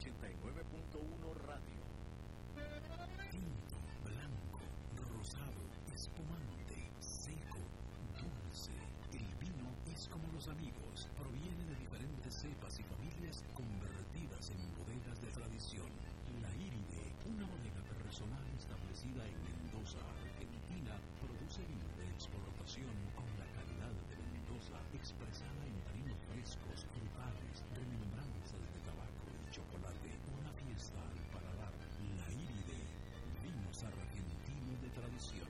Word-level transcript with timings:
89.1 0.00 1.44
Radio. 1.44 1.84
Tinto, 3.28 3.76
blanco, 4.00 4.64
rosado, 5.12 5.60
espumante, 5.92 6.88
seco, 7.00 7.60
dulce. 8.16 8.72
El 9.12 9.28
vino 9.36 9.68
es 9.92 10.08
como 10.08 10.24
los 10.32 10.48
amigos, 10.48 11.06
proviene 11.20 11.68
de 11.68 11.76
diferentes 11.84 12.32
cepas 12.32 12.80
y 12.80 12.82
familias 12.84 13.44
convertidas 13.52 14.48
en 14.48 14.64
bodegas 14.80 15.20
de 15.20 15.28
tradición. 15.36 15.92
La 16.40 16.48
Iride, 16.56 17.12
una 17.28 17.44
bodega 17.44 17.84
personal 17.92 18.48
establecida 18.56 19.20
en 19.28 19.36
Mendoza, 19.44 20.00
Argentina, 20.00 20.96
produce 21.20 21.60
vino 21.68 21.84
de 22.00 22.08
exportación 22.08 22.96
con 23.12 23.28
la 23.36 23.44
calidad 23.52 23.92
de 24.08 24.16
Mendoza 24.32 24.80
expresada 24.96 25.60
en 25.68 25.76
tarinos 25.84 26.16
frescos, 26.32 26.88
frutales, 26.88 27.60
remembranzas 27.76 28.10
de 28.16 28.19
chocolate. 29.50 30.10
Una 30.38 30.52
fiesta 30.52 31.00
al 31.00 31.18
paladar. 31.32 31.72
La 32.16 32.32
Iride, 32.32 32.78
vinos 33.42 33.82
argentinos 33.82 34.82
de 34.82 34.88
tradición. 34.90 35.48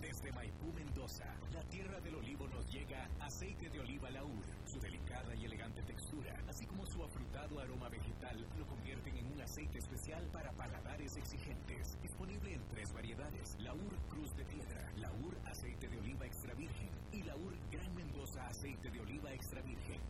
Desde 0.00 0.32
Maipú, 0.32 0.72
Mendoza, 0.72 1.24
la 1.52 1.62
tierra 1.64 2.00
del 2.00 2.16
olivo 2.16 2.46
nos 2.48 2.70
llega 2.70 3.08
aceite 3.20 3.70
de 3.70 3.80
oliva 3.80 4.10
laúd. 4.10 4.44
Su 4.66 4.80
delicada 4.80 5.34
y 5.34 5.44
elegante 5.44 5.82
textura, 5.82 6.34
así 6.48 6.66
como 6.66 6.84
su 6.86 7.02
afrutado 7.02 7.58
aroma 7.58 7.88
vegetal, 7.88 8.46
lo 8.58 8.66
convierten 8.66 9.16
en 9.16 9.32
un 9.32 9.40
aceite 9.40 9.78
especial 9.78 10.24
para 10.32 10.52
paladares 10.52 11.16
exigentes. 11.16 11.96
Disponible 12.02 12.54
en 12.54 12.66
tres 12.68 12.92
variedades: 12.92 13.56
Laur 13.60 13.96
Cruz 14.08 14.34
de 14.36 14.44
Piedra, 14.44 14.92
Laur 14.96 15.36
Aceite 15.46 15.88
de 15.88 15.98
Oliva 15.98 16.26
Extra 16.26 16.54
Virgen 16.54 16.90
y 17.12 17.22
Laur 17.22 17.54
Gran 17.70 17.94
Mendoza 17.94 18.46
Aceite 18.46 18.90
de 18.90 19.00
Oliva 19.00 19.32
Extra 19.32 19.62
Virgen. 19.62 20.00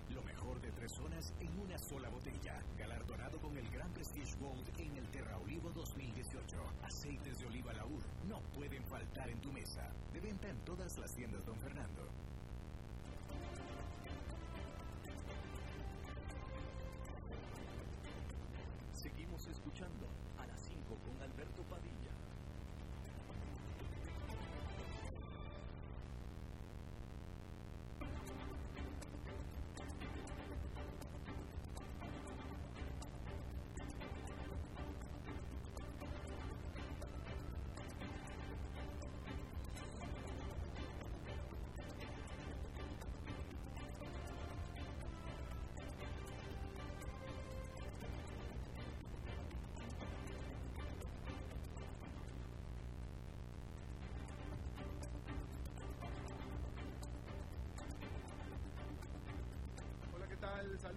Mejor 0.40 0.62
de 0.62 0.72
tres 0.72 0.92
zonas 0.92 1.34
en 1.38 1.60
una 1.60 1.76
sola 1.76 2.08
botella. 2.08 2.62
Galardonado 2.78 3.38
con 3.40 3.54
el 3.58 3.68
Gran 3.68 3.92
Prestige 3.92 4.38
Gold 4.40 4.66
en 4.78 4.96
el 4.96 5.06
Terra 5.10 5.36
Olivo 5.36 5.70
2018. 5.74 6.56
Aceites 6.82 7.40
de 7.40 7.46
oliva 7.46 7.74
Laur 7.74 8.02
no 8.26 8.40
pueden 8.54 8.82
faltar 8.84 9.28
en 9.28 9.38
tu 9.42 9.52
mesa. 9.52 9.92
De 10.14 10.20
venta 10.20 10.48
en 10.48 10.56
todas 10.64 10.96
las 10.96 11.14
tiendas 11.14 11.44
Don 11.44 11.58
Fernando. 11.58 12.08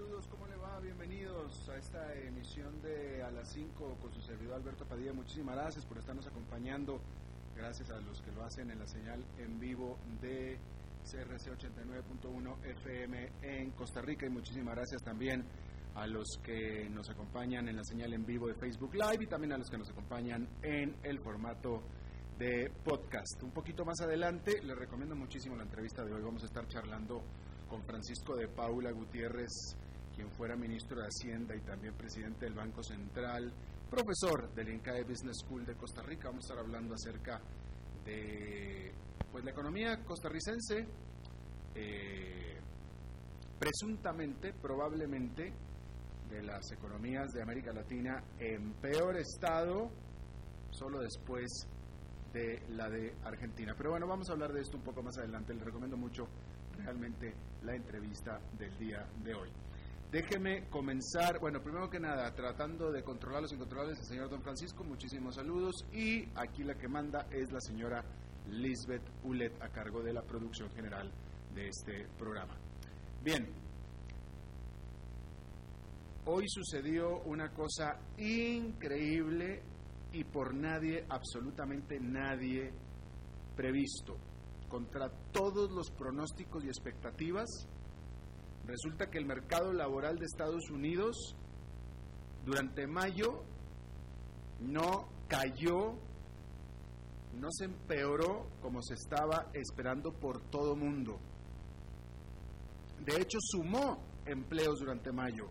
Saludos, 0.03 0.27
¿cómo 0.27 0.47
le 0.47 0.57
va? 0.57 0.81
Bienvenidos 0.81 1.69
a 1.69 1.77
esta 1.77 2.13
emisión 2.13 2.81
de 2.81 3.23
A 3.23 3.31
las 3.31 3.47
5 3.53 3.99
con 4.01 4.13
su 4.13 4.19
servidor 4.19 4.55
Alberto 4.55 4.85
Padilla. 4.85 5.13
Muchísimas 5.13 5.55
gracias 5.55 5.85
por 5.85 5.97
estarnos 5.97 6.27
acompañando. 6.27 6.99
Gracias 7.55 7.89
a 7.89 8.01
los 8.01 8.21
que 8.21 8.29
lo 8.33 8.43
hacen 8.43 8.69
en 8.69 8.79
la 8.79 8.85
señal 8.85 9.23
en 9.37 9.61
vivo 9.61 9.97
de 10.21 10.59
CRC 11.09 11.51
89.1 11.51 12.65
FM 12.65 13.29
en 13.43 13.71
Costa 13.71 14.01
Rica 14.01 14.25
y 14.25 14.29
muchísimas 14.29 14.75
gracias 14.75 15.01
también 15.03 15.45
a 15.95 16.05
los 16.05 16.37
que 16.43 16.89
nos 16.89 17.09
acompañan 17.09 17.69
en 17.69 17.77
la 17.77 17.83
señal 17.85 18.13
en 18.13 18.25
vivo 18.25 18.47
de 18.47 18.55
Facebook 18.55 18.95
Live 18.95 19.23
y 19.23 19.27
también 19.27 19.53
a 19.53 19.57
los 19.57 19.69
que 19.69 19.77
nos 19.77 19.89
acompañan 19.89 20.49
en 20.63 20.97
el 21.03 21.19
formato 21.19 21.81
de 22.37 22.69
podcast. 22.83 23.41
Un 23.41 23.51
poquito 23.51 23.85
más 23.85 24.01
adelante 24.01 24.61
les 24.63 24.77
recomiendo 24.77 25.15
muchísimo 25.15 25.55
la 25.55 25.63
entrevista 25.63 26.03
de 26.03 26.13
hoy. 26.13 26.21
Vamos 26.21 26.43
a 26.43 26.47
estar 26.47 26.67
charlando 26.67 27.23
con 27.69 27.81
Francisco 27.85 28.35
de 28.35 28.47
Paula 28.49 28.91
Gutiérrez, 28.91 29.75
quien 30.15 30.29
fuera 30.31 30.55
ministro 30.55 31.01
de 31.01 31.07
Hacienda 31.07 31.55
y 31.55 31.61
también 31.61 31.93
presidente 31.95 32.45
del 32.45 32.53
Banco 32.53 32.83
Central, 32.83 33.51
profesor 33.89 34.53
del 34.53 34.69
INCAE 34.69 35.03
Business 35.03 35.37
School 35.43 35.65
de 35.65 35.75
Costa 35.75 36.01
Rica. 36.01 36.29
Vamos 36.29 36.45
a 36.45 36.53
estar 36.53 36.65
hablando 36.65 36.93
acerca 36.93 37.41
de 38.05 38.91
pues, 39.31 39.43
la 39.43 39.51
economía 39.51 40.03
costarricense, 40.03 40.85
eh, 41.75 42.59
presuntamente, 43.59 44.53
probablemente, 44.53 45.53
de 46.29 46.43
las 46.43 46.71
economías 46.71 47.31
de 47.31 47.41
América 47.41 47.73
Latina 47.73 48.23
en 48.39 48.73
peor 48.73 49.17
estado, 49.17 49.91
solo 50.71 50.99
después 50.99 51.67
de 52.33 52.63
la 52.69 52.89
de 52.89 53.13
Argentina. 53.23 53.75
Pero 53.77 53.91
bueno, 53.91 54.07
vamos 54.07 54.29
a 54.29 54.33
hablar 54.33 54.51
de 54.51 54.61
esto 54.61 54.77
un 54.77 54.83
poco 54.83 55.03
más 55.03 55.17
adelante. 55.17 55.53
Les 55.53 55.63
recomiendo 55.63 55.97
mucho 55.97 56.27
realmente 56.77 57.33
la 57.63 57.75
entrevista 57.75 58.39
del 58.57 58.75
día 58.79 59.07
de 59.23 59.33
hoy. 59.35 59.49
Déjeme 60.13 60.69
comenzar, 60.69 61.39
bueno, 61.39 61.59
primero 61.63 61.89
que 61.89 61.99
nada, 61.99 62.31
tratando 62.35 62.91
de 62.91 63.01
controlar 63.01 63.41
los 63.41 63.51
incontrolables, 63.51 63.97
el 63.97 64.05
señor 64.05 64.29
Don 64.29 64.43
Francisco, 64.43 64.83
muchísimos 64.83 65.33
saludos. 65.33 65.73
Y 65.91 66.29
aquí 66.35 66.63
la 66.63 66.75
que 66.75 66.87
manda 66.87 67.25
es 67.31 67.51
la 67.51 67.59
señora 67.59 68.05
Lisbeth 68.47 69.01
Ulet, 69.23 69.59
a 69.59 69.69
cargo 69.69 70.03
de 70.03 70.13
la 70.13 70.21
producción 70.21 70.69
general 70.69 71.11
de 71.55 71.67
este 71.67 72.07
programa. 72.19 72.55
Bien, 73.23 73.49
hoy 76.27 76.47
sucedió 76.47 77.23
una 77.23 77.51
cosa 77.51 77.97
increíble 78.19 79.63
y 80.11 80.23
por 80.25 80.53
nadie, 80.53 81.07
absolutamente 81.09 81.99
nadie, 81.99 82.71
previsto. 83.55 84.15
Contra 84.69 85.09
todos 85.31 85.71
los 85.71 85.89
pronósticos 85.89 86.63
y 86.65 86.67
expectativas, 86.67 87.67
resulta 88.65 89.09
que 89.09 89.17
el 89.17 89.25
mercado 89.25 89.73
laboral 89.73 90.17
de 90.17 90.25
Estados 90.25 90.69
Unidos 90.69 91.35
durante 92.45 92.87
mayo 92.87 93.43
no 94.59 95.07
cayó, 95.27 95.95
no 97.33 97.47
se 97.51 97.65
empeoró 97.65 98.47
como 98.61 98.81
se 98.81 98.93
estaba 98.93 99.49
esperando 99.53 100.13
por 100.13 100.41
todo 100.49 100.75
mundo. 100.75 101.19
De 103.05 103.17
hecho, 103.17 103.37
sumó 103.41 104.01
empleos 104.25 104.79
durante 104.79 105.11
mayo. 105.11 105.49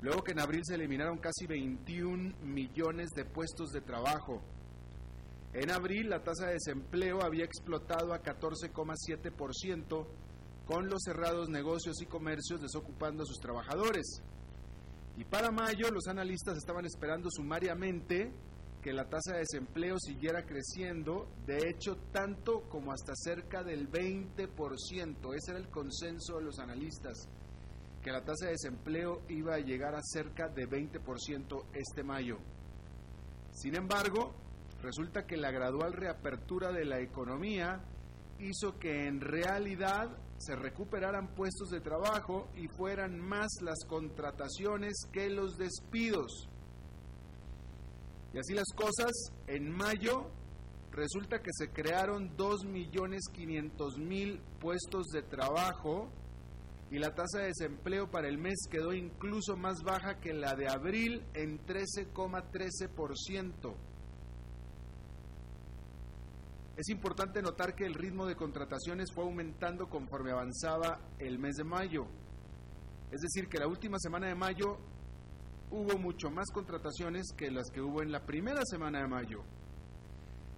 Luego 0.00 0.22
que 0.22 0.32
en 0.32 0.40
abril 0.40 0.62
se 0.64 0.76
eliminaron 0.76 1.18
casi 1.18 1.46
21 1.46 2.36
millones 2.42 3.10
de 3.10 3.24
puestos 3.24 3.70
de 3.70 3.80
trabajo. 3.80 4.42
En 5.52 5.70
abril 5.70 6.08
la 6.08 6.22
tasa 6.22 6.46
de 6.46 6.52
desempleo 6.54 7.22
había 7.22 7.44
explotado 7.44 8.14
a 8.14 8.22
14,7%, 8.22 10.06
con 10.70 10.88
los 10.88 11.02
cerrados 11.02 11.48
negocios 11.48 12.00
y 12.00 12.06
comercios 12.06 12.60
desocupando 12.60 13.24
a 13.24 13.26
sus 13.26 13.40
trabajadores. 13.40 14.22
Y 15.16 15.24
para 15.24 15.50
mayo 15.50 15.90
los 15.90 16.06
analistas 16.06 16.56
estaban 16.56 16.86
esperando 16.86 17.28
sumariamente 17.28 18.32
que 18.80 18.92
la 18.92 19.08
tasa 19.08 19.32
de 19.32 19.40
desempleo 19.40 19.96
siguiera 19.98 20.46
creciendo, 20.46 21.28
de 21.44 21.68
hecho 21.68 21.96
tanto 22.12 22.68
como 22.68 22.92
hasta 22.92 23.14
cerca 23.16 23.64
del 23.64 23.90
20%. 23.90 25.34
Ese 25.34 25.50
era 25.50 25.58
el 25.58 25.68
consenso 25.70 26.36
de 26.36 26.44
los 26.44 26.60
analistas, 26.60 27.28
que 28.00 28.12
la 28.12 28.22
tasa 28.24 28.46
de 28.46 28.52
desempleo 28.52 29.22
iba 29.28 29.56
a 29.56 29.58
llegar 29.58 29.96
a 29.96 30.02
cerca 30.02 30.48
de 30.48 30.68
20% 30.68 31.64
este 31.74 32.04
mayo. 32.04 32.38
Sin 33.50 33.74
embargo, 33.74 34.36
resulta 34.82 35.26
que 35.26 35.36
la 35.36 35.50
gradual 35.50 35.94
reapertura 35.94 36.70
de 36.70 36.84
la 36.84 37.00
economía 37.00 37.82
hizo 38.40 38.78
que 38.78 39.06
en 39.06 39.20
realidad 39.20 40.08
se 40.38 40.56
recuperaran 40.56 41.34
puestos 41.34 41.68
de 41.70 41.80
trabajo 41.80 42.48
y 42.56 42.68
fueran 42.68 43.18
más 43.18 43.48
las 43.60 43.84
contrataciones 43.86 44.94
que 45.12 45.28
los 45.28 45.58
despidos. 45.58 46.48
Y 48.32 48.38
así 48.38 48.54
las 48.54 48.72
cosas, 48.74 49.12
en 49.48 49.70
mayo 49.70 50.30
resulta 50.92 51.40
que 51.40 51.50
se 51.52 51.70
crearon 51.70 52.36
2.500.000 52.36 54.40
puestos 54.60 55.08
de 55.08 55.22
trabajo 55.22 56.08
y 56.90 56.98
la 56.98 57.14
tasa 57.14 57.40
de 57.40 57.46
desempleo 57.46 58.10
para 58.10 58.28
el 58.28 58.38
mes 58.38 58.66
quedó 58.68 58.92
incluso 58.92 59.56
más 59.56 59.82
baja 59.84 60.20
que 60.20 60.32
la 60.32 60.56
de 60.56 60.68
abril 60.68 61.24
en 61.34 61.64
13,13%. 61.64 63.89
Es 66.80 66.88
importante 66.88 67.42
notar 67.42 67.74
que 67.74 67.84
el 67.84 67.92
ritmo 67.92 68.24
de 68.24 68.34
contrataciones 68.34 69.12
fue 69.12 69.24
aumentando 69.24 69.86
conforme 69.90 70.30
avanzaba 70.30 70.98
el 71.18 71.38
mes 71.38 71.56
de 71.56 71.64
mayo. 71.64 72.06
Es 73.12 73.20
decir, 73.20 73.50
que 73.50 73.58
la 73.58 73.66
última 73.66 73.98
semana 73.98 74.28
de 74.28 74.34
mayo 74.34 74.78
hubo 75.70 75.98
mucho 75.98 76.30
más 76.30 76.50
contrataciones 76.50 77.34
que 77.36 77.50
las 77.50 77.68
que 77.70 77.82
hubo 77.82 78.00
en 78.00 78.10
la 78.10 78.24
primera 78.24 78.62
semana 78.64 79.02
de 79.02 79.08
mayo. 79.08 79.44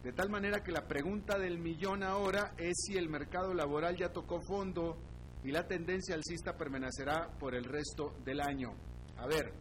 De 0.04 0.12
tal 0.12 0.30
manera 0.30 0.62
que 0.62 0.70
la 0.70 0.86
pregunta 0.86 1.40
del 1.40 1.58
millón 1.58 2.04
ahora 2.04 2.54
es 2.56 2.84
si 2.86 2.96
el 2.96 3.08
mercado 3.08 3.52
laboral 3.52 3.96
ya 3.96 4.12
tocó 4.12 4.40
fondo 4.42 4.96
y 5.42 5.50
la 5.50 5.66
tendencia 5.66 6.14
alcista 6.14 6.56
permanecerá 6.56 7.36
por 7.36 7.56
el 7.56 7.64
resto 7.64 8.14
del 8.24 8.42
año. 8.42 8.76
A 9.16 9.26
ver, 9.26 9.52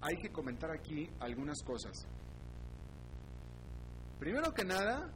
hay 0.00 0.16
que 0.18 0.30
comentar 0.30 0.70
aquí 0.70 1.10
algunas 1.18 1.60
cosas. 1.64 2.06
Primero 4.20 4.54
que 4.54 4.64
nada, 4.64 5.12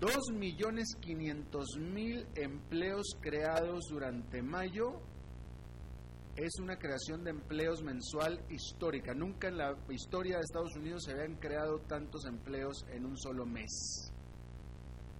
2.500.000 0.00 2.26
empleos 2.34 3.06
creados 3.20 3.84
durante 3.88 4.42
mayo 4.42 5.00
es 6.36 6.58
una 6.60 6.76
creación 6.76 7.24
de 7.24 7.30
empleos 7.30 7.82
mensual 7.82 8.44
histórica. 8.50 9.14
Nunca 9.14 9.48
en 9.48 9.56
la 9.56 9.74
historia 9.88 10.36
de 10.36 10.42
Estados 10.42 10.76
Unidos 10.76 11.04
se 11.04 11.12
habían 11.12 11.36
creado 11.36 11.78
tantos 11.88 12.26
empleos 12.26 12.84
en 12.90 13.06
un 13.06 13.16
solo 13.16 13.46
mes. 13.46 14.12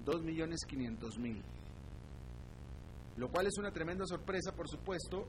2.500.000. 0.04 1.42
Lo 3.16 3.30
cual 3.30 3.46
es 3.46 3.56
una 3.58 3.72
tremenda 3.72 4.04
sorpresa, 4.04 4.52
por 4.52 4.68
supuesto, 4.68 5.26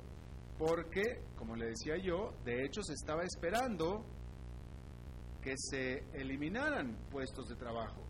porque, 0.58 1.22
como 1.38 1.56
le 1.56 1.68
decía 1.68 1.96
yo, 2.04 2.34
de 2.44 2.66
hecho 2.66 2.84
se 2.84 2.92
estaba 2.94 3.24
esperando 3.24 4.04
que 5.42 5.54
se 5.56 6.04
eliminaran 6.14 6.98
puestos 7.10 7.48
de 7.48 7.56
trabajo. 7.56 8.07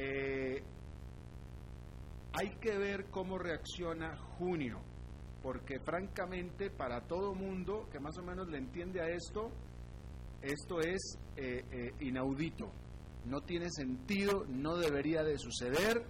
Eh, 0.00 0.62
hay 2.32 2.50
que 2.60 2.78
ver 2.78 3.06
cómo 3.10 3.36
reacciona 3.36 4.16
junio, 4.38 4.78
porque 5.42 5.80
francamente 5.80 6.70
para 6.70 7.00
todo 7.00 7.34
mundo 7.34 7.88
que 7.90 7.98
más 7.98 8.16
o 8.16 8.22
menos 8.22 8.46
le 8.48 8.58
entiende 8.58 9.00
a 9.00 9.08
esto, 9.08 9.50
esto 10.40 10.78
es 10.78 11.18
eh, 11.36 11.64
eh, 11.72 11.90
inaudito, 11.98 12.70
no 13.24 13.40
tiene 13.40 13.70
sentido, 13.70 14.44
no 14.46 14.76
debería 14.76 15.24
de 15.24 15.36
suceder 15.36 16.04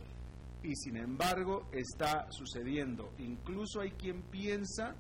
y 0.62 0.76
sin 0.76 0.98
embargo 0.98 1.66
está 1.72 2.30
sucediendo. 2.30 3.14
Incluso 3.16 3.80
hay 3.80 3.92
quien 3.92 4.20
piensa 4.20 4.94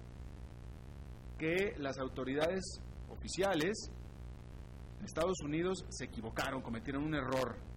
que 1.36 1.74
las 1.76 1.98
autoridades 1.98 2.64
oficiales 3.10 3.90
de 4.98 5.04
Estados 5.04 5.42
Unidos 5.42 5.84
se 5.90 6.06
equivocaron, 6.06 6.62
cometieron 6.62 7.04
un 7.04 7.14
error 7.14 7.67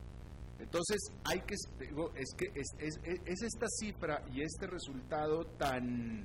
entonces, 0.62 1.12
hay 1.24 1.42
que, 1.42 1.56
es 1.56 2.34
que 2.38 2.46
es, 2.54 3.00
es, 3.04 3.42
esta 3.42 3.66
cifra 3.68 4.24
y 4.32 4.42
este 4.42 4.68
resultado 4.68 5.46
tan 5.58 6.24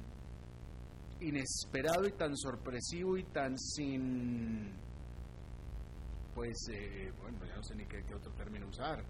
inesperado 1.20 2.06
y 2.06 2.12
tan 2.12 2.36
sorpresivo 2.36 3.16
y 3.16 3.24
tan 3.24 3.58
sin, 3.58 4.72
pues, 6.34 6.54
eh, 6.70 7.10
bueno, 7.18 7.38
ya 7.46 7.56
no 7.56 7.62
sé 7.62 7.74
ni 7.76 7.86
qué, 7.86 8.02
otro 8.14 8.30
término 8.32 8.68
usar, 8.68 9.02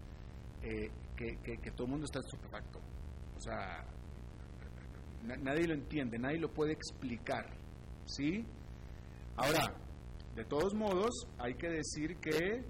eh, 0.63 0.89
que, 1.15 1.37
que, 1.43 1.71
todo 1.71 1.83
el 1.83 1.91
mundo 1.91 2.05
está 2.05 2.19
estupefacto. 2.19 2.79
O 3.35 3.41
sea, 3.41 3.85
nadie 5.23 5.67
lo 5.67 5.73
entiende, 5.73 6.17
nadie 6.17 6.39
lo 6.39 6.53
puede 6.53 6.71
explicar, 6.71 7.49
¿sí? 8.05 8.45
Ahora, 9.35 9.75
de 10.35 10.45
todos 10.45 10.73
modos, 10.73 11.27
hay 11.37 11.53
que 11.55 11.67
decir 11.67 12.15
que 12.17 12.63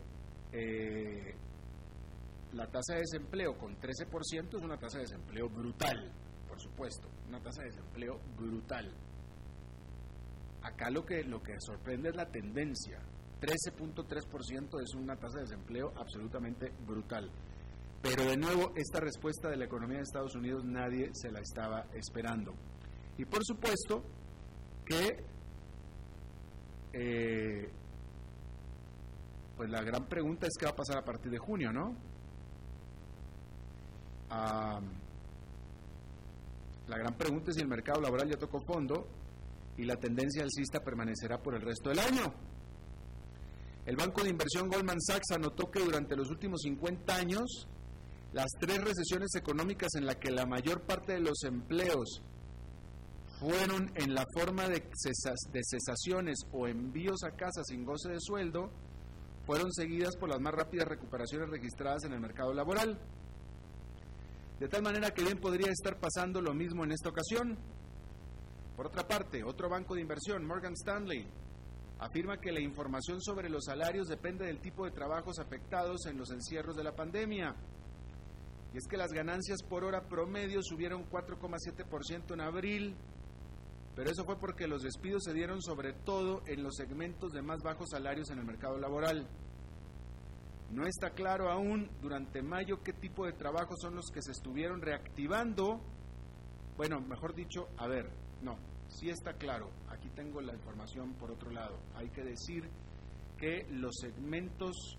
eh, 0.53 1.35
la 2.53 2.67
tasa 2.67 2.93
de 2.93 2.99
desempleo 3.01 3.57
con 3.57 3.77
13% 3.79 4.57
es 4.57 4.63
una 4.63 4.77
tasa 4.77 4.97
de 4.97 5.03
desempleo 5.03 5.49
brutal, 5.49 6.11
por 6.47 6.59
supuesto, 6.59 7.07
una 7.27 7.41
tasa 7.41 7.61
de 7.61 7.69
desempleo 7.69 8.19
brutal. 8.37 8.91
Acá 10.61 10.89
lo 10.89 11.05
que, 11.05 11.23
lo 11.23 11.41
que 11.41 11.55
sorprende 11.59 12.09
es 12.09 12.15
la 12.15 12.25
tendencia. 12.29 12.99
13.3% 13.39 14.81
es 14.81 14.95
una 14.95 15.15
tasa 15.15 15.37
de 15.37 15.43
desempleo 15.43 15.93
absolutamente 15.95 16.71
brutal. 16.85 17.29
Pero 18.01 18.25
de 18.25 18.37
nuevo, 18.37 18.73
esta 18.75 18.99
respuesta 18.99 19.49
de 19.49 19.57
la 19.57 19.65
economía 19.65 19.97
de 19.97 20.03
Estados 20.03 20.35
Unidos 20.35 20.63
nadie 20.65 21.09
se 21.13 21.31
la 21.31 21.39
estaba 21.39 21.85
esperando. 21.93 22.53
Y 23.17 23.25
por 23.25 23.43
supuesto 23.43 24.03
que 24.85 25.23
eh, 26.93 27.69
pues 29.57 29.69
la 29.69 29.83
gran 29.83 30.07
pregunta 30.07 30.45
es 30.47 30.53
qué 30.57 30.65
va 30.65 30.71
a 30.71 30.75
pasar 30.75 30.97
a 30.97 31.03
partir 31.03 31.31
de 31.31 31.39
junio, 31.39 31.73
¿no? 31.73 31.95
La 34.29 34.81
gran 36.97 37.17
pregunta 37.17 37.51
es 37.51 37.55
si 37.55 37.61
el 37.61 37.67
mercado 37.67 38.01
laboral 38.01 38.29
ya 38.29 38.37
tocó 38.37 38.61
fondo 38.61 39.07
y 39.77 39.85
la 39.85 39.95
tendencia 39.95 40.43
alcista 40.43 40.83
permanecerá 40.83 41.41
por 41.41 41.55
el 41.55 41.61
resto 41.61 41.89
del 41.89 41.99
año. 41.99 42.33
El 43.85 43.95
banco 43.95 44.23
de 44.23 44.29
inversión 44.29 44.67
Goldman 44.67 44.99
Sachs 44.99 45.31
anotó 45.31 45.71
que 45.71 45.79
durante 45.79 46.15
los 46.15 46.29
últimos 46.29 46.61
50 46.61 47.15
años, 47.15 47.67
las 48.33 48.51
tres 48.59 48.83
recesiones 48.83 49.33
económicas 49.35 49.95
en 49.95 50.05
las 50.05 50.17
que 50.17 50.29
la 50.29 50.45
mayor 50.45 50.81
parte 50.81 51.13
de 51.13 51.21
los 51.21 51.43
empleos 51.43 52.21
fueron 53.39 53.91
en 53.95 54.13
la 54.13 54.25
forma 54.33 54.67
de, 54.67 54.81
de 54.81 55.61
cesaciones 55.63 56.39
o 56.51 56.67
envíos 56.67 57.23
a 57.23 57.31
casa 57.31 57.63
sin 57.63 57.85
goce 57.85 58.09
de 58.09 58.19
sueldo, 58.19 58.71
fueron 59.45 59.71
seguidas 59.71 60.17
por 60.17 60.29
las 60.29 60.41
más 60.41 60.53
rápidas 60.53 60.87
recuperaciones 60.87 61.49
registradas 61.49 62.03
en 62.03 62.13
el 62.13 62.19
mercado 62.19 62.53
laboral. 62.53 62.99
De 64.59 64.67
tal 64.67 64.81
manera 64.81 65.11
que 65.11 65.23
bien 65.23 65.39
podría 65.39 65.71
estar 65.71 65.99
pasando 65.99 66.41
lo 66.41 66.53
mismo 66.53 66.83
en 66.83 66.91
esta 66.91 67.09
ocasión. 67.09 67.57
Por 68.75 68.87
otra 68.87 69.07
parte, 69.07 69.43
otro 69.43 69.69
banco 69.69 69.93
de 69.93 70.01
inversión, 70.01 70.45
Morgan 70.45 70.73
Stanley, 70.73 71.27
afirma 71.99 72.39
que 72.39 72.51
la 72.51 72.59
información 72.59 73.21
sobre 73.21 73.49
los 73.49 73.65
salarios 73.65 74.07
depende 74.07 74.45
del 74.45 74.59
tipo 74.59 74.85
de 74.85 74.91
trabajos 74.91 75.39
afectados 75.39 76.05
en 76.07 76.17
los 76.17 76.31
encierros 76.31 76.75
de 76.75 76.83
la 76.83 76.95
pandemia. 76.95 77.55
Y 78.73 78.77
es 78.77 78.87
que 78.87 78.97
las 78.97 79.11
ganancias 79.11 79.61
por 79.61 79.83
hora 79.83 80.07
promedio 80.07 80.61
subieron 80.63 81.07
4,7% 81.09 82.33
en 82.33 82.41
abril, 82.41 82.95
pero 83.95 84.09
eso 84.09 84.25
fue 84.25 84.39
porque 84.39 84.67
los 84.67 84.81
despidos 84.81 85.23
se 85.23 85.33
dieron 85.33 85.61
sobre 85.61 85.93
todo 85.93 86.41
en 86.45 86.63
los 86.63 86.75
segmentos 86.75 87.31
de 87.31 87.41
más 87.41 87.61
bajos 87.63 87.89
salarios 87.91 88.29
en 88.29 88.39
el 88.39 88.45
mercado 88.45 88.77
laboral. 88.77 89.27
No 90.71 90.85
está 90.85 91.11
claro 91.11 91.49
aún 91.49 91.89
durante 92.01 92.41
mayo 92.41 92.83
qué 92.83 92.91
tipo 92.93 93.25
de 93.25 93.33
trabajos 93.33 93.79
son 93.79 93.95
los 93.95 94.11
que 94.11 94.21
se 94.21 94.31
estuvieron 94.31 94.81
reactivando. 94.81 95.79
Bueno, 96.75 96.99
mejor 96.99 97.33
dicho, 97.33 97.69
a 97.77 97.87
ver, 97.87 98.09
no, 98.41 98.57
sí 98.89 99.09
está 99.09 99.33
claro. 99.33 99.69
Aquí 99.89 100.09
tengo 100.09 100.41
la 100.41 100.53
información 100.53 101.13
por 101.13 101.31
otro 101.31 101.51
lado. 101.51 101.79
Hay 101.95 102.09
que 102.09 102.23
decir 102.23 102.69
que 103.37 103.65
los 103.69 103.95
segmentos 104.01 104.97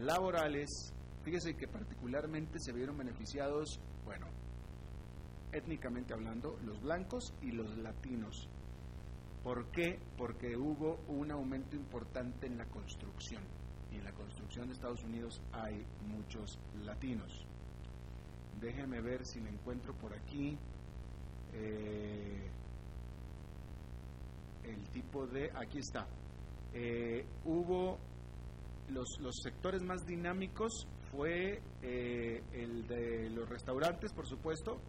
laborales, 0.00 0.92
fíjese 1.22 1.54
que 1.54 1.68
particularmente 1.68 2.58
se 2.58 2.72
vieron 2.72 2.98
beneficiados, 2.98 3.78
bueno, 4.04 4.26
étnicamente 5.52 6.12
hablando, 6.12 6.58
los 6.64 6.80
blancos 6.82 7.32
y 7.40 7.52
los 7.52 7.78
latinos. 7.78 8.48
¿Por 9.44 9.70
qué? 9.70 10.00
Porque 10.16 10.56
hubo 10.56 10.96
un 11.06 11.30
aumento 11.30 11.76
importante 11.76 12.46
en 12.46 12.58
la 12.58 12.64
construcción 12.66 13.42
y 13.94 13.98
en 13.98 14.04
la 14.04 14.12
construcción 14.12 14.66
de 14.66 14.74
Estados 14.74 15.02
Unidos 15.04 15.40
hay 15.52 15.84
muchos 16.06 16.58
latinos. 16.84 17.46
Déjeme 18.60 19.00
ver 19.00 19.24
si 19.24 19.40
me 19.40 19.50
encuentro 19.50 19.94
por 19.94 20.12
aquí 20.14 20.56
eh, 21.52 22.50
el 24.64 24.88
tipo 24.90 25.26
de... 25.26 25.50
Aquí 25.54 25.78
está. 25.78 26.06
Eh, 26.72 27.24
hubo 27.44 27.98
los, 28.88 29.18
los, 29.20 29.36
sectores 29.42 29.82
más 29.82 30.04
dinámicos 30.06 30.86
fue 31.10 31.62
eh, 31.82 32.42
el 32.52 32.86
de 32.88 33.30
los 33.30 33.48
restaurantes, 33.48 34.12
por 34.12 34.26
supuesto, 34.26 34.80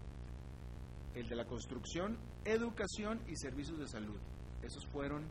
el 1.13 1.27
de 1.29 1.35
la 1.35 1.45
construcción, 1.45 2.17
educación 2.43 3.21
y 3.27 3.35
servicios 3.35 3.77
de 3.77 3.87
salud. 3.87 4.19
Esos 4.63 4.85
fueron 4.87 5.25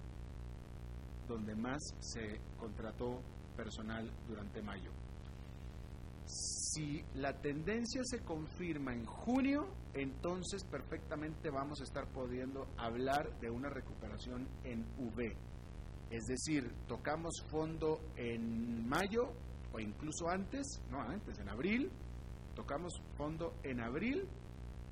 donde 1.27 1.55
más 1.57 1.83
se 1.99 2.41
contrató 2.59 3.21
personal 3.57 4.11
durante 4.29 4.63
mayo. 4.63 4.91
Si 6.27 7.05
la 7.15 7.33
tendencia 7.41 8.01
se 8.05 8.21
confirma 8.25 8.93
en 8.95 9.05
junio, 9.05 9.69
entonces 9.93 10.65
perfectamente 10.65 11.51
vamos 11.51 11.81
a 11.81 11.85
estar 11.85 12.07
pudiendo 12.09 12.67
hablar 12.77 13.39
de 13.41 13.51
una 13.51 13.69
recuperación 13.69 14.49
en 14.65 14.85
V. 14.99 15.37
Es 16.11 16.25
decir, 16.27 16.73
tocamos 16.89 17.33
fondo 17.49 18.01
en 18.17 18.89
mayo 18.89 19.33
o 19.73 19.81
incluso 19.81 20.29
antes, 20.29 20.81
no 20.91 21.01
antes, 21.01 21.39
en 21.39 21.49
abril, 21.49 21.91
tocamos 22.55 22.93
fondo 23.17 23.55
en 23.63 23.81
abril 23.81 24.27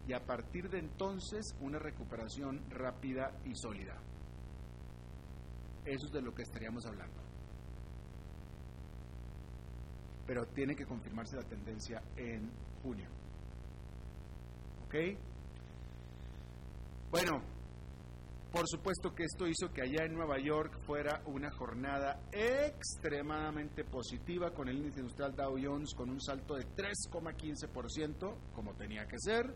y 0.06 0.12
a 0.12 0.20
partir 0.24 0.68
de 0.68 0.78
entonces 0.78 1.54
una 1.60 1.78
recuperación 1.78 2.60
rápida 2.70 3.30
y 3.44 3.54
sólida. 3.54 3.96
Eso 5.84 6.06
es 6.06 6.12
de 6.12 6.22
lo 6.22 6.34
que 6.34 6.42
estaríamos 6.42 6.84
hablando. 6.86 7.21
Pero 10.26 10.46
tiene 10.46 10.74
que 10.74 10.84
confirmarse 10.84 11.36
la 11.36 11.44
tendencia 11.44 12.02
en 12.16 12.50
junio. 12.82 13.08
¿Ok? 14.86 14.94
Bueno, 17.10 17.42
por 18.52 18.68
supuesto 18.68 19.12
que 19.14 19.24
esto 19.24 19.46
hizo 19.46 19.72
que 19.72 19.80
allá 19.80 20.04
en 20.04 20.12
Nueva 20.12 20.38
York 20.38 20.78
fuera 20.86 21.22
una 21.24 21.50
jornada 21.50 22.20
extremadamente 22.32 23.82
positiva 23.82 24.52
con 24.52 24.68
el 24.68 24.76
índice 24.76 25.00
industrial 25.00 25.34
Dow 25.34 25.56
Jones 25.58 25.94
con 25.94 26.10
un 26.10 26.20
salto 26.20 26.56
de 26.56 26.66
3,15%, 26.66 28.34
como 28.54 28.74
tenía 28.74 29.06
que 29.06 29.18
ser. 29.18 29.54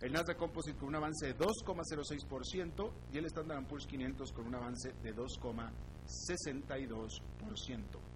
El 0.00 0.10
Nasdaq 0.10 0.38
Composite 0.38 0.78
con 0.78 0.88
un 0.88 0.96
avance 0.96 1.26
de 1.26 1.36
2,06% 1.36 2.90
y 3.12 3.18
el 3.18 3.26
Standard 3.26 3.66
Poor's 3.66 3.86
500 3.86 4.32
con 4.32 4.46
un 4.46 4.54
avance 4.54 4.94
de 5.02 5.14
2,62%. 5.14 8.11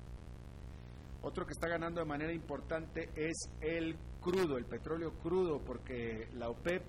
Otro 1.23 1.46
que 1.46 1.52
está 1.52 1.68
ganando 1.68 2.00
de 2.00 2.06
manera 2.06 2.32
importante 2.32 3.11
es 3.16 3.50
el 3.61 3.96
crudo, 4.20 4.58
el 4.58 4.66
petróleo 4.66 5.12
crudo, 5.18 5.61
porque 5.64 6.28
la 6.35 6.49
OPEP 6.49 6.82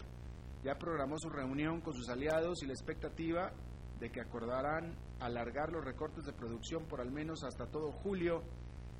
ya 0.63 0.75
programó 0.75 1.17
su 1.17 1.29
reunión 1.29 1.81
con 1.81 1.93
sus 1.93 2.09
aliados 2.09 2.61
y 2.63 2.67
la 2.67 2.73
expectativa 2.73 3.51
de 3.99 4.11
que 4.11 4.21
acordarán 4.21 4.95
alargar 5.19 5.71
los 5.71 5.83
recortes 5.83 6.25
de 6.25 6.33
producción 6.33 6.85
por 6.85 7.01
al 7.01 7.11
menos 7.11 7.43
hasta 7.43 7.65
todo 7.67 7.91
julio 7.91 8.43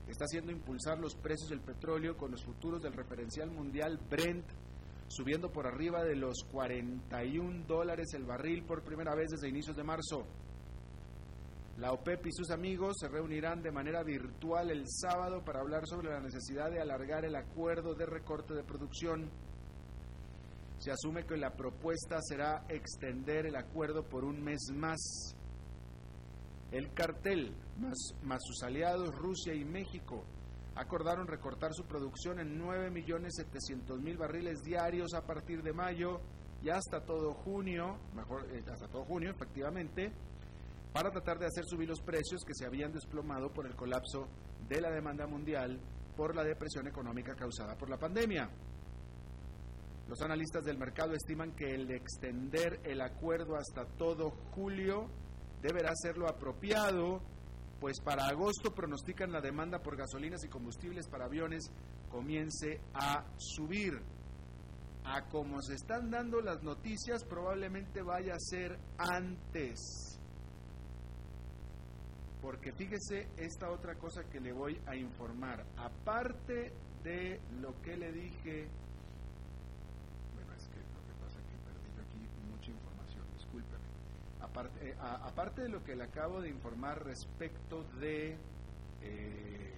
está 0.07 0.25
haciendo 0.25 0.51
impulsar 0.51 0.97
los 0.99 1.15
precios 1.15 1.49
del 1.49 1.61
petróleo 1.61 2.17
con 2.17 2.31
los 2.31 2.43
futuros 2.43 2.81
del 2.81 2.93
referencial 2.93 3.51
mundial 3.51 3.99
Brent 4.09 4.45
subiendo 5.07 5.51
por 5.51 5.67
arriba 5.67 6.03
de 6.03 6.15
los 6.15 6.43
41 6.51 7.65
dólares 7.65 8.13
el 8.13 8.25
barril 8.25 8.63
por 8.63 8.83
primera 8.83 9.15
vez 9.15 9.29
desde 9.29 9.49
inicios 9.49 9.75
de 9.75 9.83
marzo. 9.83 10.25
La 11.77 11.91
OPEP 11.91 12.25
y 12.25 12.31
sus 12.31 12.49
amigos 12.49 12.95
se 12.99 13.07
reunirán 13.07 13.61
de 13.61 13.71
manera 13.71 14.01
virtual 14.01 14.71
el 14.71 14.85
sábado 14.87 15.43
para 15.45 15.59
hablar 15.59 15.85
sobre 15.85 16.09
la 16.09 16.19
necesidad 16.19 16.71
de 16.71 16.81
alargar 16.81 17.23
el 17.23 17.35
acuerdo 17.35 17.93
de 17.93 18.07
recorte 18.07 18.55
de 18.55 18.63
producción. 18.63 19.29
Se 20.79 20.91
asume 20.91 21.27
que 21.27 21.37
la 21.37 21.55
propuesta 21.55 22.17
será 22.21 22.65
extender 22.67 23.45
el 23.45 23.55
acuerdo 23.55 24.03
por 24.03 24.25
un 24.25 24.43
mes 24.43 24.71
más. 24.73 25.35
El 26.71 26.91
cartel, 26.93 27.55
más, 28.23 28.39
sus 28.43 28.63
aliados 28.63 29.15
Rusia 29.15 29.53
y 29.53 29.63
México, 29.63 30.25
acordaron 30.73 31.27
recortar 31.27 31.75
su 31.75 31.83
producción 31.83 32.39
en 32.39 32.59
9.700.000 32.59 34.17
barriles 34.17 34.63
diarios 34.63 35.13
a 35.13 35.27
partir 35.27 35.61
de 35.61 35.73
mayo 35.73 36.21
y 36.63 36.69
hasta 36.69 37.05
todo 37.05 37.35
junio, 37.35 37.99
mejor, 38.15 38.47
eh, 38.51 38.63
hasta 38.67 38.87
todo 38.87 39.05
junio 39.05 39.29
efectivamente, 39.29 40.11
para 40.97 41.11
tratar 41.11 41.37
de 41.37 41.45
hacer 41.45 41.63
subir 41.63 41.87
los 41.87 42.01
precios 42.01 42.43
que 42.43 42.55
se 42.55 42.65
habían 42.65 42.91
desplomado 42.91 43.53
por 43.53 43.67
el 43.67 43.75
colapso 43.75 44.27
de 44.67 44.81
la 44.81 44.89
demanda 44.89 45.27
mundial 45.27 45.79
por 46.15 46.35
la 46.35 46.43
depresión 46.43 46.87
económica 46.87 47.35
causada 47.35 47.77
por 47.77 47.87
la 47.87 47.99
pandemia. 47.99 48.49
Los 50.07 50.19
analistas 50.23 50.65
del 50.65 50.79
mercado 50.79 51.13
estiman 51.13 51.51
que 51.51 51.75
el 51.75 51.91
extender 51.91 52.79
el 52.83 52.99
acuerdo 53.01 53.57
hasta 53.57 53.85
todo 53.85 54.31
julio 54.55 55.07
deberá 55.61 55.91
ser 55.93 56.17
lo 56.17 56.27
apropiado, 56.27 57.21
pues 57.79 58.01
para 58.03 58.25
agosto 58.25 58.73
pronostican 58.73 59.31
la 59.31 59.39
demanda 59.39 59.77
por 59.77 59.97
gasolinas 59.97 60.43
y 60.45 60.49
combustibles 60.49 61.07
para 61.07 61.25
aviones 61.25 61.69
comience 62.09 62.81
a 62.95 63.23
subir. 63.37 64.01
A 65.03 65.29
como 65.29 65.61
se 65.61 65.75
están 65.75 66.09
dando 66.09 66.41
las 66.41 66.63
noticias, 66.63 67.23
probablemente 67.23 68.01
vaya 68.01 68.33
a 68.33 68.39
ser 68.39 68.79
antes 68.97 70.16
porque 72.47 72.71
fíjese 72.71 73.27
esta 73.35 73.69
otra 73.69 73.95
cosa 73.95 74.23
que 74.23 74.39
le 74.39 74.53
voy 74.53 74.79
a 74.85 74.95
informar. 74.95 75.65
Aparte 75.75 76.71
de 77.03 77.41
lo 77.59 77.81
que 77.81 77.97
le 77.97 78.09
dije, 78.13 78.69
bueno, 80.33 80.53
es 80.53 80.65
que 80.69 80.79
lo 80.79 81.03
que 81.03 81.13
pasa 81.21 81.39
es 81.39 81.45
que 81.45 81.57
perdí 81.67 81.89
aquí 81.99 82.25
mucha 82.49 82.71
información, 82.71 83.25
discúlpeme. 83.35 83.83
Aparte, 84.39 84.89
eh, 84.89 84.95
aparte 84.97 85.63
de 85.63 85.67
lo 85.67 85.83
que 85.83 85.97
le 85.97 86.05
acabo 86.05 86.39
de 86.39 86.47
informar 86.47 87.03
respecto 87.03 87.83
de 87.99 88.37
eh, 89.01 89.73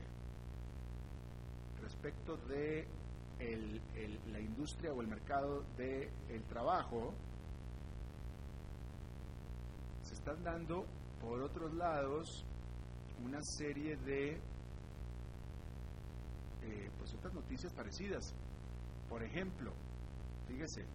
respecto 1.81 2.38
de 2.38 2.85
la 4.31 4.39
industria 4.39 4.93
o 4.93 5.01
el 5.01 5.07
mercado 5.07 5.63
del 5.75 6.07
el 6.29 6.43
trabajo, 6.43 7.15
se 10.03 10.13
están 10.13 10.43
dando 10.43 10.85
por 11.19 11.41
otros 11.41 11.73
lados 11.73 12.45
una 13.23 13.41
serie 13.41 13.95
de 13.97 14.39
eh, 16.61 16.91
pues 16.97 17.13
otras 17.13 17.33
noticias 17.33 17.73
parecidas. 17.73 18.33
Por 19.07 19.23
ejemplo, 19.23 19.73
fíjese, 20.47 20.85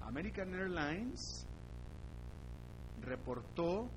American 0.00 0.54
Airlines 0.54 1.46
reportó 3.00 3.90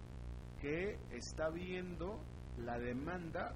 que 0.59 0.97
está 1.11 1.49
viendo 1.49 2.19
la 2.57 2.77
demanda 2.77 3.53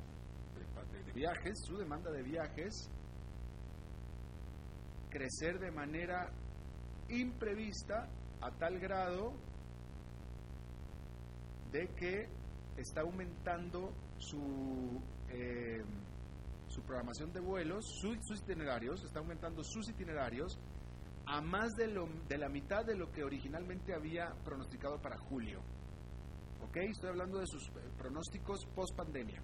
de, 0.91 1.03
de, 1.03 1.11
viajes, 1.13 1.59
su 1.65 1.77
demanda 1.77 2.11
de 2.11 2.23
viajes, 2.23 2.89
crecer 5.09 5.59
de 5.59 5.71
manera 5.71 6.29
imprevista 7.09 8.07
a 8.41 8.51
tal 8.51 8.79
grado 8.79 9.33
de 11.71 11.87
que 11.95 12.27
está 12.77 13.01
aumentando 13.01 13.93
su, 14.19 15.01
eh, 15.29 15.83
su 16.67 16.81
programación 16.81 17.31
de 17.31 17.39
vuelos, 17.39 17.85
sus 18.01 18.39
itinerarios, 18.41 19.03
está 19.03 19.19
aumentando 19.19 19.63
sus 19.63 19.89
itinerarios 19.89 20.57
a 21.25 21.41
más 21.41 21.73
de, 21.75 21.87
lo, 21.87 22.07
de 22.27 22.37
la 22.37 22.49
mitad 22.49 22.85
de 22.85 22.95
lo 22.95 23.11
que 23.11 23.23
originalmente 23.23 23.93
había 23.93 24.33
pronosticado 24.45 24.99
para 25.01 25.17
julio. 25.17 25.61
¿Ok? 26.61 26.77
Estoy 26.77 27.09
hablando 27.09 27.39
de 27.39 27.47
sus 27.47 27.67
eh, 27.67 27.71
pronósticos 27.97 28.65
post 28.73 28.95
pandemia. 28.95 29.41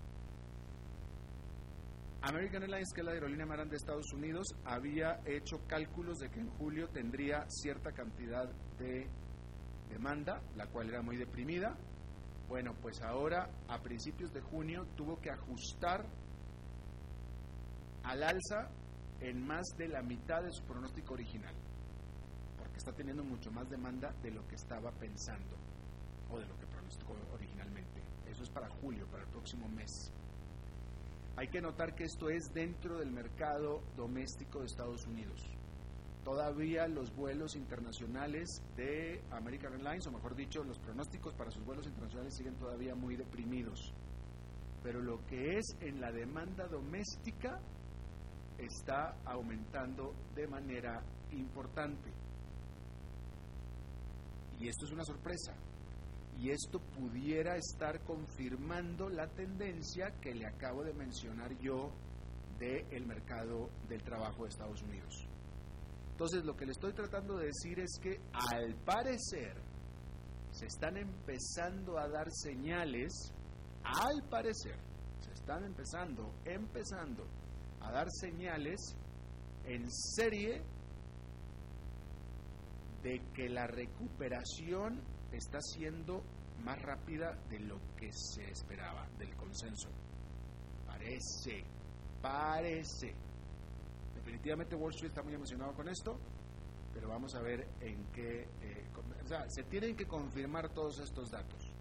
American 2.22 2.64
Airlines, 2.64 2.94
que 2.94 3.02
es 3.02 3.06
la 3.06 3.12
aerolínea 3.12 3.46
más 3.46 3.58
grande 3.58 3.72
de 3.72 3.78
Estados 3.78 4.14
Unidos, 4.14 4.48
había 4.64 5.20
hecho 5.26 5.58
cálculos 5.68 6.20
de 6.20 6.30
que 6.30 6.40
en 6.40 6.50
julio 6.52 6.88
tendría 6.88 7.44
cierta 7.50 7.92
cantidad 7.92 8.50
de 8.80 9.10
demanda, 9.90 10.42
la 10.56 10.68
cual 10.68 10.90
era 10.90 11.02
muy 11.02 11.18
deprimida. 11.18 11.76
Bueno, 12.54 12.76
pues 12.84 13.02
ahora 13.02 13.50
a 13.68 13.82
principios 13.82 14.32
de 14.32 14.40
junio 14.40 14.86
tuvo 14.96 15.20
que 15.20 15.32
ajustar 15.32 16.06
al 18.04 18.22
alza 18.22 18.70
en 19.22 19.44
más 19.44 19.66
de 19.76 19.88
la 19.88 20.04
mitad 20.04 20.44
de 20.44 20.52
su 20.52 20.64
pronóstico 20.64 21.16
original, 21.16 21.56
porque 22.60 22.78
está 22.78 22.92
teniendo 22.92 23.24
mucho 23.24 23.50
más 23.50 23.68
demanda 23.72 24.14
de 24.22 24.30
lo 24.30 24.48
que 24.48 24.54
estaba 24.54 24.92
pensando 24.92 25.58
o 26.30 26.38
de 26.38 26.46
lo 26.46 26.56
que 26.60 26.68
pronosticó 26.68 27.16
originalmente. 27.34 28.04
Eso 28.30 28.44
es 28.44 28.52
para 28.52 28.70
julio, 28.70 29.08
para 29.08 29.24
el 29.24 29.30
próximo 29.30 29.68
mes. 29.70 30.12
Hay 31.38 31.48
que 31.48 31.60
notar 31.60 31.96
que 31.96 32.04
esto 32.04 32.30
es 32.30 32.54
dentro 32.54 33.00
del 33.00 33.10
mercado 33.10 33.82
doméstico 33.98 34.60
de 34.60 34.68
Estados 34.68 35.08
Unidos. 35.08 35.42
Todavía 36.24 36.88
los 36.88 37.14
vuelos 37.14 37.56
internacionales 37.56 38.62
de 38.78 39.22
American 39.32 39.74
Airlines, 39.74 40.08
o 40.08 40.12
mejor 40.12 40.36
dicho, 40.36 40.64
los 40.64 40.80
pronósticos 40.80 41.34
para 41.34 41.52
sus 41.52 41.66
vuelos 41.66 41.86
internacionales 41.86 42.34
siguen 42.36 42.56
todavía 42.56 42.96
muy 42.96 43.18
deprimidos. 43.18 43.94
Pero 44.82 45.02
lo 45.02 45.26
que 45.26 45.58
es 45.58 45.66
en 45.82 46.00
la 46.00 46.12
demanda 46.12 46.68
doméstica 46.68 47.60
está 48.58 49.18
aumentando 49.26 50.14
de 50.34 50.48
manera 50.48 51.02
importante. 51.32 52.10
Y 54.60 54.70
esto 54.70 54.86
es 54.86 54.92
una 54.94 55.04
sorpresa. 55.04 55.54
Y 56.40 56.50
esto 56.50 56.80
pudiera 56.80 57.58
estar 57.58 58.00
confirmando 58.06 59.10
la 59.10 59.28
tendencia 59.28 60.12
que 60.22 60.34
le 60.34 60.48
acabo 60.48 60.84
de 60.84 60.94
mencionar 60.94 61.58
yo 61.60 61.92
del 62.60 63.06
mercado 63.06 63.70
del 63.90 64.02
trabajo 64.04 64.44
de 64.44 64.50
Estados 64.50 64.82
Unidos. 64.82 65.28
Entonces, 66.14 66.46
lo 66.46 66.56
que 66.56 66.68
le 66.68 66.74
estoy 66.74 66.94
tratando 66.94 67.38
de 67.38 67.48
decir 67.48 67.80
es 67.80 67.98
que 68.00 68.22
al 68.34 68.76
parecer 68.86 69.58
se 70.52 70.68
están 70.68 70.96
empezando 70.96 71.98
a 71.98 72.08
dar 72.08 72.28
señales, 72.32 73.34
al 73.84 74.22
parecer, 74.30 74.78
se 75.20 75.32
están 75.32 75.66
empezando, 75.66 76.32
empezando 76.46 77.26
a 77.82 77.92
dar 77.92 78.08
señales 78.12 78.96
en 79.66 79.90
serie 79.90 80.62
de 83.02 83.20
que 83.34 83.50
la 83.50 83.66
recuperación 83.66 85.02
está 85.32 85.60
siendo 85.62 86.24
más 86.64 86.80
rápida 86.80 87.34
de 87.50 87.60
lo 87.60 87.80
que 87.98 88.12
se 88.14 88.52
esperaba, 88.52 89.08
del 89.18 89.36
consenso. 89.36 89.90
Parece, 90.86 91.64
parece. 92.22 93.16
Definitivamente 94.24 94.76
Wall 94.76 94.92
Street 94.92 95.10
está 95.10 95.22
muy 95.22 95.34
emocionado 95.34 95.74
con 95.74 95.90
esto, 95.90 96.18
pero 96.94 97.10
vamos 97.10 97.36
a 97.36 97.42
ver 97.42 97.68
en 97.82 98.06
qué... 98.14 98.48
Eh, 98.62 98.86
o 99.24 99.28
sea, 99.28 99.50
se 99.50 99.64
tienen 99.64 99.96
que 99.98 100.06
confirmar 100.06 100.70
todos 100.70 101.00
estos 101.00 101.30
datos. 101.30 101.72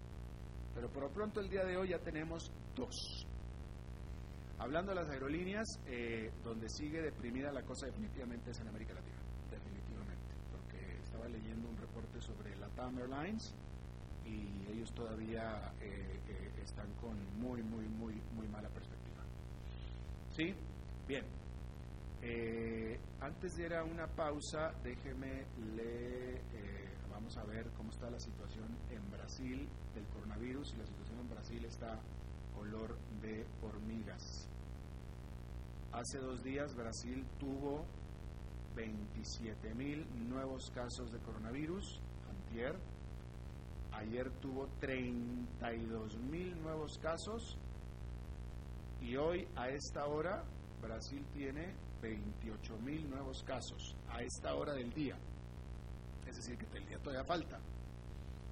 Pero 0.75 0.89
por 0.89 1.03
lo 1.03 1.09
pronto 1.09 1.39
el 1.39 1.49
día 1.49 1.63
de 1.63 1.77
hoy 1.77 1.89
ya 1.89 1.99
tenemos 1.99 2.51
dos. 2.75 3.25
Hablando 4.59 4.91
de 4.91 4.95
las 4.95 5.09
aerolíneas, 5.09 5.67
eh, 5.87 6.31
donde 6.43 6.67
sigue 6.69 7.01
deprimida 7.01 7.51
la 7.51 7.63
cosa 7.63 7.85
definitivamente 7.85 8.51
es 8.51 8.59
en 8.59 8.67
América 8.67 8.93
Latina, 8.93 9.17
definitivamente, 9.51 10.33
porque 10.51 10.99
estaba 11.01 11.27
leyendo 11.27 11.69
un 11.69 11.77
reporte 11.77 12.19
sobre 12.21 12.55
la 12.57 12.67
TAM 12.69 12.97
Airlines 12.97 13.53
y 14.25 14.71
ellos 14.71 14.91
todavía 14.93 15.73
eh, 15.81 16.19
están 16.63 16.91
con 16.93 17.17
muy, 17.39 17.61
muy, 17.61 17.85
muy, 17.87 18.15
muy 18.35 18.47
mala 18.47 18.69
perspectiva. 18.69 19.23
¿Sí? 20.31 20.53
Bien. 21.07 21.42
Antes 23.19 23.55
de 23.55 23.65
ir 23.65 23.73
a 23.73 23.83
una 23.83 24.07
pausa, 24.07 24.71
déjeme 24.83 25.45
le 25.75 26.41
vamos 27.11 27.37
a 27.37 27.43
ver 27.43 27.69
cómo 27.77 27.89
está 27.89 28.09
la 28.09 28.19
situación 28.19 28.65
en 28.89 29.11
Brasil 29.11 29.67
del 29.93 30.05
coronavirus 30.07 30.75
la 30.77 30.85
situación 30.85 31.19
en 31.19 31.29
Brasil 31.29 31.65
está 31.65 31.99
olor 32.59 32.97
de 33.21 33.45
hormigas. 33.61 34.47
Hace 35.91 36.17
dos 36.19 36.43
días 36.43 36.75
Brasil 36.75 37.25
tuvo 37.39 37.85
27 38.75 39.73
mil 39.75 40.05
nuevos 40.27 40.71
casos 40.71 41.11
de 41.11 41.19
coronavirus, 41.19 42.01
antier. 42.29 42.75
Ayer 43.93 44.29
tuvo 44.41 44.67
32 44.79 46.17
mil 46.17 46.59
nuevos 46.61 46.97
casos 46.97 47.57
y 49.01 49.15
hoy 49.15 49.47
a 49.55 49.69
esta 49.69 50.07
hora 50.07 50.43
Brasil 50.81 51.23
tiene 51.33 51.73
28 52.03 52.77
mil 52.79 53.09
nuevos 53.09 53.41
casos 53.43 53.95
a 54.09 54.21
esta 54.21 54.53
hora 54.55 54.73
del 54.73 54.93
día. 54.93 55.15
Es 56.27 56.35
decir, 56.35 56.57
que 56.57 56.77
el 56.77 56.85
día 56.85 56.97
todavía 56.99 57.23
falta. 57.23 57.57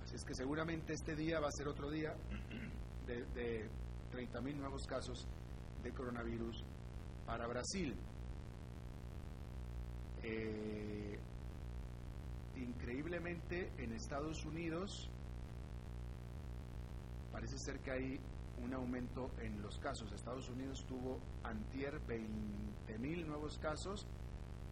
Así 0.03 0.15
es 0.15 0.23
que 0.23 0.33
seguramente 0.33 0.93
este 0.93 1.15
día 1.15 1.41
va 1.41 1.49
a 1.49 1.51
ser 1.51 1.67
otro 1.67 1.89
día 1.91 2.15
de, 3.05 3.25
de 3.35 3.69
30 4.11 4.41
mil 4.41 4.57
nuevos 4.57 4.87
casos 4.87 5.27
de 5.83 5.91
coronavirus 5.91 6.63
para 7.25 7.45
Brasil. 7.47 7.93
Eh, 10.23 11.19
increíblemente 12.55 13.69
en 13.79 13.91
Estados 13.91 14.45
Unidos 14.45 15.09
parece 17.33 17.57
ser 17.57 17.79
que 17.79 17.91
hay 17.91 18.19
un 18.63 18.73
aumento 18.73 19.29
en 19.41 19.61
los 19.61 19.77
casos. 19.79 20.09
Estados 20.13 20.47
Unidos 20.49 20.85
tuvo 20.87 21.19
antier 21.43 21.99
20 22.07 22.71
mil 22.97 23.27
nuevos 23.27 23.57
casos, 23.57 24.05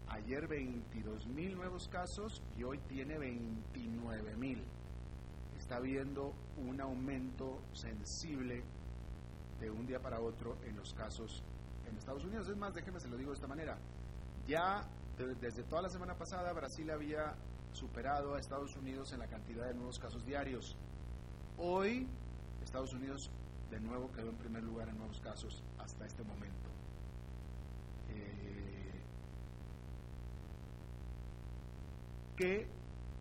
ayer 0.10 0.48
22 0.48 1.28
mil 1.28 1.56
nuevos 1.56 1.88
casos 1.88 2.42
y 2.58 2.64
hoy 2.64 2.80
tiene 2.88 3.18
29 3.18 4.36
mil. 4.36 4.64
Está 5.58 5.78
habiendo 5.78 6.34
un 6.58 6.82
aumento 6.82 7.60
sensible 7.74 8.64
de 9.60 9.70
un 9.70 9.86
día 9.86 10.02
para 10.02 10.20
otro 10.20 10.58
en 10.66 10.76
los 10.78 10.94
casos 10.94 11.44
en 11.90 11.98
Estados 11.98 12.24
Unidos. 12.24 12.48
Es 12.48 12.58
más, 12.58 12.74
déjeme 12.74 13.00
se 13.00 13.08
lo 13.08 13.18
digo 13.18 13.32
de 13.32 13.36
esta 13.36 13.48
manera. 13.48 13.78
Ya 14.48 14.88
desde 15.18 15.64
toda 15.64 15.82
la 15.82 15.90
semana 15.90 16.16
pasada 16.16 16.54
Brasil 16.54 16.90
había 16.92 17.36
superado 17.74 18.36
a 18.36 18.40
Estados 18.40 18.76
Unidos 18.78 19.12
en 19.14 19.20
la 19.20 19.28
cantidad 19.28 19.68
de 19.68 19.74
nuevos 19.74 20.00
casos 20.00 20.26
diarios. 20.26 20.76
Hoy 21.58 22.08
Estados 22.64 22.94
Unidos 22.94 23.30
de 23.70 23.80
nuevo 23.80 24.12
quedó 24.12 24.30
en 24.30 24.38
primer 24.38 24.64
lugar 24.64 24.90
en 24.90 24.98
nuevos 24.98 25.20
casos 25.20 25.64
hasta 25.78 26.06
este 26.06 26.24
momento. 26.24 26.70
Que 32.40 32.66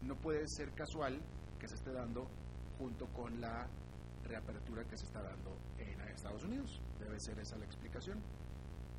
no 0.02 0.14
puede 0.14 0.46
ser 0.46 0.70
casual 0.74 1.18
que 1.58 1.66
se 1.66 1.74
esté 1.74 1.92
dando 1.92 2.28
junto 2.78 3.06
con 3.08 3.40
la 3.40 3.66
reapertura 4.22 4.84
que 4.84 4.96
se 4.96 5.06
está 5.06 5.20
dando 5.20 5.58
en 5.76 6.00
Estados 6.14 6.44
Unidos. 6.44 6.80
Debe 7.00 7.18
ser 7.18 7.36
esa 7.40 7.58
la 7.58 7.64
explicación, 7.64 8.22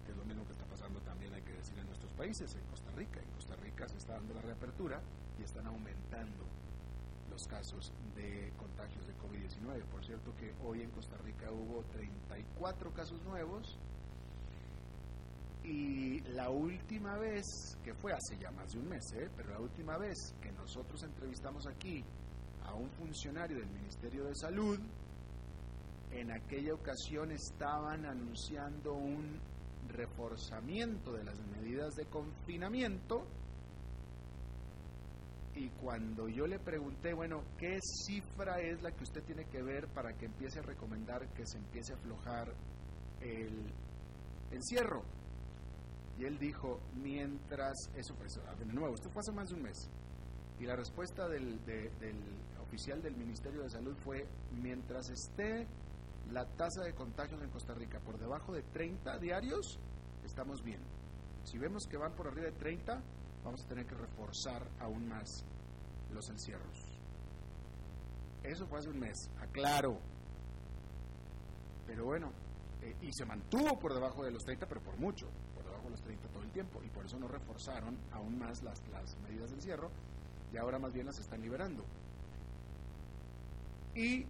es 0.09 0.17
lo 0.17 0.25
mismo 0.25 0.43
que 0.45 0.51
está 0.51 0.65
pasando 0.65 0.99
también, 1.01 1.33
hay 1.33 1.41
que 1.41 1.53
decir, 1.53 1.77
en 1.79 1.85
nuestros 1.85 2.11
países, 2.13 2.53
en 2.53 2.65
Costa 2.65 2.91
Rica. 2.97 3.21
En 3.21 3.31
Costa 3.31 3.55
Rica 3.63 3.87
se 3.87 3.97
está 3.97 4.13
dando 4.15 4.33
la 4.33 4.41
reapertura 4.41 4.99
y 5.39 5.43
están 5.43 5.65
aumentando 5.67 6.43
los 7.29 7.47
casos 7.47 7.93
de 8.13 8.51
contagios 8.57 9.07
de 9.07 9.13
COVID-19. 9.15 9.85
Por 9.85 10.03
cierto 10.03 10.35
que 10.35 10.53
hoy 10.65 10.81
en 10.81 10.89
Costa 10.91 11.15
Rica 11.23 11.49
hubo 11.49 11.83
34 11.93 12.91
casos 12.91 13.23
nuevos 13.23 13.79
y 15.69 16.19
la 16.33 16.49
última 16.49 17.15
vez, 17.17 17.77
que 17.83 17.93
fue 17.93 18.11
hace 18.11 18.37
ya 18.39 18.49
más 18.51 18.71
de 18.71 18.79
un 18.79 18.89
mes, 18.89 19.03
¿eh? 19.13 19.29
pero 19.37 19.51
la 19.51 19.59
última 19.59 19.97
vez 19.97 20.33
que 20.41 20.51
nosotros 20.51 21.03
entrevistamos 21.03 21.67
aquí 21.67 22.03
a 22.65 22.73
un 22.73 22.89
funcionario 22.91 23.57
del 23.57 23.69
Ministerio 23.69 24.25
de 24.25 24.35
Salud, 24.35 24.79
en 26.11 26.31
aquella 26.31 26.73
ocasión 26.73 27.31
estaban 27.31 28.05
anunciando 28.05 28.93
un 28.93 29.39
reforzamiento 29.89 31.13
de 31.13 31.23
las 31.23 31.39
medidas 31.47 31.93
de 31.93 32.05
confinamiento 32.05 33.25
y 35.55 35.69
cuando 35.81 36.29
yo 36.29 36.47
le 36.47 36.57
pregunté, 36.57 37.13
bueno, 37.13 37.43
¿qué 37.59 37.77
cifra 37.81 38.59
es 38.61 38.81
la 38.81 38.91
que 38.91 39.03
usted 39.03 39.21
tiene 39.23 39.45
que 39.45 39.61
ver 39.61 39.87
para 39.89 40.13
que 40.13 40.25
empiece 40.25 40.59
a 40.59 40.63
recomendar 40.63 41.27
que 41.33 41.45
se 41.45 41.57
empiece 41.57 41.93
a 41.93 41.95
aflojar 41.95 42.53
el 43.21 43.71
encierro? 44.51 45.18
Y 46.19 46.25
él 46.25 46.37
dijo, 46.37 46.79
mientras, 47.01 47.89
eso 47.95 48.13
fue, 48.15 48.27
de 48.27 48.65
nuevo, 48.73 48.93
esto 48.93 49.09
fue 49.09 49.21
hace 49.21 49.31
más 49.31 49.49
de 49.49 49.55
un 49.55 49.63
mes, 49.63 49.89
y 50.59 50.65
la 50.65 50.75
respuesta 50.75 51.29
del, 51.29 51.63
del 51.65 52.17
oficial 52.61 53.01
del 53.01 53.15
Ministerio 53.15 53.63
de 53.63 53.69
Salud 53.69 53.95
fue, 54.03 54.27
mientras 54.61 55.09
esté 55.09 55.65
la 56.31 56.45
tasa 56.45 56.83
de 56.83 56.93
contagios 56.93 57.41
en 57.41 57.49
Costa 57.49 57.73
Rica 57.73 57.99
por 57.99 58.19
debajo 58.19 58.53
de 58.53 58.61
30 58.61 59.17
diarios, 59.19 59.79
estamos 60.25 60.61
bien. 60.61 60.81
Si 61.45 61.57
vemos 61.57 61.87
que 61.87 61.97
van 61.97 62.13
por 62.13 62.27
arriba 62.27 62.47
de 62.47 62.51
30, 62.51 63.01
vamos 63.43 63.63
a 63.63 63.67
tener 63.67 63.85
que 63.85 63.95
reforzar 63.95 64.67
aún 64.79 65.07
más 65.07 65.45
los 66.13 66.29
encierros. 66.29 66.85
Eso 68.43 68.67
fue 68.67 68.79
hace 68.79 68.89
un 68.89 68.99
mes, 68.99 69.29
aclaro. 69.39 69.99
Pero 71.87 72.05
bueno, 72.05 72.31
eh, 72.81 72.95
y 73.01 73.11
se 73.13 73.25
mantuvo 73.25 73.79
por 73.79 73.93
debajo 73.93 74.23
de 74.23 74.31
los 74.31 74.43
30, 74.43 74.67
pero 74.67 74.81
por 74.81 74.97
mucho, 74.97 75.27
y 76.83 76.89
por 76.89 77.05
eso 77.05 77.19
no 77.19 77.27
reforzaron 77.27 77.97
aún 78.11 78.37
más 78.37 78.61
las, 78.63 78.81
medidas 79.21 79.49
de 79.49 79.55
encierro, 79.55 79.89
y 80.53 80.57
ahora 80.57 80.79
más 80.79 80.93
bien 80.93 81.05
las 81.05 81.19
están 81.19 81.41
liberando. 81.41 81.83
Y 83.95 84.25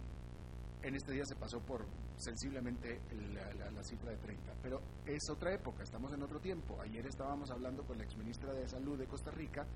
en 0.82 0.94
este 0.94 1.12
día 1.12 1.24
se 1.24 1.36
pasó 1.36 1.60
por 1.60 1.84
sensiblemente 2.16 3.00
la, 3.32 3.70
la, 3.70 3.84
cifra 3.84 4.10
de 4.10 4.16
30. 4.18 4.54
Pero 4.62 4.80
es 5.06 5.28
otra 5.30 5.54
época, 5.54 5.82
estamos 5.82 6.12
en 6.12 6.22
otro 6.22 6.40
tiempo. 6.40 6.80
Ayer 6.80 7.06
estábamos 7.06 7.50
hablando 7.50 7.82
con 7.84 7.98
la 7.98 8.04
exministra 8.04 8.52
de 8.52 8.68
Salud 8.68 8.98
de 8.98 9.06
Costa 9.06 9.30
Rica 9.30 9.66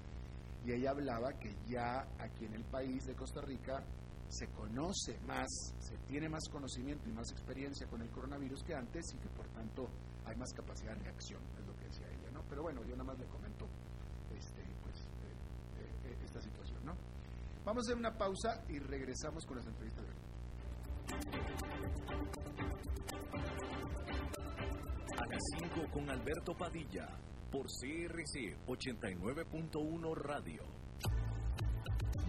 y 0.65 0.73
ella 0.73 0.91
hablaba 0.91 1.33
que 1.35 1.55
ya 1.67 2.07
aquí 2.19 2.47
en 2.47 2.55
el 2.55 2.65
país 2.65 3.05
de 3.07 3.15
Costa 3.15 3.41
Rica 3.43 3.83
se 4.29 4.49
conoce 4.49 5.19
más, 5.27 5.49
se 5.79 5.97
tiene 6.09 6.29
más 6.29 6.49
conocimiento 6.51 7.09
y 7.09 7.13
más 7.13 7.31
experiencia 7.31 7.87
con 7.87 8.03
el 8.03 8.09
coronavirus 8.11 8.65
que 8.65 8.75
antes 8.75 9.05
y 9.15 9.19
que 9.19 9.29
por 9.29 9.47
tanto 9.49 9.89
hay 10.25 10.37
más 10.37 10.53
capacidad 10.53 10.97
de 10.97 11.67
lo 11.67 11.74
Pero 12.49 12.63
bueno, 12.63 12.83
yo 12.85 12.93
nada 12.93 13.05
más 13.05 13.19
le 13.19 13.27
comento 13.27 13.67
este, 14.37 14.63
pues, 14.83 14.97
eh, 15.77 16.09
eh, 16.09 16.17
esta 16.25 16.41
situación, 16.41 16.85
¿no? 16.85 16.95
Vamos 17.65 17.85
a 17.85 17.87
hacer 17.87 17.97
una 17.97 18.17
pausa 18.17 18.63
y 18.69 18.79
regresamos 18.79 19.45
con 19.47 19.57
las 19.57 19.67
entrevistas 19.67 20.05
de 20.07 20.15
A 25.17 25.27
las 25.27 25.43
5 25.59 25.91
con 25.93 26.11
Alberto 26.11 26.55
Padilla, 26.57 27.09
por 27.51 27.67
CRC 27.67 28.57
89.1 28.67 30.15
Radio. 30.17 30.74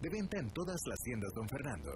De 0.00 0.08
venta 0.08 0.38
en 0.38 0.50
todas 0.50 0.80
las 0.86 0.98
tiendas, 1.00 1.30
don 1.34 1.48
Fernando. 1.48 1.92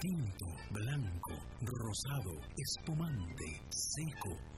Tinto, 0.00 0.46
blanco, 0.70 1.34
rosado, 1.62 2.40
espumante, 2.56 3.60
seco 3.68 4.57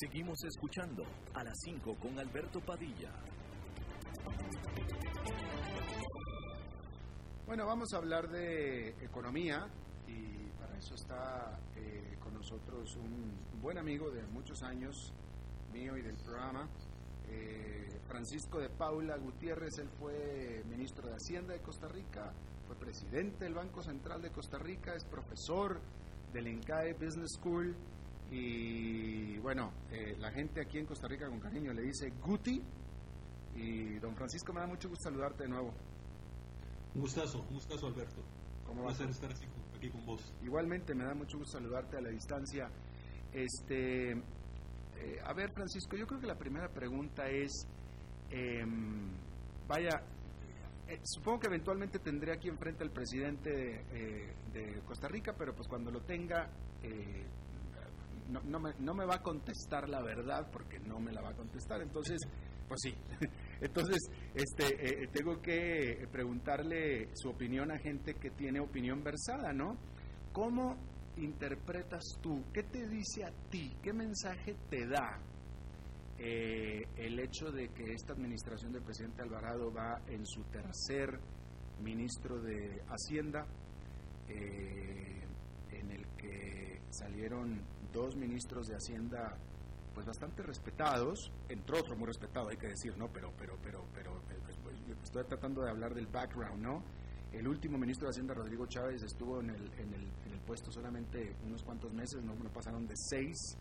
Seguimos 0.00 0.42
escuchando 0.44 1.04
a 1.34 1.44
las 1.44 1.58
5 1.62 1.94
con 1.96 2.18
Alberto 2.18 2.60
Padilla. 2.60 3.10
Bueno, 7.46 7.66
vamos 7.66 7.92
a 7.92 7.96
hablar 7.98 8.28
de 8.30 8.90
economía 9.04 9.66
y 10.06 10.48
para 10.58 10.78
eso 10.78 10.94
está 10.94 11.58
eh, 11.76 12.16
con 12.18 12.32
nosotros 12.32 12.96
un 12.96 13.60
buen 13.60 13.76
amigo 13.76 14.10
de 14.10 14.22
muchos 14.28 14.62
años 14.62 15.12
mío 15.72 15.96
y 15.96 16.02
del 16.02 16.16
programa, 16.16 16.68
eh, 17.28 18.00
Francisco 18.08 18.58
de 18.58 18.70
Paula 18.70 19.16
Gutiérrez. 19.18 19.78
Él 19.78 19.88
fue 19.98 20.64
ministro 20.68 21.08
de 21.08 21.14
Hacienda 21.16 21.52
de 21.52 21.60
Costa 21.60 21.88
Rica, 21.88 22.32
fue 22.70 22.78
presidente 22.78 23.44
del 23.44 23.54
Banco 23.54 23.82
Central 23.82 24.22
de 24.22 24.30
Costa 24.30 24.56
Rica, 24.56 24.94
es 24.94 25.04
profesor 25.04 25.80
del 26.32 26.46
INCAE 26.46 26.92
Business 26.92 27.32
School 27.32 27.74
y 28.30 29.38
bueno, 29.38 29.72
eh, 29.90 30.14
la 30.20 30.30
gente 30.30 30.60
aquí 30.60 30.78
en 30.78 30.86
Costa 30.86 31.08
Rica 31.08 31.28
con 31.28 31.40
cariño 31.40 31.72
le 31.72 31.82
dice 31.82 32.12
Guti 32.24 32.62
y 33.56 33.98
don 33.98 34.14
Francisco 34.14 34.52
me 34.52 34.60
da 34.60 34.68
mucho 34.68 34.88
gusto 34.88 35.02
saludarte 35.02 35.42
de 35.42 35.48
nuevo. 35.48 35.74
Un 36.94 37.00
gustazo, 37.00 37.40
un 37.40 37.54
gustazo 37.54 37.88
Alberto. 37.88 38.22
¿Cómo 38.64 38.84
va 38.84 38.92
a 38.92 38.94
ser 38.94 39.10
estar 39.10 39.32
aquí 39.32 39.90
con 39.90 40.06
vos. 40.06 40.32
Igualmente 40.44 40.94
me 40.94 41.02
da 41.02 41.14
mucho 41.14 41.38
gusto 41.38 41.58
saludarte 41.58 41.96
a 41.96 42.00
la 42.00 42.10
distancia. 42.10 42.70
Este, 43.32 44.12
eh, 44.12 45.20
a 45.24 45.32
ver 45.32 45.50
Francisco, 45.50 45.96
yo 45.96 46.06
creo 46.06 46.20
que 46.20 46.28
la 46.28 46.38
primera 46.38 46.68
pregunta 46.68 47.26
es, 47.28 47.66
em, 48.30 49.10
vaya, 49.66 50.04
eh, 50.90 51.00
supongo 51.04 51.40
que 51.40 51.46
eventualmente 51.46 52.00
tendré 52.00 52.32
aquí 52.32 52.48
enfrente 52.48 52.82
al 52.82 52.90
presidente 52.90 53.84
eh, 53.92 54.34
de 54.52 54.80
Costa 54.84 55.06
Rica, 55.06 55.34
pero 55.38 55.54
pues 55.54 55.68
cuando 55.68 55.88
lo 55.90 56.00
tenga, 56.02 56.50
eh, 56.82 57.24
no, 58.28 58.58
me, 58.58 58.74
no, 58.80 58.94
me, 58.94 59.04
va 59.04 59.16
a 59.16 59.22
contestar 59.22 59.88
la 59.88 60.02
verdad 60.02 60.48
porque 60.52 60.80
no 60.80 60.98
me 60.98 61.12
la 61.12 61.22
va 61.22 61.30
a 61.30 61.34
contestar. 61.34 61.80
Entonces, 61.80 62.18
pues 62.66 62.80
sí. 62.82 62.94
Entonces, 63.60 63.98
este, 64.34 65.08
tengo 65.12 65.40
que 65.40 66.08
preguntarle 66.10 67.10
su 67.14 67.28
opinión 67.28 67.70
a 67.70 67.78
gente 67.78 68.14
que 68.14 68.30
tiene 68.30 68.58
opinión 68.58 69.04
versada, 69.04 69.52
¿no? 69.52 69.76
¿Cómo 70.32 70.76
interpretas 71.16 72.02
tú? 72.20 72.44
¿Qué 72.52 72.64
te 72.64 72.88
dice 72.88 73.24
a 73.24 73.30
ti? 73.48 73.76
¿Qué 73.80 73.92
mensaje 73.92 74.56
te 74.68 74.86
da 74.86 75.20
eh, 76.22 76.86
el 76.98 77.18
hecho 77.18 77.50
de 77.50 77.70
que 77.70 77.94
esta 77.94 78.12
administración 78.12 78.72
del 78.72 78.82
presidente 78.82 79.22
Alvarado 79.22 79.72
va 79.72 80.02
en 80.06 80.26
su 80.26 80.42
tercer 80.44 81.18
ministro 81.82 82.42
de 82.42 82.82
Hacienda, 82.88 83.46
eh, 84.28 85.24
en 85.70 85.90
el 85.90 86.06
que 86.18 86.82
salieron 86.90 87.62
dos 87.90 88.16
ministros 88.16 88.66
de 88.66 88.74
Hacienda 88.74 89.34
pues 89.94 90.04
bastante 90.04 90.42
respetados, 90.42 91.32
entre 91.48 91.80
otros 91.80 91.96
muy 91.96 92.06
respetados 92.06 92.50
hay 92.50 92.58
que 92.58 92.68
decir, 92.68 92.96
¿no? 92.98 93.08
Pero, 93.08 93.32
pero, 93.38 93.56
pero, 93.62 93.86
pero, 93.94 94.20
pues, 94.44 94.58
pues, 94.62 94.76
estoy 95.02 95.24
tratando 95.24 95.62
de 95.62 95.70
hablar 95.70 95.94
del 95.94 96.06
background, 96.06 96.62
¿no? 96.62 96.84
El 97.32 97.48
último 97.48 97.78
ministro 97.78 98.08
de 98.08 98.10
Hacienda, 98.10 98.34
Rodrigo 98.34 98.66
Chávez, 98.66 99.02
estuvo 99.02 99.40
en 99.40 99.50
el, 99.50 99.72
en 99.78 99.94
el, 99.94 100.02
en 100.26 100.32
el 100.32 100.40
puesto 100.40 100.70
solamente 100.70 101.34
unos 101.46 101.62
cuantos 101.62 101.94
meses, 101.94 102.22
no, 102.22 102.34
no 102.34 102.50
pasaron 102.52 102.86
de 102.86 102.94
seis. 102.96 103.56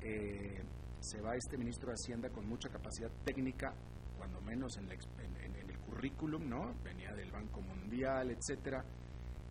Eh, 0.00 0.62
se 1.04 1.20
va 1.20 1.36
este 1.36 1.58
ministro 1.58 1.88
de 1.88 1.94
Hacienda 1.94 2.30
con 2.30 2.48
mucha 2.48 2.70
capacidad 2.70 3.10
técnica, 3.24 3.74
cuando 4.16 4.40
menos 4.40 4.76
en, 4.78 4.90
el 4.90 5.78
currículum, 5.80 6.48
¿no? 6.48 6.74
Venía 6.82 7.12
del 7.12 7.30
Banco 7.30 7.60
Mundial, 7.60 8.30
etcétera, 8.30 8.82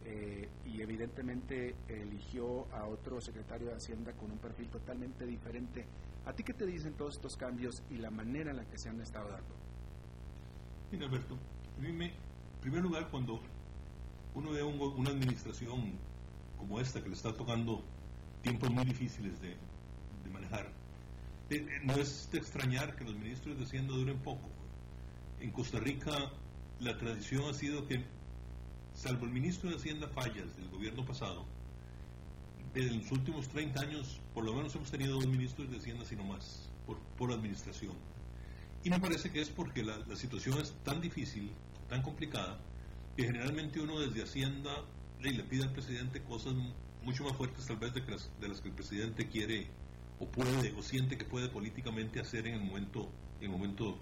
eh, 0.04 0.50
y 0.66 0.82
evidentemente 0.82 1.76
eligió 1.88 2.66
a 2.74 2.88
otro 2.88 3.22
secretario 3.22 3.68
de 3.68 3.76
Hacienda 3.76 4.14
con 4.14 4.32
un 4.32 4.40
perfil 4.40 4.68
totalmente 4.70 5.26
diferente. 5.26 5.86
¿A 6.26 6.34
ti 6.34 6.44
qué 6.44 6.54
te 6.54 6.66
dicen 6.66 6.94
todos 6.94 7.16
estos 7.16 7.36
cambios 7.36 7.84
y 7.92 7.98
la 7.98 8.10
manera 8.10 8.50
en 8.50 8.58
la 8.58 8.66
que 8.66 8.78
se 8.80 8.90
han 8.90 9.00
estado 9.00 9.30
dando? 9.30 9.54
Mira, 10.92 11.06
Alberto, 11.06 11.38
en 11.82 12.12
primer 12.62 12.82
lugar, 12.82 13.10
cuando 13.12 13.42
uno 14.34 14.52
ve 14.52 14.64
una 14.64 15.12
administración 15.12 16.00
como 16.58 16.80
esta 16.80 17.02
que 17.02 17.10
le 17.10 17.16
está 17.16 17.32
tocando 17.32 17.84
tiempos 18.42 18.72
muy 18.72 18.86
difíciles 18.86 19.40
de 19.40 19.56
manejar, 20.32 20.83
no 21.84 21.94
es 21.96 22.30
de 22.32 22.38
extrañar 22.38 22.96
que 22.96 23.04
los 23.04 23.16
ministros 23.16 23.58
de 23.58 23.66
Hacienda 23.66 23.94
duren 23.94 24.18
poco. 24.20 24.50
En 25.40 25.52
Costa 25.52 25.80
Rica 25.80 26.32
la 26.80 26.98
tradición 26.98 27.50
ha 27.50 27.54
sido 27.54 27.88
que, 27.88 28.04
salvo 28.94 29.26
el 29.26 29.32
ministro 29.32 29.70
de 29.70 29.76
Hacienda 29.76 30.08
Fallas 30.08 30.56
del 30.58 30.70
gobierno 30.70 31.06
pasado, 31.06 31.46
en 32.76 33.00
los 33.00 33.12
últimos 33.12 33.48
30 33.50 33.82
años 33.82 34.20
por 34.34 34.44
lo 34.44 34.54
menos 34.54 34.74
hemos 34.76 34.90
tenido 34.90 35.16
dos 35.16 35.28
ministros 35.28 35.70
de 35.70 35.78
Hacienda, 35.78 36.06
sino 36.06 36.24
más, 36.24 36.70
por, 36.86 36.98
por 37.18 37.32
administración. 37.32 37.94
Y 38.84 38.90
me 38.90 39.00
parece 39.00 39.32
que 39.32 39.42
es 39.42 39.50
porque 39.50 39.84
la, 39.84 40.16
situación 40.16 40.58
es 40.60 40.74
tan 40.84 41.00
difícil, 41.00 41.52
tan 41.88 42.02
complicada, 42.02 42.60
que 43.16 43.24
generalmente 43.24 43.80
uno 43.80 44.00
desde 44.00 44.24
Hacienda 44.24 44.72
le, 45.22 45.44
pide 45.44 45.64
al 45.64 45.72
presidente 45.72 46.22
cosas 46.24 46.54
mucho 47.04 47.24
más 47.24 47.36
fuertes 47.38 47.66
tal 47.66 47.78
vez 47.78 47.94
de, 47.94 48.02
de 48.02 48.48
las 48.48 48.60
que 48.60 48.70
el 48.70 48.76
presidente 48.76 49.28
quiere 49.28 49.68
o 50.24 50.28
puede 50.28 50.74
o 50.78 50.82
siente 50.82 51.18
que 51.18 51.26
puede 51.26 51.50
políticamente 51.50 52.20
hacer 52.20 52.48
en 52.48 52.56
el 52.56 52.62
momento 52.62 53.10
en 53.40 53.46
el 53.46 53.52
momento 53.52 53.98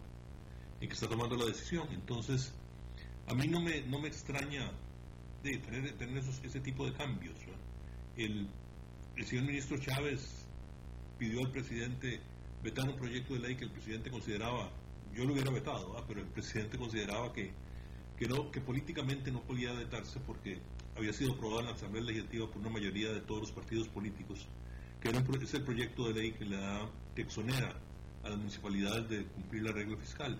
en 0.79 0.87
que 0.87 0.93
está 0.93 1.07
tomando 1.07 1.35
la 1.35 1.45
decisión. 1.45 1.87
Entonces, 1.91 2.53
a 3.27 3.33
mí 3.33 3.47
no 3.47 3.59
me, 3.59 3.81
no 3.81 3.99
me 3.99 4.07
extraña 4.07 4.71
de 5.43 5.57
tener, 5.57 5.97
tener 5.97 6.17
esos, 6.17 6.43
ese 6.43 6.59
tipo 6.59 6.85
de 6.85 6.93
cambios. 6.93 7.35
El, 8.17 8.47
el 9.15 9.25
señor 9.25 9.45
ministro 9.45 9.77
Chávez 9.77 10.45
pidió 11.17 11.41
al 11.41 11.51
presidente 11.51 12.19
vetar 12.63 12.87
un 12.87 12.97
proyecto 12.97 13.33
de 13.33 13.39
ley 13.39 13.55
que 13.55 13.65
el 13.65 13.71
presidente 13.71 14.11
consideraba, 14.11 14.69
yo 15.15 15.25
lo 15.25 15.33
hubiera 15.33 15.49
vetado, 15.49 16.03
pero 16.07 16.21
el 16.21 16.27
presidente 16.27 16.77
consideraba 16.77 17.33
que, 17.33 17.51
que, 18.17 18.27
no, 18.27 18.51
que 18.51 18.61
políticamente 18.61 19.31
no 19.31 19.41
podía 19.41 19.73
vetarse 19.73 20.19
porque 20.19 20.59
había 20.95 21.13
sido 21.13 21.33
aprobado 21.33 21.61
en 21.61 21.65
la 21.67 21.71
Asamblea 21.73 22.03
Legislativa 22.03 22.47
por 22.47 22.57
una 22.57 22.69
mayoría 22.69 23.11
de 23.11 23.21
todos 23.21 23.41
los 23.41 23.51
partidos 23.51 23.87
políticos, 23.87 24.47
que 25.01 25.09
era 25.09 25.19
es 25.19 25.53
el 25.53 25.63
proyecto 25.63 26.07
de 26.07 26.13
ley 26.13 26.31
que 26.31 26.45
le 26.45 26.57
da, 26.57 26.89
que 27.15 27.23
exonera 27.23 27.73
a 28.23 28.29
las 28.29 28.37
municipalidades 28.37 29.09
de 29.09 29.25
cumplir 29.25 29.63
la 29.63 29.71
regla 29.71 29.97
fiscal. 29.97 30.39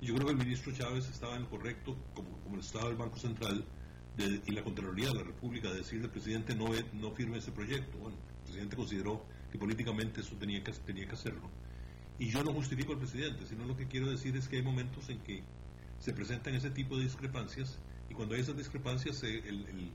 Yo 0.00 0.14
creo 0.14 0.26
que 0.26 0.32
el 0.32 0.38
ministro 0.38 0.72
Chávez 0.72 1.08
estaba 1.08 1.36
en 1.36 1.42
lo 1.42 1.50
correcto, 1.50 1.96
como, 2.14 2.30
como 2.38 2.58
estaba 2.58 2.88
el 2.88 2.96
Banco 2.96 3.18
Central 3.18 3.64
y 4.18 4.52
la 4.52 4.64
Contraloría 4.64 5.08
de 5.08 5.14
la 5.14 5.22
República, 5.22 5.70
de 5.70 5.78
decirle 5.78 6.06
al 6.06 6.10
presidente 6.10 6.54
no, 6.54 6.68
no 6.94 7.10
firme 7.12 7.38
ese 7.38 7.52
proyecto. 7.52 7.98
Bueno, 7.98 8.16
el 8.16 8.44
presidente 8.44 8.76
consideró 8.76 9.24
que 9.52 9.58
políticamente 9.58 10.22
eso 10.22 10.34
tenía 10.36 10.64
que, 10.64 10.72
tenía 10.72 11.06
que 11.06 11.14
hacerlo. 11.14 11.50
Y 12.18 12.30
yo 12.30 12.42
no 12.42 12.52
justifico 12.52 12.92
al 12.92 12.98
presidente, 12.98 13.46
sino 13.46 13.64
lo 13.66 13.76
que 13.76 13.86
quiero 13.86 14.10
decir 14.10 14.36
es 14.36 14.48
que 14.48 14.56
hay 14.56 14.62
momentos 14.62 15.08
en 15.10 15.18
que 15.20 15.44
se 16.00 16.12
presentan 16.12 16.54
ese 16.54 16.70
tipo 16.70 16.96
de 16.96 17.04
discrepancias 17.04 17.78
y 18.08 18.14
cuando 18.14 18.34
hay 18.34 18.40
esas 18.40 18.56
discrepancias, 18.56 19.22
el, 19.22 19.92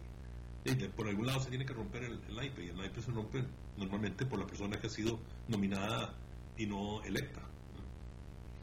por 0.96 1.08
algún 1.08 1.26
lado 1.26 1.40
se 1.42 1.50
tiene 1.50 1.66
que 1.66 1.74
romper 1.74 2.04
el, 2.04 2.22
el 2.24 2.64
y 2.64 2.70
el 2.70 2.86
IPE 2.86 3.02
se 3.02 3.12
rompe 3.12 3.44
normalmente 3.78 4.26
por 4.26 4.40
la 4.40 4.46
persona 4.46 4.80
que 4.80 4.88
ha 4.88 4.90
sido 4.90 5.20
nominada 5.48 6.16
y 6.58 6.66
no 6.66 7.04
electa. 7.04 7.42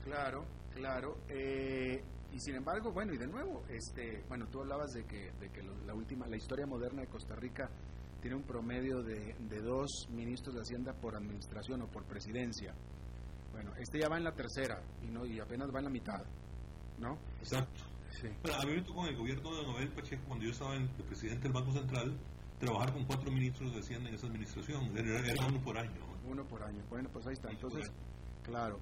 Claro, 0.04 0.44
claro. 0.74 1.18
Eh, 1.28 2.02
y 2.32 2.40
sin 2.40 2.54
embargo, 2.54 2.92
bueno, 2.92 3.12
y 3.12 3.18
de 3.18 3.26
nuevo, 3.26 3.64
este, 3.68 4.24
bueno, 4.28 4.46
tú 4.48 4.60
hablabas 4.60 4.92
de 4.92 5.04
que, 5.04 5.32
de 5.40 5.50
que 5.50 5.62
la 5.86 5.94
última, 5.94 6.26
la 6.26 6.36
historia 6.36 6.66
moderna 6.66 7.02
de 7.02 7.08
Costa 7.08 7.34
Rica 7.34 7.68
tiene 8.20 8.36
un 8.36 8.44
promedio 8.44 9.02
de, 9.02 9.34
de 9.38 9.60
dos 9.60 10.06
ministros 10.10 10.54
de 10.54 10.60
Hacienda 10.60 10.92
por 10.92 11.16
administración 11.16 11.82
o 11.82 11.86
por 11.88 12.04
presidencia. 12.04 12.74
Bueno, 13.52 13.72
este 13.76 13.98
ya 13.98 14.08
va 14.08 14.16
en 14.16 14.24
la 14.24 14.32
tercera 14.32 14.80
y 15.02 15.10
no 15.10 15.26
y 15.26 15.40
apenas 15.40 15.68
va 15.74 15.78
en 15.78 15.84
la 15.84 15.90
mitad, 15.90 16.22
¿no? 16.98 17.18
Exacto. 17.40 17.89
Sí. 18.10 18.28
a 18.28 18.66
mí 18.66 18.74
me 18.74 18.82
tocó 18.82 19.06
en 19.06 19.14
el 19.14 19.16
gobierno 19.16 19.56
de 19.56 19.62
Nobel 19.66 19.88
Pacheco, 19.92 20.22
cuando 20.26 20.44
yo 20.44 20.50
estaba 20.50 20.76
en, 20.76 20.82
el 20.82 21.04
presidente 21.04 21.44
del 21.44 21.52
Banco 21.52 21.72
Central, 21.72 22.18
trabajar 22.58 22.92
con 22.92 23.04
cuatro 23.04 23.30
ministros 23.30 23.72
de 23.72 23.80
Hacienda 23.80 24.08
en 24.08 24.14
esa 24.14 24.26
administración. 24.26 24.96
Era, 24.96 25.46
uno 25.46 25.60
por 25.62 25.78
año. 25.78 26.00
Uno 26.26 26.44
por 26.46 26.62
año. 26.62 26.82
Bueno, 26.90 27.08
pues 27.12 27.26
ahí 27.26 27.32
está. 27.32 27.50
Entonces, 27.50 27.90
claro. 28.42 28.78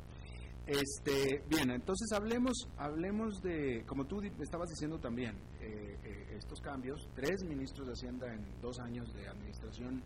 Este, 0.67 1.43
bien, 1.49 1.71
entonces 1.71 2.13
hablemos, 2.13 2.69
hablemos 2.77 3.41
de, 3.41 3.85
como 3.87 4.05
tú 4.05 4.21
estabas 4.21 4.69
diciendo 4.69 4.99
también, 4.99 5.35
eh, 5.61 5.97
eh, 6.05 6.37
estos 6.37 6.61
cambios, 6.61 7.09
tres 7.15 7.43
ministros 7.45 7.87
de 7.87 7.93
Hacienda 7.95 8.27
en 8.35 8.61
dos 8.61 8.79
años 8.81 9.11
de 9.15 9.29
administración, 9.29 10.03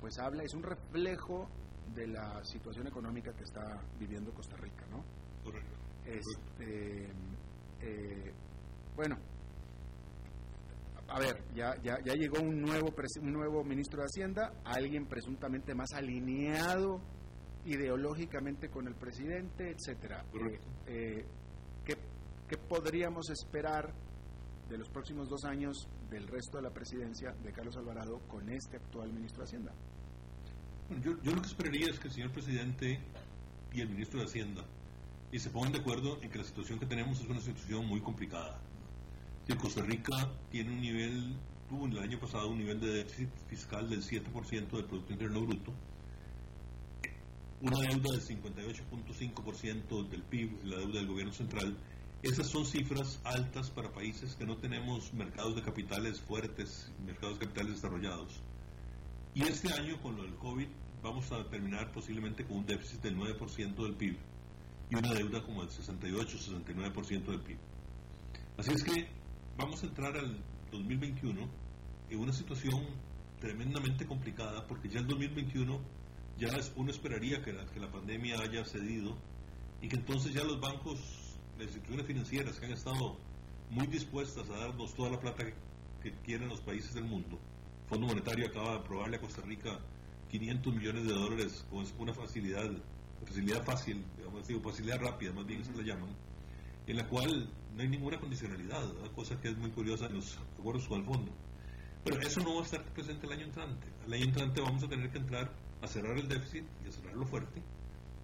pues 0.00 0.18
habla, 0.18 0.42
es 0.42 0.54
un 0.54 0.64
reflejo 0.64 1.48
de 1.94 2.08
la 2.08 2.42
situación 2.44 2.88
económica 2.88 3.32
que 3.32 3.44
está 3.44 3.80
viviendo 3.98 4.32
Costa 4.32 4.56
Rica, 4.56 4.84
¿no? 4.90 5.04
Correcto. 5.44 5.76
Este, 6.04 7.06
eh, 7.80 8.32
bueno, 8.96 9.16
a 11.08 11.18
ver, 11.18 11.42
ya, 11.54 11.76
ya, 11.82 11.98
ya 12.04 12.14
llegó 12.14 12.40
un 12.40 12.60
nuevo, 12.60 12.94
un 13.20 13.32
nuevo 13.32 13.64
ministro 13.64 14.00
de 14.00 14.06
Hacienda, 14.06 14.52
alguien 14.64 15.06
presuntamente 15.06 15.74
más 15.74 15.92
alineado 15.92 17.00
ideológicamente 17.64 18.68
con 18.68 18.88
el 18.88 18.94
presidente, 18.94 19.70
etcétera. 19.70 20.24
Eh, 20.34 20.58
eh, 20.86 21.24
¿qué, 21.84 21.96
¿Qué 22.48 22.56
podríamos 22.56 23.30
esperar 23.30 23.92
de 24.68 24.78
los 24.78 24.88
próximos 24.88 25.28
dos 25.28 25.44
años 25.44 25.86
del 26.10 26.26
resto 26.26 26.56
de 26.56 26.62
la 26.62 26.70
presidencia 26.70 27.32
de 27.32 27.52
Carlos 27.52 27.76
Alvarado 27.76 28.18
con 28.28 28.48
este 28.48 28.76
actual 28.76 29.12
ministro 29.12 29.42
de 29.42 29.44
Hacienda? 29.44 29.72
Yo, 31.02 31.12
yo, 31.22 31.32
lo 31.32 31.40
que 31.40 31.48
esperaría 31.48 31.86
es 31.88 31.98
que 31.98 32.08
el 32.08 32.14
señor 32.14 32.32
presidente 32.32 32.98
y 33.72 33.80
el 33.80 33.88
ministro 33.88 34.20
de 34.20 34.26
Hacienda 34.26 34.64
y 35.30 35.38
se 35.38 35.50
pongan 35.50 35.72
de 35.72 35.78
acuerdo 35.78 36.20
en 36.22 36.30
que 36.30 36.38
la 36.38 36.44
situación 36.44 36.78
que 36.78 36.86
tenemos 36.86 37.20
es 37.20 37.28
una 37.28 37.40
situación 37.40 37.86
muy 37.86 38.00
complicada. 38.00 38.60
Costa 39.60 39.82
Rica 39.82 40.30
tiene 40.50 40.70
un 40.70 40.80
nivel, 40.80 41.36
tuvo 41.68 41.86
el 41.86 41.98
año 41.98 42.18
pasado 42.18 42.48
un 42.48 42.58
nivel 42.58 42.80
de 42.80 42.88
déficit 42.88 43.28
fiscal 43.48 43.88
del 43.88 44.02
7% 44.02 44.70
del 44.70 44.84
Producto 44.84 45.12
Interno 45.12 45.40
Bruto, 45.42 45.72
una 47.60 47.78
deuda 47.78 48.10
del 48.10 48.22
58.5% 48.22 50.08
del 50.08 50.22
PIB, 50.22 50.64
la 50.64 50.78
deuda 50.78 50.94
del 50.94 51.06
gobierno 51.06 51.32
central, 51.32 51.76
esas 52.22 52.46
son 52.46 52.64
cifras 52.64 53.20
altas 53.24 53.70
para 53.70 53.92
países 53.92 54.36
que 54.36 54.46
no 54.46 54.56
tenemos 54.56 55.12
mercados 55.12 55.56
de 55.56 55.62
capitales 55.62 56.20
fuertes, 56.20 56.90
mercados 57.04 57.38
de 57.38 57.46
capitales 57.46 57.74
desarrollados. 57.74 58.40
Y 59.34 59.42
este 59.42 59.72
año, 59.72 60.00
con 60.00 60.16
lo 60.16 60.22
del 60.22 60.34
COVID, 60.36 60.68
vamos 61.02 61.32
a 61.32 61.44
terminar 61.48 61.90
posiblemente 61.90 62.44
con 62.44 62.58
un 62.58 62.66
déficit 62.66 63.02
del 63.02 63.16
9% 63.16 63.74
del 63.74 63.94
PIB 63.94 64.16
y 64.90 64.94
una 64.94 65.12
deuda 65.14 65.42
como 65.42 65.64
del 65.64 65.70
68-69% 65.70 67.24
del 67.24 67.40
PIB. 67.40 67.58
Así 68.56 68.70
es 68.72 68.84
que 68.84 69.21
vamos 69.56 69.82
a 69.82 69.86
entrar 69.86 70.16
al 70.16 70.38
2021 70.70 71.40
en 72.10 72.18
una 72.18 72.32
situación 72.32 72.80
tremendamente 73.40 74.06
complicada 74.06 74.66
porque 74.66 74.88
ya 74.88 75.00
el 75.00 75.06
2021 75.06 75.80
ya 76.38 76.48
uno 76.76 76.90
esperaría 76.90 77.42
que 77.42 77.52
la, 77.52 77.66
que 77.66 77.80
la 77.80 77.90
pandemia 77.90 78.40
haya 78.40 78.64
cedido 78.64 79.16
y 79.80 79.88
que 79.88 79.96
entonces 79.96 80.32
ya 80.32 80.44
los 80.44 80.60
bancos, 80.60 80.98
las 81.58 81.66
instituciones 81.66 82.06
financieras 82.06 82.58
que 82.58 82.66
han 82.66 82.72
estado 82.72 83.16
muy 83.70 83.86
dispuestas 83.86 84.48
a 84.50 84.58
darnos 84.58 84.94
toda 84.94 85.10
la 85.10 85.20
plata 85.20 85.44
que, 85.44 85.54
que 86.02 86.16
quieren 86.24 86.48
los 86.48 86.60
países 86.60 86.94
del 86.94 87.04
mundo, 87.04 87.38
Fondo 87.88 88.06
Monetario 88.06 88.46
acaba 88.46 88.72
de 88.72 88.78
aprobarle 88.78 89.16
a 89.16 89.20
Costa 89.20 89.42
Rica 89.42 89.78
500 90.30 90.74
millones 90.74 91.04
de 91.04 91.12
dólares 91.12 91.66
con 91.68 91.84
una 91.98 92.14
facilidad, 92.14 92.70
facilidad 93.26 93.62
fácil, 93.64 94.02
digamos, 94.16 94.46
digo, 94.46 94.60
facilidad 94.62 95.00
rápida, 95.00 95.32
más 95.32 95.46
bien 95.46 95.64
se 95.64 95.72
la 95.72 95.82
llaman, 95.82 96.08
en 96.86 96.96
la 96.96 97.08
cual 97.08 97.48
no 97.74 97.82
hay 97.82 97.88
ninguna 97.88 98.18
condicionalidad, 98.18 98.82
cosa 99.14 99.40
que 99.40 99.48
es 99.48 99.56
muy 99.56 99.70
curiosa 99.70 100.06
en 100.06 100.14
los 100.14 100.38
acuerdos 100.58 100.88
el 100.90 101.04
fondo. 101.04 101.32
Pero 102.04 102.20
eso 102.20 102.40
no 102.40 102.56
va 102.56 102.62
a 102.62 102.64
estar 102.64 102.84
presente 102.92 103.26
el 103.26 103.32
año 103.32 103.44
entrante. 103.46 103.86
El 104.06 104.12
año 104.14 104.24
entrante 104.24 104.60
vamos 104.60 104.82
a 104.82 104.88
tener 104.88 105.10
que 105.10 105.18
entrar 105.18 105.52
a 105.80 105.86
cerrar 105.86 106.16
el 106.18 106.28
déficit 106.28 106.64
y 106.84 106.88
a 106.88 106.92
cerrarlo 106.92 107.24
fuerte. 107.26 107.62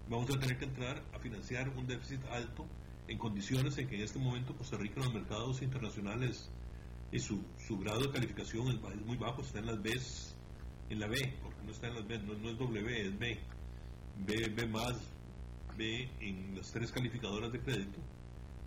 Vamos 0.09 0.29
a 0.29 0.39
tener 0.39 0.57
que 0.57 0.65
entrar 0.65 1.03
a 1.13 1.19
financiar 1.19 1.69
un 1.69 1.87
déficit 1.87 2.23
alto 2.31 2.65
en 3.07 3.17
condiciones 3.17 3.77
en 3.77 3.87
que 3.87 3.95
en 3.95 4.01
este 4.01 4.19
momento 4.19 4.55
Costa 4.55 4.77
Rica 4.77 4.95
en 4.97 5.05
los 5.05 5.13
mercados 5.13 5.61
internacionales 5.61 6.49
y 7.11 7.19
su, 7.19 7.43
su 7.57 7.77
grado 7.79 8.01
de 8.01 8.11
calificación 8.11 8.67
es, 8.67 9.05
muy 9.05 9.17
bajo, 9.17 9.41
está 9.41 9.59
en 9.59 9.65
las 9.65 9.81
B, 9.81 9.99
en 10.89 10.99
la 10.99 11.07
B, 11.07 11.37
porque 11.41 11.63
no 11.65 11.71
está 11.71 11.87
en 11.87 11.95
las 11.95 12.07
B, 12.07 12.19
no, 12.19 12.33
es 12.49 12.57
W, 12.57 13.07
es 13.07 13.17
B. 13.17 13.39
B, 14.25 14.49
B 14.49 14.67
más, 14.67 14.97
B 15.77 16.09
en 16.19 16.55
las 16.55 16.71
tres 16.71 16.91
calificadoras 16.91 17.51
de 17.51 17.59
crédito, 17.61 17.99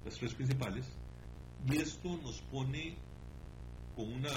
las 0.04 0.14
tres 0.14 0.34
principales, 0.34 0.86
y 1.66 1.76
esto 1.76 2.16
nos 2.22 2.40
pone 2.42 2.96
con, 3.94 4.12
una, 4.12 4.30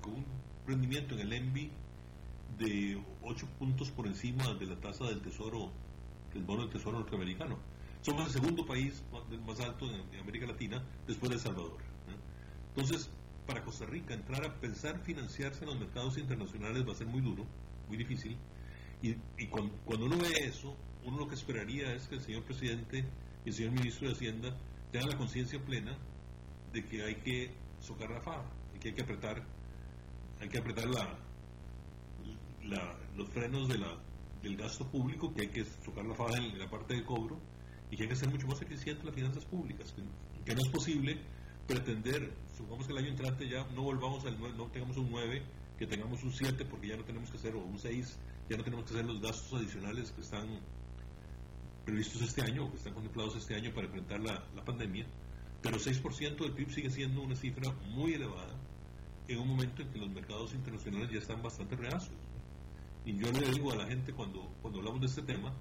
con 0.00 0.14
un 0.14 0.24
rendimiento 0.66 1.14
en 1.14 1.20
el 1.20 1.32
ENVI 1.32 1.70
de 2.58 3.02
8 3.22 3.46
puntos 3.58 3.90
por 3.90 4.06
encima 4.06 4.54
de 4.54 4.66
la 4.66 4.76
tasa 4.76 5.04
del 5.04 5.20
tesoro, 5.20 5.70
del 6.32 6.44
bono 6.44 6.62
del 6.62 6.70
tesoro 6.70 6.98
norteamericano. 6.98 7.58
Somos 8.02 8.26
el 8.26 8.32
segundo 8.32 8.64
país 8.64 9.02
más 9.44 9.60
alto 9.60 9.86
en 9.90 10.20
América 10.20 10.46
Latina 10.46 10.82
después 11.06 11.30
de 11.30 11.36
El 11.36 11.42
Salvador. 11.42 11.78
Entonces, 12.74 13.10
para 13.46 13.64
Costa 13.64 13.86
Rica 13.86 14.14
entrar 14.14 14.44
a 14.44 14.54
pensar 14.60 15.00
financiarse 15.00 15.64
en 15.64 15.70
los 15.70 15.80
mercados 15.80 16.16
internacionales 16.18 16.86
va 16.86 16.92
a 16.92 16.94
ser 16.94 17.06
muy 17.06 17.20
duro, 17.20 17.44
muy 17.88 17.96
difícil. 17.96 18.36
Y, 19.02 19.14
cuando, 19.46 20.06
uno 20.06 20.16
ve 20.18 20.28
eso, 20.44 20.76
uno 21.04 21.18
lo 21.18 21.28
que 21.28 21.34
esperaría 21.34 21.94
es 21.94 22.08
que 22.08 22.16
el 22.16 22.20
señor 22.20 22.42
presidente 22.42 23.04
y 23.48 23.50
el 23.50 23.54
señor 23.54 23.72
ministro 23.72 24.08
de 24.08 24.14
Hacienda 24.14 24.54
tengan 24.92 25.08
la 25.08 25.16
conciencia 25.16 25.58
plena 25.64 25.96
de 26.70 26.84
que 26.84 27.02
hay 27.02 27.14
que 27.14 27.50
socar 27.80 28.10
la 28.10 28.20
faja, 28.20 28.44
y 28.76 28.78
que 28.78 28.88
hay 28.88 28.94
que 28.94 29.02
apretar, 29.02 29.42
hay 30.38 30.48
que 30.50 30.58
apretar 30.58 30.86
la, 30.86 31.18
los 33.16 33.28
frenos 33.30 33.68
de 33.68 33.78
del 34.42 34.56
gasto 34.56 34.86
público, 34.86 35.32
que 35.32 35.42
hay 35.42 35.48
que 35.48 35.64
socar 35.64 36.04
la 36.04 36.14
faja 36.14 36.36
en 36.36 36.58
la 36.58 36.68
parte 36.68 36.94
de 36.94 37.04
cobro 37.04 37.40
y 37.90 37.96
que 37.96 38.02
hay 38.02 38.08
que 38.10 38.16
ser 38.16 38.28
mucho 38.28 38.46
más 38.46 38.60
eficiente 38.60 39.02
las 39.04 39.14
finanzas 39.14 39.46
públicas, 39.46 39.94
que 40.44 40.54
no 40.54 40.60
es 40.60 40.68
posible 40.68 41.18
pretender, 41.66 42.30
supongamos 42.54 42.86
que 42.86 42.92
el 42.92 42.98
año 42.98 43.08
entrante 43.08 43.48
ya 43.48 43.66
no 43.74 43.82
volvamos 43.82 44.26
al 44.26 44.38
no 44.38 44.66
tengamos 44.66 44.98
un 44.98 45.10
9, 45.10 45.42
que 45.78 45.86
tengamos 45.86 46.22
un 46.22 46.32
7 46.32 46.66
porque 46.66 46.88
ya 46.88 46.96
no 46.98 47.04
tenemos 47.04 47.30
que 47.30 47.38
hacer, 47.38 47.54
o 47.54 47.60
un 47.60 47.78
6, 47.78 48.18
ya 48.50 48.58
no 48.58 48.62
tenemos 48.62 48.84
que 48.84 48.92
hacer 48.92 49.06
los 49.06 49.22
gastos 49.22 49.54
adicionales 49.54 50.12
que 50.12 50.20
están 50.20 50.60
previstos 51.88 52.20
este 52.20 52.42
año 52.42 52.66
o 52.66 52.70
que 52.70 52.76
están 52.76 52.92
contemplados 52.92 53.34
este 53.36 53.54
año 53.54 53.72
para 53.72 53.86
enfrentar 53.86 54.20
la, 54.20 54.44
la 54.54 54.62
pandemia, 54.62 55.06
pero 55.62 55.78
6% 55.78 56.36
del 56.36 56.52
PIB 56.52 56.70
sigue 56.70 56.90
siendo 56.90 57.22
una 57.22 57.34
cifra 57.34 57.72
muy 57.94 58.12
elevada 58.12 58.54
en 59.26 59.38
un 59.38 59.48
momento 59.48 59.80
en 59.80 59.88
que 59.88 59.98
los 59.98 60.10
mercados 60.10 60.52
internacionales 60.52 61.10
ya 61.10 61.18
están 61.18 61.42
bastante 61.42 61.76
reacios. 61.76 62.14
Y 63.06 63.16
yo 63.16 63.32
le 63.32 63.50
digo 63.52 63.72
a 63.72 63.76
la 63.76 63.86
gente 63.86 64.12
cuando, 64.12 64.52
cuando 64.60 64.80
hablamos 64.80 65.00
de 65.00 65.06
este 65.06 65.22
tema, 65.22 65.54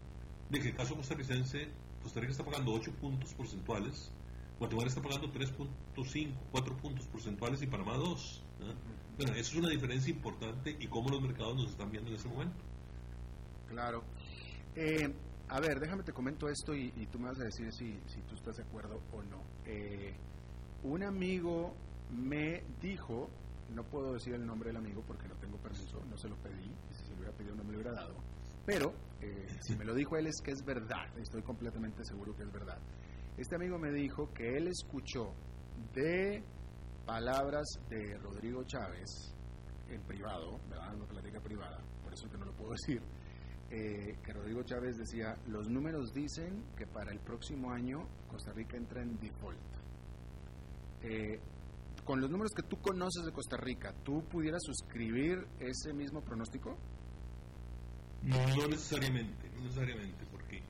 de 0.49 0.59
que 0.59 0.67
el 0.69 0.75
caso 0.75 0.95
costarricense, 0.95 1.69
Costa 2.03 2.19
Rica 2.19 2.31
está 2.31 2.43
pagando 2.43 2.73
8 2.73 2.91
puntos 2.99 3.33
porcentuales 3.33 4.11
Guatemala 4.59 4.87
está 4.87 5.01
pagando 5.01 5.31
3.5, 5.31 6.33
4 6.51 6.77
puntos 6.77 7.05
porcentuales 7.05 7.61
y 7.61 7.67
Panamá 7.67 7.95
2. 7.95 8.43
Bueno, 9.17 9.33
eso 9.33 9.51
es 9.51 9.55
una 9.55 9.69
diferencia 9.69 10.11
importante 10.11 10.75
y 10.79 10.87
cómo 10.87 11.09
los 11.09 11.21
mercados 11.21 11.55
nos 11.55 11.69
están 11.69 11.91
viendo 11.91 12.09
en 12.09 12.15
ese 12.15 12.27
momento. 12.27 12.57
Claro. 13.69 14.03
Eh, 14.75 15.13
a 15.49 15.59
ver, 15.59 15.79
déjame 15.79 16.03
te 16.03 16.11
comento 16.11 16.49
esto 16.49 16.75
y, 16.75 16.91
tú 17.11 17.19
me 17.19 17.29
vas 17.29 17.39
a 17.39 17.45
decir 17.45 17.71
si, 17.71 17.99
si 18.07 18.21
tú 18.23 18.35
estás 18.35 18.57
de 18.57 18.63
acuerdo 18.63 18.99
o 19.13 19.23
no. 19.23 19.43
Eh, 19.65 20.13
un 20.83 21.03
amigo 21.03 21.73
me 22.11 22.63
dijo, 22.81 23.29
no 23.73 23.83
puedo 23.83 24.13
decir 24.13 24.33
el 24.33 24.45
nombre 24.45 24.69
del 24.69 24.77
amigo 24.77 25.03
porque 25.07 25.27
no 25.27 25.35
tengo 25.35 25.57
permiso, 25.57 26.03
no 26.09 26.17
se 26.17 26.27
lo 26.27 26.35
pedí, 26.37 26.71
si 26.91 27.03
se 27.03 27.09
lo 27.11 27.17
hubiera 27.17 27.31
pedido 27.33 27.55
no 27.55 27.63
me 27.63 27.71
lo 27.71 27.79
hubiera 27.79 27.93
dado, 27.93 28.15
pero 28.65 28.93
eh, 29.21 29.47
si 29.61 29.75
me 29.75 29.85
lo 29.85 29.93
dijo 29.93 30.17
él 30.17 30.27
es 30.27 30.41
que 30.43 30.51
es 30.51 30.63
verdad, 30.63 31.17
estoy 31.17 31.41
completamente 31.41 32.03
seguro 32.03 32.35
que 32.35 32.43
es 32.43 32.51
verdad. 32.51 32.77
Este 33.37 33.55
amigo 33.55 33.77
me 33.77 33.91
dijo 33.91 34.33
que 34.33 34.57
él 34.57 34.67
escuchó 34.67 35.33
de 35.93 36.43
palabras 37.05 37.65
de 37.89 38.17
Rodrigo 38.17 38.63
Chávez 38.63 39.33
en 39.89 40.01
privado, 40.01 40.59
¿verdad? 40.69 40.95
Una 40.95 41.05
plática 41.05 41.39
privada, 41.39 41.79
por 42.03 42.13
eso 42.13 42.29
que 42.29 42.37
no 42.37 42.45
lo 42.45 42.53
puedo 42.53 42.71
decir, 42.71 43.01
eh, 43.69 44.17
que 44.23 44.31
Rodrigo 44.31 44.63
Chávez 44.63 44.97
decía, 44.97 45.37
los 45.47 45.69
números 45.69 46.13
dicen 46.13 46.63
que 46.77 46.87
para 46.87 47.11
el 47.11 47.19
próximo 47.19 47.71
año 47.71 48.07
Costa 48.29 48.53
Rica 48.53 48.77
entra 48.77 49.01
en 49.01 49.19
default. 49.19 49.57
Eh, 51.03 51.39
con 52.05 52.21
los 52.21 52.29
números 52.29 52.53
que 52.55 52.63
tú 52.63 52.77
conoces 52.77 53.25
de 53.25 53.33
Costa 53.33 53.57
Rica, 53.57 53.93
¿tú 54.05 54.23
pudieras 54.23 54.61
suscribir 54.63 55.45
ese 55.59 55.93
mismo 55.93 56.21
pronóstico? 56.21 56.77
No, 58.23 58.67
necesariamente, 58.67 59.49
no 59.55 59.63
necesariamente, 59.63 60.25
porque 60.31 60.63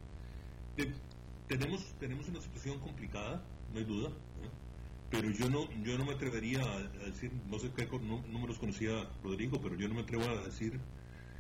tenemos, 1.48 1.94
tenemos 2.00 2.28
una 2.28 2.42
situación 2.42 2.80
complicada, 2.80 3.44
no 3.72 3.80
hay 3.80 3.86
duda, 3.86 4.12
pero 5.10 5.30
yo 5.30 5.50
no, 5.50 5.70
yo 5.84 5.98
no 5.98 6.06
me 6.06 6.14
atrevería 6.14 6.62
a, 6.62 6.80
decir, 7.06 7.32
no 7.48 7.60
sé 7.60 7.72
qué 7.76 7.88
números 7.88 8.58
conocía 8.58 9.08
Rodrigo, 9.24 9.60
pero 9.62 9.76
yo 9.76 9.88
no 9.88 9.94
me 9.94 10.02
atrevo 10.02 10.24
a 10.24 10.44
decir 10.44 10.80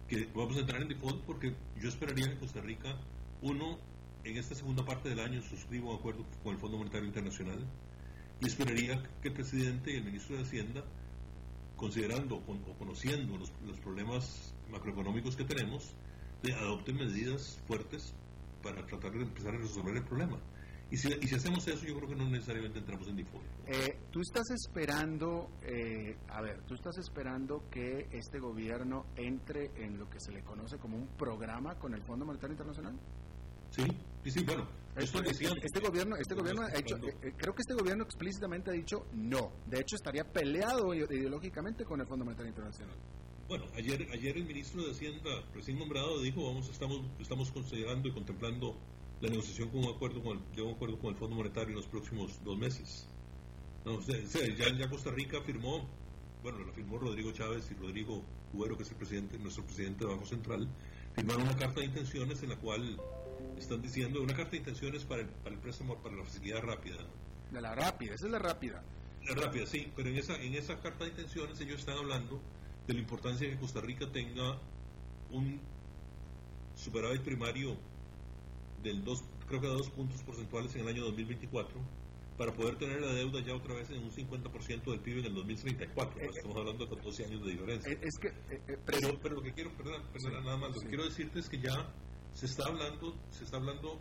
que 0.07 0.27
vamos 0.33 0.55
a 0.57 0.61
entrar 0.61 0.81
en 0.81 0.87
default 0.87 1.21
porque 1.25 1.53
yo 1.79 1.89
esperaría 1.89 2.29
que 2.29 2.39
Costa 2.39 2.61
Rica, 2.61 2.95
uno, 3.41 3.77
en 4.23 4.37
esta 4.37 4.55
segunda 4.55 4.85
parte 4.85 5.09
del 5.09 5.19
año 5.19 5.41
suscriba 5.41 5.89
un 5.89 5.95
acuerdo 5.97 6.25
con 6.43 6.53
el 6.53 6.59
Fondo 6.59 6.77
Monetario 6.77 7.07
Internacional 7.07 7.59
y 8.39 8.47
esperaría 8.47 9.01
que 9.21 9.29
el 9.29 9.33
presidente 9.33 9.91
y 9.91 9.97
el 9.97 10.05
ministro 10.05 10.37
de 10.37 10.43
Hacienda, 10.43 10.83
considerando 11.75 12.35
o 12.35 12.75
conociendo 12.77 13.37
los, 13.37 13.79
problemas 13.79 14.53
macroeconómicos 14.71 15.35
que 15.35 15.43
tenemos, 15.43 15.93
adopten 16.61 16.95
medidas 16.95 17.59
fuertes 17.67 18.13
para 18.63 18.85
tratar 18.85 19.11
de 19.11 19.23
empezar 19.23 19.55
a 19.55 19.57
resolver 19.57 19.97
el 19.97 20.03
problema. 20.03 20.37
Y 20.89 20.97
si, 20.97 21.09
y 21.09 21.27
si, 21.27 21.35
hacemos 21.35 21.67
eso, 21.67 21.85
yo 21.85 21.95
creo 21.97 22.09
que 22.09 22.15
no 22.15 22.29
necesariamente 22.29 22.79
entramos 22.79 23.07
en 23.07 23.17
default. 23.17 23.45
Eh, 23.67 23.97
tú 24.09 24.21
estás 24.21 24.49
esperando, 24.51 25.49
eh, 25.61 26.15
a 26.29 26.41
ver, 26.41 26.61
tú 26.63 26.75
estás 26.75 26.97
esperando 26.97 27.69
que 27.69 28.07
este 28.11 28.39
gobierno 28.39 29.05
entre 29.17 29.71
en 29.83 29.97
lo 29.97 30.09
que 30.09 30.19
se 30.19 30.31
le 30.31 30.43
conoce 30.43 30.77
como 30.77 30.97
un 30.97 31.07
programa 31.17 31.75
con 31.75 31.93
el 31.93 32.01
Fondo 32.03 32.25
Monetario 32.25 32.53
Internacional. 32.53 32.97
Sí, 33.69 33.83
sí, 34.23 34.31
sí, 34.31 34.45
bueno. 34.45 34.65
Esto, 34.95 35.21
este, 35.21 35.45
este, 35.61 35.79
gobierno, 35.79 36.15
este 36.15 36.33
gobierno 36.33 36.63
ha 36.63 36.79
hecho, 36.79 36.95
eh, 36.95 37.33
creo 37.37 37.53
que 37.53 37.61
este 37.61 37.75
gobierno 37.75 38.03
explícitamente 38.03 38.71
ha 38.71 38.73
dicho 38.73 39.05
no. 39.13 39.51
De 39.67 39.81
hecho, 39.81 39.95
estaría 39.95 40.23
peleado 40.23 40.93
ideológicamente 40.93 41.85
con 41.85 42.01
el 42.01 42.07
Fondo 42.07 42.25
Monetario 42.25 42.49
Internacional. 42.49 42.95
Bueno, 43.47 43.65
ayer, 43.75 44.07
ayer 44.11 44.37
el 44.37 44.45
ministro 44.45 44.83
de 44.83 44.91
Hacienda 44.91 45.29
recién 45.53 45.77
nombrado 45.77 46.19
dijo, 46.21 46.45
vamos, 46.45 46.67
estamos, 46.69 47.01
estamos 47.19 47.51
considerando 47.51 48.09
y 48.09 48.13
contemplando 48.13 48.75
la 49.21 49.29
negociación 49.29 49.69
con 49.69 49.83
un 49.83 49.95
acuerdo 49.95 50.21
con 50.21 50.37
el, 50.37 50.55
de 50.55 50.61
un 50.61 50.75
acuerdo 50.75 50.99
con 50.99 51.11
el 51.11 51.15
Fondo 51.15 51.35
Monetario 51.35 51.69
en 51.69 51.77
los 51.77 51.87
próximos 51.87 52.39
dos 52.43 52.57
meses. 52.57 53.07
No, 53.85 53.99
ya, 54.01 54.69
ya, 54.75 54.89
Costa 54.89 55.11
Rica 55.11 55.41
firmó, 55.41 55.87
bueno, 56.43 56.59
lo 56.59 56.73
firmó 56.73 56.97
Rodrigo 56.97 57.31
Chávez 57.31 57.69
y 57.71 57.73
Rodrigo 57.75 58.23
Cuero, 58.51 58.75
que 58.77 58.83
es 58.83 58.91
el 58.91 58.97
presidente, 58.97 59.37
nuestro 59.39 59.63
presidente 59.63 60.05
de 60.05 60.11
Banco 60.11 60.25
Central, 60.25 60.67
firmaron 61.15 61.43
una 61.43 61.55
carta 61.55 61.79
de 61.79 61.85
intenciones 61.85 62.43
en 62.43 62.49
la 62.49 62.57
cual 62.57 62.99
están 63.57 63.81
diciendo 63.81 64.21
una 64.21 64.35
carta 64.35 64.51
de 64.51 64.57
intenciones 64.57 65.05
para 65.05 65.21
el, 65.21 65.27
para 65.27 65.55
el 65.55 65.61
préstamo, 65.61 65.95
para 65.97 66.15
la 66.15 66.23
facilidad 66.23 66.61
rápida. 66.61 66.97
De 67.51 67.61
la 67.61 67.73
rápida, 67.73 68.13
esa 68.13 68.25
es 68.25 68.31
la 68.31 68.39
rápida. 68.39 68.83
La 69.25 69.35
rápida, 69.35 69.65
sí, 69.65 69.91
pero 69.95 70.09
en 70.09 70.17
esa, 70.17 70.35
en 70.41 70.53
esa 70.53 70.79
carta 70.79 71.05
de 71.05 71.11
intenciones 71.11 71.59
ellos 71.59 71.79
están 71.79 71.97
hablando 71.97 72.41
de 72.85 72.93
la 72.93 72.99
importancia 72.99 73.47
de 73.47 73.53
que 73.53 73.59
Costa 73.59 73.81
Rica 73.81 74.11
tenga 74.11 74.59
un 75.31 75.59
superávit 76.75 77.21
primario 77.21 77.75
del 78.87 79.03
2, 79.03 79.23
creo 79.47 79.61
que 79.61 79.67
dos 79.67 79.89
puntos 79.89 80.21
porcentuales 80.23 80.73
en 80.75 80.81
el 80.81 80.87
año 80.87 81.05
2024 81.05 81.79
para 82.37 82.53
poder 82.53 82.77
tener 82.77 83.01
la 83.01 83.13
deuda 83.13 83.41
ya 83.41 83.55
otra 83.55 83.73
vez 83.73 83.89
en 83.89 84.03
un 84.03 84.11
50% 84.11 84.83
del 84.83 84.99
PIB 84.99 85.19
en 85.19 85.25
el 85.25 85.33
2034. 85.33 86.21
Eh, 86.21 86.29
estamos 86.31 86.57
hablando 86.57 86.85
de 86.85 87.01
12 87.01 87.25
años 87.25 87.43
de 87.43 87.51
diferencia. 87.51 87.91
Eh, 87.91 87.99
es 88.03 88.17
que, 88.19 88.27
eh, 88.27 88.77
pero, 88.85 89.19
pero 89.21 89.35
lo 89.35 89.41
que 89.41 89.53
quiero, 89.53 89.71
perdón, 89.75 90.03
nada 90.43 90.57
más, 90.57 90.75
lo 90.75 90.81
que 90.81 90.87
quiero 90.87 91.05
decirte 91.05 91.39
es 91.39 91.49
que 91.49 91.59
ya 91.59 91.91
se 92.33 92.45
está 92.45 92.67
hablando, 92.67 93.15
se 93.31 93.43
está 93.43 93.57
hablando 93.57 93.99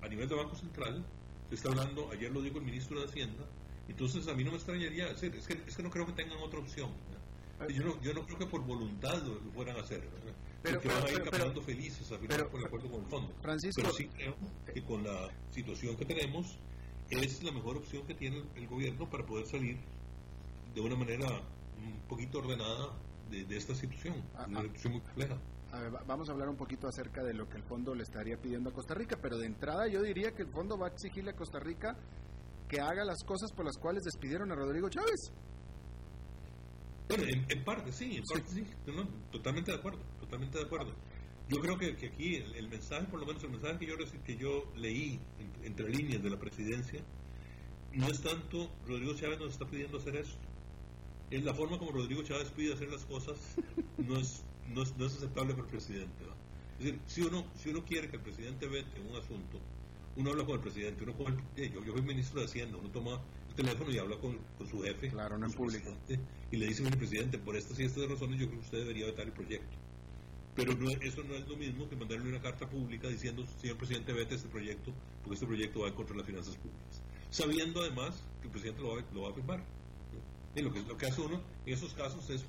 a 0.00 0.08
nivel 0.08 0.28
de 0.28 0.34
Banco 0.34 0.56
Central, 0.56 1.04
se 1.50 1.56
está 1.56 1.68
hablando, 1.68 2.10
ayer 2.10 2.32
lo 2.32 2.40
dijo 2.40 2.58
el 2.58 2.64
ministro 2.64 2.98
de 3.00 3.06
Hacienda, 3.06 3.44
entonces 3.86 4.26
a 4.28 4.34
mí 4.34 4.44
no 4.44 4.50
me 4.50 4.56
extrañaría, 4.56 5.08
es, 5.08 5.22
es, 5.22 5.46
que, 5.46 5.62
es 5.66 5.76
que 5.76 5.82
no 5.82 5.90
creo 5.90 6.06
que 6.06 6.12
tengan 6.12 6.38
otra 6.38 6.60
opción. 6.60 6.90
Yo 7.68 7.84
no, 7.84 8.00
yo 8.02 8.12
no 8.12 8.26
creo 8.26 8.38
que 8.38 8.46
por 8.46 8.62
voluntad 8.62 9.22
lo, 9.22 9.38
fueran 9.52 9.76
a 9.76 9.80
hacer. 9.80 10.02
Pero, 10.64 10.80
porque 10.80 10.88
van 10.88 11.06
a 11.06 11.10
ir 11.10 11.22
caminando 11.22 11.60
felices 11.60 12.10
a 12.10 12.18
final 12.18 12.46
por 12.48 12.58
el 12.58 12.66
acuerdo 12.66 12.90
con 12.90 13.00
el 13.02 13.06
fondo. 13.06 13.34
Francisco, 13.42 13.82
pero 13.82 13.94
sí 13.94 14.08
creo 14.08 14.34
que 14.72 14.82
con 14.82 15.04
la 15.04 15.28
situación 15.50 15.94
que 15.94 16.06
tenemos 16.06 16.58
es 17.10 17.42
la 17.42 17.52
mejor 17.52 17.76
opción 17.76 18.06
que 18.06 18.14
tiene 18.14 18.42
el, 18.56 18.66
gobierno 18.66 19.08
para 19.10 19.26
poder 19.26 19.46
salir 19.46 19.76
de 20.74 20.80
una 20.80 20.96
manera 20.96 21.26
un 21.76 22.00
poquito 22.08 22.38
ordenada 22.38 22.94
de, 23.30 23.44
esta 23.54 23.74
situación, 23.74 24.14
ah, 24.36 24.46
una 24.48 24.60
ah. 24.60 24.62
situación 24.62 24.94
muy 24.94 25.02
compleja. 25.02 25.36
vamos 26.06 26.30
a 26.30 26.32
hablar 26.32 26.48
un 26.48 26.56
poquito 26.56 26.88
acerca 26.88 27.22
de 27.22 27.34
lo 27.34 27.46
que 27.46 27.58
el 27.58 27.64
fondo 27.64 27.94
le 27.94 28.02
estaría 28.02 28.38
pidiendo 28.38 28.70
a 28.70 28.72
Costa 28.72 28.94
Rica, 28.94 29.18
pero 29.20 29.36
de 29.36 29.46
entrada 29.46 29.86
yo 29.86 30.00
diría 30.00 30.32
que 30.32 30.42
el 30.42 30.48
fondo 30.48 30.78
va 30.78 30.86
a 30.86 30.90
exigirle 30.90 31.32
a 31.32 31.36
Costa 31.36 31.60
Rica 31.60 31.94
que 32.70 32.80
haga 32.80 33.04
las 33.04 33.22
cosas 33.22 33.52
por 33.52 33.66
las 33.66 33.76
cuales 33.76 34.02
despidieron 34.02 34.50
a 34.50 34.54
Rodrigo 34.54 34.88
Chávez. 34.88 35.30
Bueno, 37.08 37.24
en, 37.26 37.64
parte 37.64 37.92
sí, 37.92 38.16
en 38.16 38.24
parte 38.24 38.50
sí, 38.50 38.66
totalmente 39.30 39.70
de 39.70 39.76
acuerdo, 39.76 40.00
totalmente 40.34 40.58
de 40.58 40.64
acuerdo. 40.64 40.92
Yo 41.48 41.60
creo 41.60 41.78
que, 41.78 42.06
aquí 42.06 42.36
el, 42.36 42.68
mensaje, 42.68 43.04
por 43.06 43.20
lo 43.20 43.26
menos 43.26 43.42
el 43.44 43.50
mensaje 43.50 43.78
que 43.78 43.86
yo, 43.86 43.96
que 44.24 44.36
yo 44.36 44.72
leí 44.76 45.20
entre 45.62 45.88
líneas 45.90 46.22
de 46.22 46.30
la 46.30 46.38
presidencia, 46.38 47.00
no 47.92 48.08
es 48.08 48.20
tanto 48.22 48.70
Rodrigo 48.86 49.14
Chávez 49.14 49.38
nos 49.38 49.52
está 49.52 49.66
pidiendo 49.66 49.98
hacer 49.98 50.16
eso. 50.16 50.36
Es 51.30 51.44
la 51.44 51.54
forma 51.54 51.78
como 51.78 51.92
Rodrigo 51.92 52.22
Chávez 52.22 52.50
pide 52.50 52.72
hacer 52.72 52.90
las 52.90 53.04
cosas 53.04 53.36
no 53.98 54.18
es, 54.18 54.42
no 54.74 54.82
es, 54.82 55.14
aceptable 55.16 55.52
para 55.54 55.64
el 55.64 55.70
presidente. 55.70 56.24
Es 56.78 56.84
decir, 56.84 57.00
si 57.06 57.22
uno, 57.22 57.44
si 57.54 57.68
uno 57.70 57.84
quiere 57.84 58.08
que 58.08 58.16
el 58.16 58.22
presidente 58.22 58.66
vete 58.66 59.00
un 59.00 59.16
asunto, 59.16 59.60
uno 60.16 60.30
habla 60.30 60.44
con 60.44 60.54
el 60.54 60.60
presidente, 60.60 61.04
uno 61.04 61.12
con 61.14 61.42
el, 61.56 61.72
yo, 61.72 61.84
yo 61.84 61.92
soy 61.92 62.02
ministro 62.02 62.40
de 62.40 62.46
Hacienda, 62.46 62.78
uno 62.78 62.88
toma 62.90 63.20
teléfono 63.54 63.90
y 63.90 63.98
habla 63.98 64.16
con, 64.16 64.38
su 64.68 64.82
jefe. 64.82 65.10
Claro, 65.10 65.38
no 65.38 65.46
en 65.46 65.52
público. 65.52 65.94
Y 66.50 66.56
le 66.56 66.66
dice, 66.66 66.82
mire, 66.82 66.96
presidente, 66.96 67.38
por 67.38 67.56
estas 67.56 67.78
y 67.78 67.84
estas 67.84 68.08
razones 68.08 68.40
yo 68.40 68.46
creo 68.46 68.60
que 68.60 68.64
usted 68.64 68.78
debería 68.78 69.06
vetar 69.06 69.26
el 69.26 69.32
proyecto. 69.32 69.83
Pero 70.54 70.74
no, 70.74 70.88
eso 70.90 71.24
no 71.24 71.34
es 71.34 71.48
lo 71.48 71.56
mismo 71.56 71.88
que 71.88 71.96
mandarle 71.96 72.28
una 72.28 72.40
carta 72.40 72.68
pública 72.68 73.08
diciendo, 73.08 73.44
señor 73.60 73.76
presidente, 73.76 74.12
vete 74.12 74.36
este 74.36 74.48
proyecto, 74.48 74.92
porque 75.22 75.34
este 75.34 75.46
proyecto 75.46 75.80
va 75.80 75.88
en 75.88 75.94
contra 75.94 76.14
de 76.14 76.18
las 76.18 76.26
finanzas 76.26 76.56
públicas. 76.56 77.02
Sabiendo 77.30 77.80
además 77.80 78.22
que 78.40 78.46
el 78.46 78.52
presidente 78.52 78.82
lo 78.82 78.96
va, 78.96 79.02
lo 79.12 79.22
va 79.22 79.30
a 79.30 79.34
firmar. 79.34 79.64
Y 80.54 80.62
lo 80.62 80.72
que, 80.72 80.82
lo 80.82 80.96
que 80.96 81.06
hace 81.06 81.20
uno 81.20 81.40
en 81.66 81.74
esos 81.74 81.92
casos 81.94 82.30
es 82.30 82.44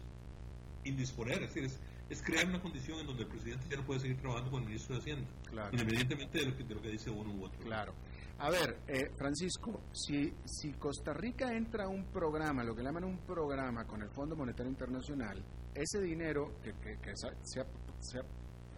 indisponer, 0.84 1.42
es 1.42 1.54
decir, 1.54 1.72
es, 2.10 2.22
crear 2.22 2.46
una 2.48 2.62
condición 2.62 3.00
en 3.00 3.08
donde 3.08 3.24
el 3.24 3.30
presidente 3.30 3.66
ya 3.68 3.78
no 3.78 3.86
puede 3.86 4.00
seguir 4.00 4.18
trabajando 4.18 4.52
con 4.52 4.62
el 4.62 4.68
ministro 4.68 4.96
de 4.96 5.02
Hacienda, 5.02 5.28
independientemente 5.72 6.38
de 6.38 6.46
lo, 6.46 6.56
que, 6.56 6.64
de 6.64 6.76
lo 6.76 6.82
que 6.84 6.90
dice 6.90 7.10
uno 7.10 7.34
u 7.34 7.46
otro. 7.46 7.60
Claro. 7.62 7.94
A 8.38 8.50
ver, 8.50 8.78
eh, 8.88 9.10
Francisco, 9.16 9.82
si, 9.94 10.34
si 10.46 10.74
Costa 10.74 11.14
Rica 11.14 11.54
entra 11.54 11.86
a 11.86 11.88
un 11.88 12.06
programa, 12.12 12.64
lo 12.64 12.76
que 12.76 12.84
llaman 12.84 13.06
un 13.06 13.18
programa 13.20 13.88
con 13.88 14.02
el 14.02 14.10
Fondo 14.10 14.36
Monetario 14.36 14.70
Internacional, 14.70 15.42
ese 15.74 16.02
dinero, 16.02 16.60
que, 16.62 16.74
que, 16.74 17.14
sea, 18.04 18.22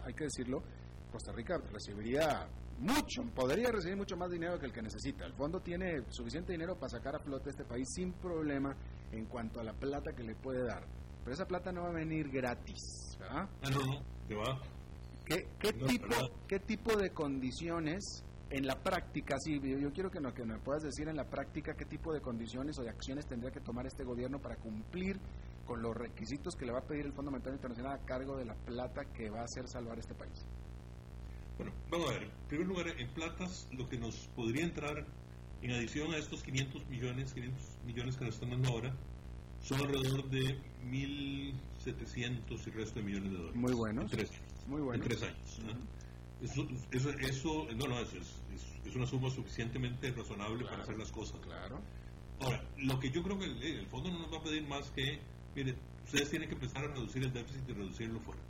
hay 0.04 0.14
que 0.14 0.24
decirlo, 0.24 0.62
Costa 1.10 1.32
Rica 1.32 1.58
recibiría 1.72 2.48
mucho, 2.78 3.22
podría 3.34 3.70
recibir 3.72 3.96
mucho 3.96 4.16
más 4.16 4.30
dinero 4.30 4.58
que 4.58 4.66
el 4.66 4.72
que 4.72 4.82
necesita. 4.82 5.26
El 5.26 5.34
fondo 5.34 5.60
tiene 5.60 6.02
suficiente 6.10 6.52
dinero 6.52 6.76
para 6.76 6.90
sacar 6.90 7.16
a 7.16 7.18
flote 7.18 7.50
este 7.50 7.64
país 7.64 7.88
sin 7.94 8.12
problema 8.12 8.76
en 9.12 9.26
cuanto 9.26 9.60
a 9.60 9.64
la 9.64 9.72
plata 9.72 10.12
que 10.12 10.22
le 10.22 10.34
puede 10.34 10.64
dar. 10.64 10.84
Pero 11.24 11.34
esa 11.34 11.46
plata 11.46 11.72
no 11.72 11.82
va 11.82 11.88
a 11.88 11.92
venir 11.92 12.30
gratis, 12.30 13.16
¿verdad? 13.18 13.48
Ah, 13.62 13.70
no, 13.70 13.80
no. 13.84 14.60
¿Qué, 15.24 15.46
qué 15.58 15.72
tipo, 15.72 16.14
¿Qué 16.46 16.60
tipo 16.60 16.96
de 16.96 17.10
condiciones 17.10 18.24
en 18.50 18.66
la 18.66 18.76
práctica, 18.76 19.36
sí, 19.38 19.60
yo 19.60 19.92
quiero 19.92 20.10
que, 20.10 20.20
no, 20.20 20.32
que 20.32 20.44
me 20.44 20.58
puedas 20.58 20.82
decir 20.82 21.06
en 21.08 21.16
la 21.16 21.24
práctica 21.24 21.74
qué 21.74 21.84
tipo 21.84 22.12
de 22.14 22.20
condiciones 22.20 22.78
o 22.78 22.82
de 22.82 22.88
acciones 22.88 23.26
tendría 23.26 23.50
que 23.50 23.60
tomar 23.60 23.86
este 23.86 24.04
gobierno 24.04 24.40
para 24.40 24.56
cumplir 24.56 25.20
con 25.68 25.82
los 25.82 25.94
requisitos 25.94 26.56
que 26.56 26.64
le 26.64 26.72
va 26.72 26.78
a 26.78 26.86
pedir 26.86 27.04
el 27.04 27.12
Fondo 27.12 27.30
Monetario 27.30 27.56
Internacional 27.56 27.92
a 27.92 28.06
cargo 28.06 28.38
de 28.38 28.46
la 28.46 28.54
plata 28.54 29.04
que 29.12 29.28
va 29.28 29.42
a 29.42 29.44
hacer 29.44 29.68
salvar 29.68 29.98
este 29.98 30.14
país. 30.14 30.46
Bueno, 31.58 31.72
vamos 31.90 32.08
a 32.08 32.12
ver. 32.14 32.22
En 32.22 32.48
primer 32.48 32.66
lugar, 32.66 32.88
en 32.88 33.08
platas, 33.10 33.68
lo 33.72 33.86
que 33.86 33.98
nos 33.98 34.16
podría 34.34 34.64
entrar 34.64 35.06
En 35.60 35.72
adición 35.72 36.14
a 36.14 36.16
estos 36.16 36.42
500 36.44 36.86
millones, 36.88 37.34
500 37.34 37.78
millones 37.84 38.16
que 38.16 38.24
nos 38.24 38.34
están 38.34 38.50
dando 38.50 38.68
ahora, 38.70 38.94
son 39.60 39.80
alrededor 39.80 40.30
de 40.30 40.56
1.700 40.86 42.66
y 42.66 42.70
resto 42.70 43.00
de 43.00 43.04
millones 43.04 43.32
de 43.32 43.38
dólares. 43.38 43.56
Muy 43.56 43.74
buenos. 43.74 44.04
En 44.04 44.10
tres, 44.10 44.30
Muy 44.68 44.80
buenos. 44.80 45.04
en 45.04 45.08
tres 45.10 45.22
años. 45.24 45.60
¿no? 45.66 46.46
Eso, 46.46 46.68
eso, 46.92 47.10
eso, 47.10 47.66
no, 47.74 47.88
no, 47.88 47.98
eso 47.98 48.16
es, 48.18 48.40
es, 48.54 48.86
es 48.86 48.94
una 48.94 49.04
suma 49.04 49.28
suficientemente 49.30 50.12
razonable 50.12 50.64
para 50.64 50.82
hacer 50.82 50.96
las 50.96 51.10
cosas. 51.10 51.40
Claro. 51.40 51.80
Ahora, 52.40 52.62
lo 52.76 53.00
que 53.00 53.10
yo 53.10 53.22
creo 53.24 53.36
que 53.36 53.46
el, 53.46 53.60
el 53.60 53.86
fondo 53.88 54.12
no 54.12 54.20
nos 54.20 54.32
va 54.32 54.38
a 54.38 54.42
pedir 54.44 54.62
más 54.68 54.88
que, 54.92 55.18
mire, 55.58 55.76
ustedes 56.04 56.30
tienen 56.30 56.48
que 56.48 56.54
empezar 56.54 56.84
a 56.84 56.88
reducir 56.88 57.22
el 57.22 57.32
déficit 57.32 57.68
y 57.68 57.72
reducirlo 57.72 58.20
fuerte. 58.20 58.42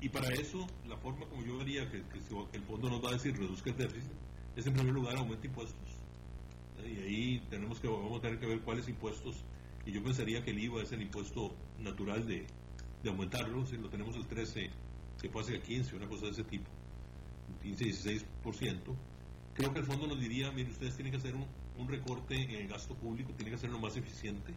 Y 0.00 0.08
para 0.08 0.28
eso, 0.28 0.66
la 0.88 0.96
forma 0.96 1.26
como 1.26 1.44
yo 1.44 1.58
vería 1.58 1.90
que, 1.90 1.98
el 1.98 2.62
fondo 2.62 2.88
nos 2.88 3.04
va 3.04 3.10
a 3.10 3.12
decir 3.12 3.36
reduzca 3.36 3.70
el 3.70 3.76
déficit 3.76 4.12
es 4.56 4.66
en 4.66 4.72
primer 4.72 4.94
lugar 4.94 5.16
aumenta 5.16 5.46
impuestos. 5.46 5.88
¿eh? 6.78 6.90
Y 6.90 7.02
ahí 7.02 7.42
tenemos 7.50 7.80
que, 7.80 7.88
vamos 7.88 8.18
a 8.18 8.22
tener 8.22 8.38
que 8.38 8.46
ver 8.46 8.60
cuáles 8.60 8.88
impuestos. 8.88 9.36
Y 9.84 9.92
yo 9.92 10.02
pensaría 10.02 10.44
que 10.44 10.50
el 10.50 10.58
IVA 10.58 10.82
es 10.82 10.92
el 10.92 11.02
impuesto 11.02 11.54
natural 11.78 12.26
de, 12.26 12.46
aumentarlo. 13.06 13.66
Si 13.66 13.76
lo 13.76 13.88
tenemos 13.88 14.16
el 14.16 14.26
13, 14.26 14.70
que 15.20 15.28
pase 15.28 15.56
a 15.56 15.62
15, 15.62 15.96
una 15.96 16.08
cosa 16.08 16.26
de 16.26 16.32
ese 16.32 16.44
tipo. 16.44 16.70
15, 17.62 17.84
16%. 17.84 18.78
Creo 19.54 19.72
que 19.72 19.80
el 19.80 19.84
fondo 19.84 20.06
nos 20.06 20.20
diría, 20.20 20.50
mire, 20.52 20.70
ustedes 20.70 20.94
tienen 20.94 21.12
que 21.12 21.18
hacer 21.18 21.34
un 21.34 21.88
recorte 21.88 22.34
en 22.34 22.50
el 22.50 22.68
gasto 22.68 22.94
público, 22.94 23.32
tienen 23.32 23.52
que 23.52 23.56
hacerlo 23.56 23.78
más 23.78 23.96
eficiente. 23.96 24.54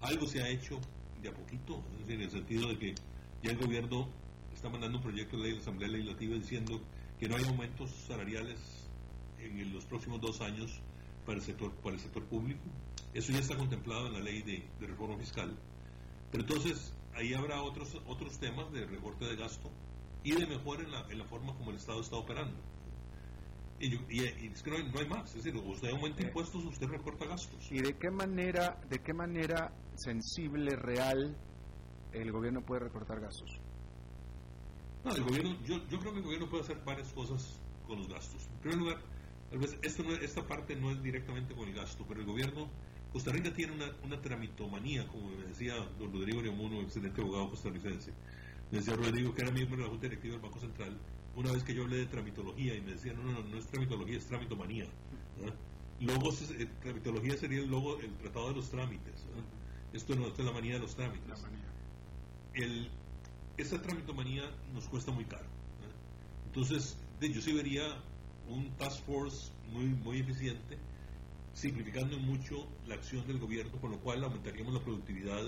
Algo 0.00 0.26
se 0.26 0.42
ha 0.42 0.48
hecho 0.48 0.78
de 1.22 1.28
a 1.28 1.34
poquito, 1.34 1.82
en 2.08 2.20
el 2.20 2.30
sentido 2.30 2.68
de 2.68 2.78
que 2.78 2.94
ya 3.42 3.50
el 3.50 3.56
gobierno 3.56 4.08
está 4.54 4.68
mandando 4.68 4.98
un 4.98 5.04
proyecto 5.04 5.36
de 5.36 5.42
ley 5.42 5.52
a 5.52 5.54
la 5.56 5.60
Asamblea 5.60 5.88
Legislativa 5.88 6.34
diciendo 6.34 6.80
que 7.18 7.28
no 7.28 7.36
hay 7.36 7.44
aumentos 7.44 7.90
salariales 8.06 8.58
en 9.38 9.72
los 9.72 9.84
próximos 9.84 10.20
dos 10.20 10.40
años 10.40 10.80
para 11.24 11.38
el 11.38 11.44
sector, 11.44 11.72
para 11.82 11.94
el 11.96 12.00
sector 12.00 12.24
público. 12.24 12.62
Eso 13.14 13.32
ya 13.32 13.38
está 13.38 13.56
contemplado 13.56 14.06
en 14.06 14.12
la 14.12 14.20
ley 14.20 14.42
de, 14.42 14.62
de 14.80 14.86
reforma 14.86 15.16
fiscal. 15.16 15.56
Pero 16.30 16.42
entonces 16.42 16.92
ahí 17.14 17.34
habrá 17.34 17.62
otros, 17.62 17.96
otros 18.06 18.38
temas 18.38 18.70
de 18.72 18.84
recorte 18.86 19.24
de 19.24 19.36
gasto 19.36 19.70
y 20.22 20.32
de 20.32 20.46
mejora 20.46 20.82
en 20.82 20.90
la, 20.90 21.06
en 21.10 21.18
la 21.18 21.24
forma 21.24 21.54
como 21.56 21.70
el 21.70 21.76
Estado 21.76 22.00
está 22.00 22.16
operando. 22.16 22.56
Y, 23.78 23.90
yo- 23.90 23.98
y- 24.08 24.22
y 24.22 24.50
es 24.52 24.62
que 24.62 24.70
no 24.70 24.76
hay, 24.76 24.90
no 24.90 24.98
hay 25.00 25.06
más, 25.08 25.34
es 25.34 25.44
decir, 25.44 25.60
usted 25.60 25.90
aumenta 25.90 26.22
impuestos, 26.22 26.64
usted 26.64 26.86
recorta 26.88 27.26
gastos. 27.26 27.70
¿Y 27.70 27.80
de 27.80 27.94
qué 27.94 28.10
manera, 28.10 28.80
de 28.88 28.98
qué 29.00 29.12
manera 29.12 29.70
sensible, 29.96 30.76
real, 30.76 31.36
el 32.12 32.32
gobierno 32.32 32.62
puede 32.62 32.80
recortar 32.80 33.20
gastos? 33.20 33.60
No, 35.04 35.14
el 35.14 35.22
gobierno, 35.24 35.56
yo, 35.64 35.76
yo 35.88 35.98
creo 36.00 36.12
que 36.12 36.18
el 36.18 36.24
gobierno 36.24 36.48
puede 36.48 36.62
hacer 36.64 36.82
varias 36.84 37.12
cosas 37.12 37.60
con 37.86 37.98
los 37.98 38.08
gastos. 38.08 38.46
En 38.54 38.58
primer 38.60 38.78
lugar, 38.78 38.98
tal 39.50 39.58
vez 39.58 39.78
esto 39.82 40.02
no 40.02 40.12
es- 40.14 40.22
esta 40.22 40.46
parte 40.46 40.74
no 40.74 40.90
es 40.90 41.02
directamente 41.02 41.54
con 41.54 41.68
el 41.68 41.74
gasto, 41.74 42.04
pero 42.08 42.20
el 42.20 42.26
gobierno, 42.26 42.68
Costa 43.12 43.30
Rica 43.30 43.52
tiene 43.52 43.72
una, 43.74 43.90
una 44.02 44.20
tramitomanía, 44.20 45.06
como 45.06 45.28
me 45.30 45.44
decía 45.44 45.74
don 45.98 46.12
Rodrigo 46.12 46.42
Neomuno, 46.42 46.80
excelente 46.80 47.20
abogado 47.20 47.50
costarricense. 47.50 48.12
Me 48.72 48.78
decía 48.78 48.96
Rodrigo, 48.96 49.32
que 49.34 49.42
era 49.42 49.50
miembro 49.52 49.76
de 49.76 49.82
la 49.84 49.88
Junta 49.90 50.06
Directiva 50.06 50.32
del 50.34 50.42
Banco 50.42 50.58
Central, 50.60 50.98
una 51.36 51.52
vez 51.52 51.62
que 51.62 51.74
yo 51.74 51.82
hablé 51.82 51.98
de 51.98 52.06
tramitología 52.06 52.74
y 52.74 52.80
me 52.80 52.92
decía, 52.92 53.12
no, 53.12 53.22
no, 53.22 53.32
no, 53.32 53.42
no 53.42 53.58
es 53.58 53.66
tramitología, 53.66 54.16
es 54.16 54.26
tramitomanía. 54.26 54.86
¿verdad? 55.38 55.54
Logos, 56.00 56.42
es- 56.42 56.50
eh, 56.50 56.66
tramitología 56.82 57.36
sería 57.36 57.60
el 57.60 57.70
logo, 57.70 57.98
el 58.00 58.10
tratado 58.16 58.48
de 58.50 58.56
los 58.56 58.70
trámites. 58.70 59.14
¿verdad? 59.28 59.44
Esto 59.92 60.14
no, 60.16 60.26
esto 60.26 60.42
es 60.42 60.46
la 60.46 60.52
manía 60.52 60.74
de 60.74 60.80
los 60.80 60.94
trámites 60.94 61.42
el, 62.54 62.88
esa 63.58 63.80
tramitomanía 63.80 64.42
nos 64.72 64.88
cuesta 64.88 65.12
muy 65.12 65.24
caro. 65.24 65.44
Entonces, 66.46 66.96
de- 67.20 67.32
yo 67.32 67.40
sí 67.40 67.52
vería 67.52 67.84
un 68.48 68.70
task 68.76 69.04
force 69.04 69.50
muy, 69.72 69.84
muy 69.84 70.20
eficiente, 70.20 70.78
simplificando 71.54 72.18
mucho 72.18 72.66
la 72.86 72.94
acción 72.94 73.26
del 73.26 73.38
gobierno, 73.38 73.72
con 73.80 73.90
lo 73.90 73.98
cual 73.98 74.24
aumentaríamos 74.24 74.72
la 74.74 74.80
productividad 74.80 75.42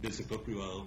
del 0.00 0.12
sector 0.12 0.42
privado. 0.42 0.86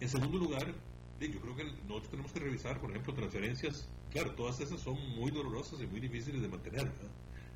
En 0.00 0.08
segundo 0.08 0.38
lugar, 0.38 0.74
yo 1.20 1.40
creo 1.40 1.56
que 1.56 1.64
nosotros 1.64 2.10
tenemos 2.10 2.32
que 2.32 2.40
revisar, 2.40 2.80
por 2.80 2.90
ejemplo, 2.90 3.12
transferencias. 3.14 3.88
Claro, 4.10 4.32
todas 4.32 4.60
esas 4.60 4.80
son 4.80 4.96
muy 5.16 5.30
dolorosas 5.30 5.80
y 5.80 5.86
muy 5.86 6.00
difíciles 6.00 6.40
de 6.40 6.48
mantener. 6.48 6.90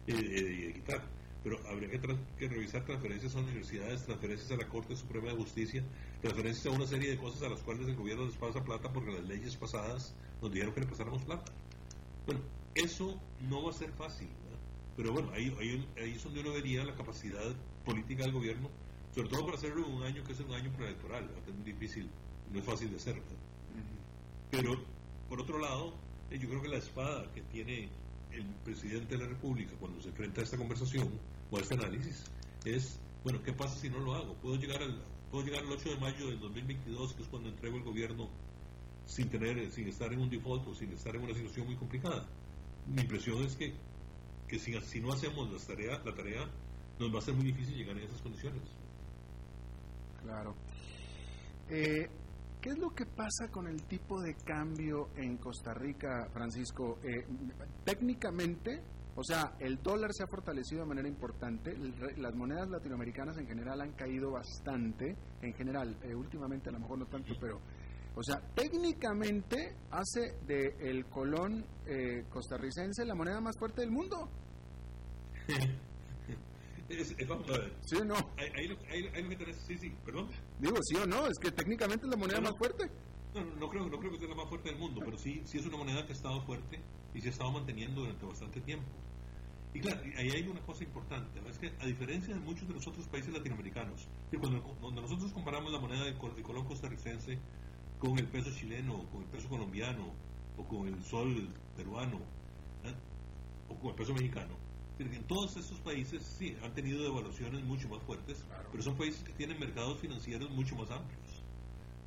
Eh, 0.07 0.15
eh, 0.15 0.57
y 0.59 0.67
de 0.67 0.73
quitar. 0.75 1.03
Pero 1.45 1.59
habría 1.69 1.89
que, 1.91 2.49
revisar 2.49 2.85
transferencias 2.85 3.35
a 3.35 3.41
universidades, 3.41 4.05
transferencias 4.05 4.51
a 4.53 4.57
la 4.57 4.69
Corte 4.69 4.97
Suprema 4.97 5.29
de 5.29 5.37
Justicia, 5.37 5.83
transferencias 6.21 6.67
a 6.67 6.71
una 6.71 6.87
serie 6.87 7.11
de 7.11 7.17
cosas 7.19 7.43
a 7.43 7.49
las 7.49 7.61
cuales 7.61 7.89
el 7.89 7.97
gobierno 7.97 8.27
les 8.27 8.37
pasa 8.37 8.63
plata 8.63 8.93
porque 8.93 9.13
las 9.13 9.25
leyes 9.25 9.57
pasadas 9.57 10.15
nos 10.41 10.53
dijeron 10.53 10.75
que 10.75 10.81
le 10.81 10.87
pasáramos 10.87 11.25
plata. 11.25 11.53
Bueno, 12.27 12.41
eso 12.75 13.21
no 13.49 13.65
va 13.65 13.71
a 13.71 13.75
ser 13.75 13.91
fácil, 13.93 14.29
¿verdad? 14.45 14.59
pero 14.97 15.13
bueno, 15.13 15.31
ahí, 15.33 15.55
ahí, 15.59 15.89
ahí 15.97 16.13
es 16.13 16.23
donde 16.23 16.41
uno 16.41 16.53
vería 16.53 16.85
la 16.85 16.95
capacidad 16.95 17.53
política 17.85 18.23
del 18.23 18.33
gobierno, 18.33 18.71
sobre 19.13 19.29
todo 19.29 19.45
para 19.45 19.57
hacerlo 19.57 19.85
en 19.87 19.95
un 19.95 20.03
año 20.05 20.23
que 20.23 20.33
es 20.33 20.41
un 20.41 20.53
año 20.53 20.71
preelectoral, 20.73 21.29
es 21.47 21.55
muy 21.55 21.65
difícil, 21.65 22.09
no 22.53 22.61
es 22.61 22.65
fácil 22.65 22.91
de 22.91 22.97
hacer. 22.97 23.15
¿verdad? 23.15 23.52
Pero, 24.53 24.77
por 25.31 25.41
otro 25.41 25.59
lado, 25.59 25.95
eh, 26.31 26.39
yo 26.39 26.47
creo 26.47 26.61
que 26.61 26.69
la 26.69 26.77
espada 26.77 27.27
que 27.35 27.41
tiene 27.41 27.89
el 28.33 28.45
presidente 28.65 29.17
de 29.17 29.25
la 29.25 29.29
República 29.31 29.73
cuando 29.81 30.01
se 30.03 30.11
enfrenta 30.11 30.43
a 30.43 30.45
esta 30.45 30.59
conversación 30.59 31.09
o 31.51 31.57
a 31.57 31.61
este 31.61 31.73
análisis 31.73 32.25
es, 32.67 32.99
bueno, 33.25 33.43
¿qué 33.43 33.55
pasa 33.55 33.79
si 33.79 33.89
no 33.89 33.99
lo 34.01 34.15
hago? 34.15 34.35
¿Puedo 34.35 34.57
llegar 34.57 34.83
al, 34.83 35.03
puedo 35.31 35.47
llegar 35.47 35.65
al 35.65 35.73
8 35.73 35.89
de 35.89 35.97
mayo 35.97 36.27
del 36.27 36.39
2022, 36.39 37.15
que 37.15 37.23
es 37.23 37.29
cuando 37.29 37.49
entrego 37.49 37.79
el 37.79 37.83
gobierno, 37.83 38.29
sin, 39.07 39.31
tener, 39.31 39.73
sin 39.73 39.89
estar 39.89 40.13
en 40.13 40.21
un 40.21 40.29
default 40.29 40.69
o 40.69 40.75
sin 40.75 40.93
estar 40.93 41.17
en 41.17 41.23
una 41.23 41.33
situación 41.33 41.65
muy 41.65 41.77
complicada? 41.77 42.27
Mi 42.87 43.01
impresión 43.01 43.43
es 43.43 43.57
que, 43.57 43.73
que 44.49 44.59
si, 44.59 45.01
no 45.01 45.13
hacemos 45.15 45.51
las 45.51 45.67
tareas, 45.67 46.05
la 46.05 46.15
tarea, 46.15 46.47
nos 46.99 47.15
va 47.15 47.21
a 47.21 47.23
ser 47.23 47.33
muy 47.33 47.47
difícil 47.47 47.75
llegar 47.75 47.97
en 47.97 48.05
esas 48.05 48.21
condiciones. 48.21 48.63
Claro. 50.23 50.55
Eh, 51.71 52.11
¿Qué 52.63 52.71
es 52.71 52.79
lo 52.79 52.95
que 52.95 53.07
pasa 53.07 53.49
con 53.51 53.67
el 53.67 53.83
tipo 53.89 54.21
de 54.21 54.37
cambio 54.37 55.09
en 55.17 55.37
Costa 55.37 55.75
Rica, 55.75 56.29
Francisco? 56.33 57.01
Eh, 57.03 57.27
técnicamente, 57.85 58.85
o 59.17 59.25
sea, 59.25 59.57
el 59.59 59.83
dólar 59.83 60.13
se 60.13 60.23
ha 60.23 60.29
fortalecido 60.29 60.83
de 60.83 60.87
manera 60.87 61.09
importante, 61.09 61.77
las 62.19 62.33
monedas 62.37 62.71
latinoamericanas 62.71 63.37
en 63.39 63.49
general 63.49 63.81
han 63.81 63.91
caído 63.95 64.31
bastante, 64.31 65.17
en 65.41 65.53
general, 65.55 65.99
eh, 66.05 66.15
últimamente 66.15 66.69
a 66.69 66.73
lo 66.73 66.79
mejor 66.79 66.99
no 67.01 67.07
tanto, 67.07 67.35
pero, 67.41 67.61
o 68.15 68.23
sea, 68.23 68.41
técnicamente 68.55 69.75
hace 69.91 70.39
de 70.47 70.77
el 70.89 71.07
colón 71.07 71.67
eh, 71.85 72.27
costarricense 72.31 73.05
la 73.05 73.17
moneda 73.17 73.41
más 73.41 73.59
fuerte 73.59 73.81
del 73.81 73.91
mundo, 73.91 74.29
Es- 77.01 77.15
es- 77.19 77.29
vamos 77.29 77.49
a 77.49 77.53
ver. 77.59 77.73
¿sí 77.85 77.97
o 77.97 78.05
no? 78.05 78.15
Ahí, 78.37 78.49
ahí 78.55 78.79
ahí- 78.91 79.11
ahí 79.15 79.23
lo 79.23 79.29
que 79.31 79.37
tenés, 79.37 79.57
sí, 79.67 79.79
sí, 79.79 79.93
perdón. 80.05 80.29
Digo, 80.59 80.77
¿sí 80.83 80.97
o 80.97 81.07
no? 81.07 81.27
Es 81.27 81.39
que 81.39 81.51
técnicamente 81.51 82.07
es 82.07 82.11
la 82.11 82.17
moneda 82.17 82.39
No, 82.41 82.51
más 82.51 82.59
fuerte. 82.59 82.91
No, 83.35 83.45
no, 83.45 83.57
no 83.57 83.69
creo, 83.71 83.87
no 83.89 83.99
creo 83.99 84.13
que 84.13 84.19
sea 84.19 84.29
la 84.29 84.35
más 84.35 84.49
fuerte 84.49 84.69
del 84.71 84.79
mundo, 84.79 85.01
pero 85.05 85.17
sí, 85.17 85.43
sí 85.47 85.59
es 85.59 85.67
una 85.67 85.79
moneda 85.79 86.05
que 86.05 86.13
ha 86.13 86.17
estado 86.17 86.41
fuerte 86.43 86.81
y 87.15 87.21
se 87.21 87.29
ha 87.29 87.31
estado 87.31 87.51
manteniendo 87.53 88.03
durante 88.03 88.27
bastante 88.27 88.61
tiempo. 88.61 88.87
Y 89.75 89.81
claro, 89.81 90.03
ahí 90.19 90.29
hay 90.31 90.47
una 90.47 90.61
cosa 90.61 90.85
importante, 90.85 91.41
¿no? 91.41 91.49
es 91.49 91.59
que 91.59 91.73
a 91.81 91.87
diferencia 91.87 92.35
de 92.35 92.41
muchos 92.41 92.69
de 92.69 92.75
los 92.75 92.87
otros 92.87 93.07
países 93.09 93.33
latinoamericanos, 93.33 94.07
que 94.31 94.37
cuando, 94.37 94.63
cuando 94.63 95.01
nosotros 95.01 95.33
comparamos 95.33 95.73
la 95.73 95.79
moneda 95.81 96.05
de, 96.05 96.15
col- 96.19 96.37
de 96.37 96.43
colón 96.43 96.67
costarricense 96.67 97.39
con 97.99 98.19
el 98.19 98.27
peso 98.27 98.51
chileno, 98.55 99.07
con 99.11 99.23
el 99.23 99.29
peso 99.29 99.49
colombiano, 99.49 100.13
o 100.59 100.65
con 100.69 100.87
el 100.89 101.03
sol 101.03 101.49
peruano, 101.75 102.19
¿eh? 102.85 102.93
o 103.71 103.75
con 103.79 103.91
el 103.91 103.97
peso 103.97 104.13
mexicano, 104.13 104.55
en 105.03 105.25
todos 105.25 105.57
estos 105.57 105.79
países 105.81 106.23
sí 106.23 106.57
han 106.63 106.73
tenido 106.75 107.03
devaluaciones 107.03 107.63
mucho 107.65 107.89
más 107.89 108.03
fuertes, 108.03 108.45
pero 108.71 108.83
son 108.83 108.97
países 108.97 109.23
que 109.23 109.33
tienen 109.33 109.59
mercados 109.59 109.99
financieros 109.99 110.51
mucho 110.51 110.77
más 110.77 110.91
amplios. 110.91 111.43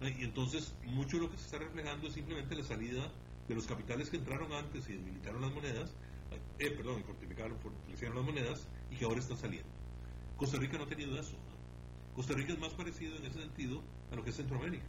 ¿eh? 0.01 0.15
Y 0.19 0.23
entonces, 0.23 0.73
mucho 0.85 1.17
de 1.17 1.23
lo 1.23 1.31
que 1.31 1.37
se 1.37 1.45
está 1.45 1.57
reflejando 1.57 2.07
es 2.07 2.13
simplemente 2.13 2.55
la 2.55 2.63
salida 2.63 3.11
de 3.47 3.55
los 3.55 3.67
capitales 3.67 4.09
que 4.09 4.17
entraron 4.17 4.51
antes 4.53 4.87
y 4.89 4.93
debilitaron 4.93 5.41
las 5.41 5.53
monedas, 5.53 5.93
eh, 6.59 6.71
perdón, 6.71 7.03
fortificaron, 7.03 7.57
fortalecieron 7.59 8.15
las 8.15 8.25
monedas 8.25 8.67
y 8.91 8.95
que 8.95 9.05
ahora 9.05 9.19
están 9.19 9.37
saliendo. 9.37 9.69
Costa 10.37 10.57
Rica 10.57 10.77
no 10.77 10.83
ha 10.83 10.87
tenido 10.87 11.19
eso. 11.19 11.33
¿no? 11.33 12.15
Costa 12.15 12.33
Rica 12.33 12.53
es 12.53 12.59
más 12.59 12.73
parecido 12.73 13.15
en 13.17 13.25
ese 13.25 13.39
sentido 13.39 13.81
a 14.11 14.15
lo 14.15 14.23
que 14.23 14.29
es 14.31 14.35
Centroamérica. 14.35 14.85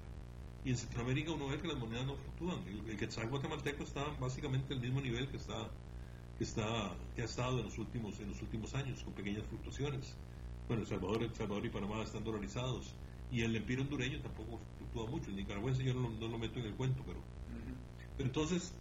Y 0.65 0.71
en 0.71 0.77
Centroamérica 0.77 1.33
uno 1.33 1.49
ve 1.49 1.59
que 1.59 1.69
las 1.69 1.77
monedas 1.77 2.07
no 2.07 2.17
fluctúan. 2.17 2.67
El, 2.67 2.91
el 2.91 2.97
quetzal 2.97 3.29
guatemalteco 3.29 3.85
está 3.85 4.05
básicamente 4.21 4.75
al 4.75 4.81
mismo 4.81 5.01
nivel 5.01 5.29
que 5.29 5.37
está 5.37 5.71
que 6.39 6.45
está 6.45 6.95
que 7.15 7.23
ha 7.23 7.25
estado 7.25 7.59
en 7.59 7.65
los 7.67 7.79
últimos 7.79 8.19
en 8.21 8.29
los 8.29 8.43
últimos 8.43 8.75
años 8.75 9.03
con 9.03 9.15
pequeñas 9.15 9.45
fluctuaciones. 9.47 10.15
Bueno, 10.69 10.83
El 10.83 10.89
Salvador, 10.89 11.23
El 11.23 11.35
Salvador 11.35 11.65
y 11.65 11.71
Panamá 11.71 12.03
están 12.03 12.25
dolarizados 12.25 12.95
y 13.31 13.43
el 13.43 13.55
empiro 13.57 13.83
hondureño 13.83 14.21
tampoco 14.21 14.61
fluctúa 14.79 15.07
mucho. 15.07 15.31
El 15.31 15.37
nicaragüense 15.37 15.85
yo 15.85 15.95
no, 15.95 16.03
lo- 16.03 16.11
no 16.11 16.29
lo 16.29 16.39
meto 16.39 16.59
en 16.61 16.67
el 16.67 16.75
cuento, 16.75 17.03
pero 17.07 17.21
pero 18.17 18.29
entonces, 18.29 18.73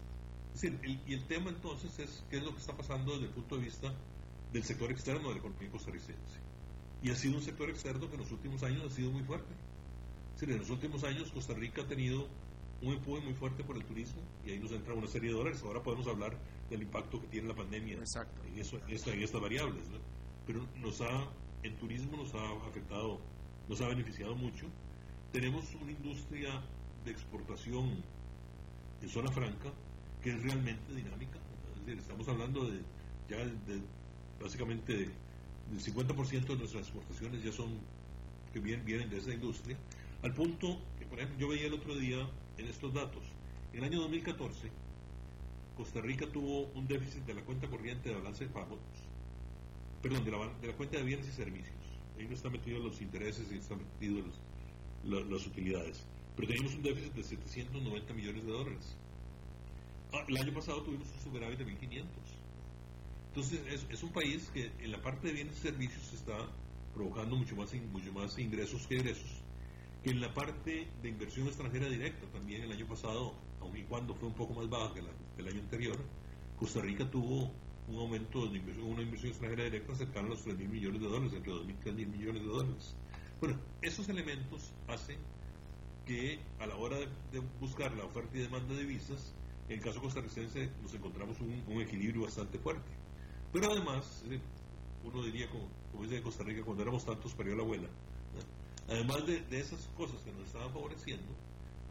es 0.54 0.60
decir, 0.60 0.78
el- 0.82 1.00
y 1.06 1.14
el 1.14 1.26
tema 1.26 1.50
entonces 1.50 1.98
es 1.98 2.24
qué 2.30 2.38
es 2.38 2.42
lo 2.42 2.52
que 2.52 2.58
está 2.60 2.76
pasando 2.76 3.12
desde 3.12 3.26
el 3.26 3.32
punto 3.32 3.56
de 3.56 3.64
vista 3.64 3.92
del 4.52 4.64
sector 4.64 4.90
externo 4.90 5.28
de 5.28 5.34
la 5.34 5.40
economía 5.40 5.70
costarricense. 5.70 6.40
Y 7.02 7.10
ha 7.10 7.16
sido 7.16 7.36
un 7.36 7.42
sector 7.42 7.68
externo 7.70 8.08
que 8.08 8.14
en 8.14 8.20
los 8.22 8.32
últimos 8.32 8.62
años 8.62 8.82
ha 8.84 8.90
sido 8.94 9.10
muy 9.10 9.22
fuerte. 9.22 9.52
Es 10.34 10.40
decir, 10.40 10.54
en 10.54 10.60
los 10.60 10.70
últimos 10.70 11.04
años 11.04 11.30
Costa 11.32 11.54
Rica 11.54 11.82
ha 11.82 11.86
tenido 11.86 12.26
un 12.82 12.94
empuje 12.94 13.22
muy 13.24 13.34
fuerte 13.34 13.64
por 13.64 13.76
el 13.76 13.84
turismo 13.84 14.20
y 14.44 14.50
ahí 14.50 14.58
nos 14.58 14.72
entra 14.72 14.94
una 14.94 15.06
serie 15.06 15.30
de 15.30 15.36
dólares. 15.36 15.62
Ahora 15.62 15.82
podemos 15.82 16.06
hablar 16.06 16.36
del 16.70 16.82
impacto 16.82 17.20
que 17.20 17.26
tiene 17.28 17.48
la 17.48 17.54
pandemia 17.54 17.94
Exacto. 17.96 18.42
en, 18.46 18.58
eso, 18.58 18.78
en, 18.86 18.94
esta- 18.94 19.12
en 19.12 19.22
estas 19.22 19.40
variables. 19.40 19.82
¿no? 19.88 19.98
Pero 20.46 20.66
nos 20.80 21.00
ha, 21.00 21.28
el 21.62 21.74
turismo 21.76 22.16
nos 22.16 22.34
ha 22.34 22.50
afectado, 22.68 23.20
nos 23.68 23.80
ha 23.80 23.88
beneficiado 23.88 24.34
mucho. 24.34 24.66
Tenemos 25.32 25.64
una 25.80 25.92
industria 25.92 26.62
de 27.04 27.10
exportación 27.10 28.02
en 29.02 29.08
zona 29.08 29.30
franca 29.30 29.72
que 30.22 30.30
es 30.30 30.42
realmente 30.42 30.94
dinámica. 30.94 31.38
Es 31.74 31.84
decir, 31.86 31.98
estamos 32.00 32.26
hablando 32.28 32.64
de 32.68 32.80
ya 33.28 33.36
de, 33.38 33.80
básicamente 34.40 34.92
de- 34.96 35.10
del 35.70 35.80
50% 35.80 36.46
de 36.46 36.56
nuestras 36.56 36.82
exportaciones 36.84 37.42
ya 37.42 37.52
son 37.52 37.68
que 38.52 38.60
vienen, 38.60 38.84
vienen 38.86 39.10
de 39.10 39.18
esa 39.18 39.34
industria, 39.34 39.76
al 40.22 40.32
punto 40.32 40.78
que, 40.98 41.04
por 41.06 41.18
ejemplo, 41.18 41.38
yo 41.38 41.48
veía 41.48 41.66
el 41.66 41.74
otro 41.74 41.94
día 41.96 42.26
en 42.56 42.66
estos 42.68 42.94
datos, 42.94 43.22
en 43.72 43.80
el 43.80 43.84
año 43.84 44.00
2014, 44.00 44.70
Costa 45.76 46.00
Rica 46.00 46.26
tuvo 46.32 46.66
un 46.74 46.86
déficit 46.86 47.24
de 47.26 47.34
la 47.34 47.42
cuenta 47.42 47.68
corriente 47.68 48.08
de 48.08 48.14
balance 48.16 48.44
de 48.46 48.50
pagos, 48.50 48.78
perdón, 50.02 50.24
de 50.24 50.30
la, 50.30 50.38
de 50.60 50.66
la 50.68 50.72
cuenta 50.74 50.98
de 50.98 51.04
bienes 51.04 51.28
y 51.28 51.32
servicios. 51.32 51.74
Ahí 52.18 52.26
no 52.26 52.34
están 52.34 52.52
metidos 52.52 52.82
los 52.82 53.00
intereses 53.02 53.46
y 53.52 53.56
están 53.56 53.78
metidos 53.78 54.24
los- 54.26 54.40
la- 55.24 55.30
las 55.30 55.46
utilidades. 55.46 56.02
Pero 56.34 56.48
teníamos 56.48 56.74
un 56.74 56.82
déficit 56.82 57.12
de 57.14 57.22
790 57.22 58.12
millones 58.14 58.44
de 58.44 58.52
dólares. 58.52 58.96
Ah, 60.12 60.24
el 60.28 60.36
año 60.36 60.52
pasado 60.54 60.82
tuvimos 60.82 61.08
un 61.12 61.20
superávit 61.20 61.58
de 61.58 61.64
1.500. 61.66 62.06
Entonces 63.28 63.60
es, 63.68 63.86
es 63.90 64.02
un 64.02 64.10
país 64.12 64.50
que 64.54 64.70
en 64.80 64.92
la 64.92 65.02
parte 65.02 65.28
de 65.28 65.34
bienes 65.34 65.56
y 65.58 65.60
servicios 65.60 66.12
está 66.14 66.38
provocando 66.94 67.36
mucho 67.36 67.54
más, 67.56 67.72
mucho 67.92 68.12
más 68.12 68.38
ingresos 68.38 68.86
que 68.86 68.96
egresos. 68.96 69.42
En 70.04 70.20
la 70.20 70.32
parte 70.32 70.88
de 71.02 71.08
inversión 71.08 71.46
extranjera 71.48 71.88
directa 71.88 72.24
también 72.32 72.62
el 72.62 72.72
año 72.72 72.86
pasado, 72.86 73.34
aun 73.66 73.76
y 73.76 73.82
cuando 73.84 74.14
fue 74.14 74.28
un 74.28 74.34
poco 74.34 74.54
más 74.54 74.68
baja 74.68 74.94
que 74.94 75.02
la- 75.02 75.10
que 75.34 75.42
el 75.42 75.48
año 75.48 75.60
anterior, 75.60 75.96
Costa 76.58 76.80
Rica 76.80 77.10
tuvo 77.10 77.50
un 77.88 77.98
aumento 77.98 78.46
de 78.46 78.58
inversión, 78.58 78.86
una 78.86 79.02
inversión 79.02 79.30
extranjera 79.30 79.64
directa 79.64 79.94
cercana 79.94 80.26
a 80.26 80.30
los 80.30 80.42
3 80.42 80.56
mil 80.58 80.68
millones 80.68 81.00
de 81.00 81.08
dólares, 81.08 81.32
entre 81.34 81.52
2 81.52 81.66
mil 81.66 81.76
y 81.76 81.78
3 81.78 81.94
mil 81.94 82.08
millones 82.08 82.42
de 82.42 82.48
dólares. 82.48 82.96
Bueno, 83.40 83.58
esos 83.82 84.08
elementos 84.08 84.72
hacen 84.88 85.18
que 86.06 86.38
a 86.58 86.66
la 86.66 86.76
hora 86.76 86.96
de, 86.98 87.06
de 87.32 87.40
buscar 87.60 87.92
la 87.96 88.04
oferta 88.04 88.36
y 88.38 88.40
demanda 88.42 88.74
de 88.74 88.84
visas, 88.84 89.32
en 89.68 89.78
el 89.78 89.84
caso 89.84 90.00
costarricense 90.00 90.70
nos 90.82 90.94
encontramos 90.94 91.40
un, 91.40 91.62
un 91.68 91.82
equilibrio 91.82 92.22
bastante 92.22 92.58
fuerte. 92.58 92.90
Pero 93.52 93.70
además, 93.72 94.24
uno 95.04 95.22
diría, 95.24 95.48
como, 95.50 95.68
como 95.92 96.04
dice 96.04 96.22
Costa 96.22 96.44
Rica, 96.44 96.62
cuando 96.64 96.82
éramos 96.82 97.04
tantos 97.04 97.34
parió 97.34 97.54
la 97.56 97.62
abuela. 97.62 97.88
¿no? 97.88 98.94
Además 98.94 99.26
de, 99.26 99.40
de 99.42 99.60
esas 99.60 99.86
cosas 99.96 100.20
que 100.22 100.32
nos 100.32 100.46
estaban 100.46 100.72
favoreciendo, 100.72 101.26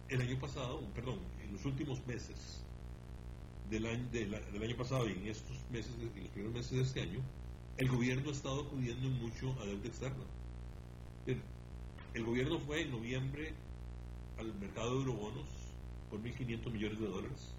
el 0.10 0.22
año 0.22 0.40
pasado, 0.40 0.82
perdón, 0.94 1.20
en 1.46 1.54
los 1.54 1.66
últimos 1.66 2.06
meses 2.08 2.62
del 3.70 3.86
año, 3.86 4.78
pasado 4.78 5.08
y 5.10 5.14
en 5.14 5.28
estos 5.28 5.58
meses, 5.72 5.92
en 6.00 6.24
los 6.24 6.30
primeros 6.30 6.54
meses 6.54 6.72
de 6.72 6.82
este 6.82 7.02
año, 7.02 7.20
el 7.78 7.90
gobierno 7.90 8.30
ha 8.30 8.34
estado 8.34 8.62
acudiendo 8.62 9.10
mucho 9.10 9.56
a 9.62 9.66
deuda 9.66 9.88
externa. 9.88 10.24
El, 11.26 11.42
el 12.14 12.24
gobierno 12.24 12.60
fue 12.60 12.82
en 12.82 12.92
noviembre 12.92 13.54
al 14.38 14.54
mercado 14.56 14.92
de 14.92 14.98
eurobonos 14.98 15.46
por 16.10 16.20
1.500 16.22 16.72
millones 16.72 17.00
de 17.00 17.08
dólares. 17.08 17.56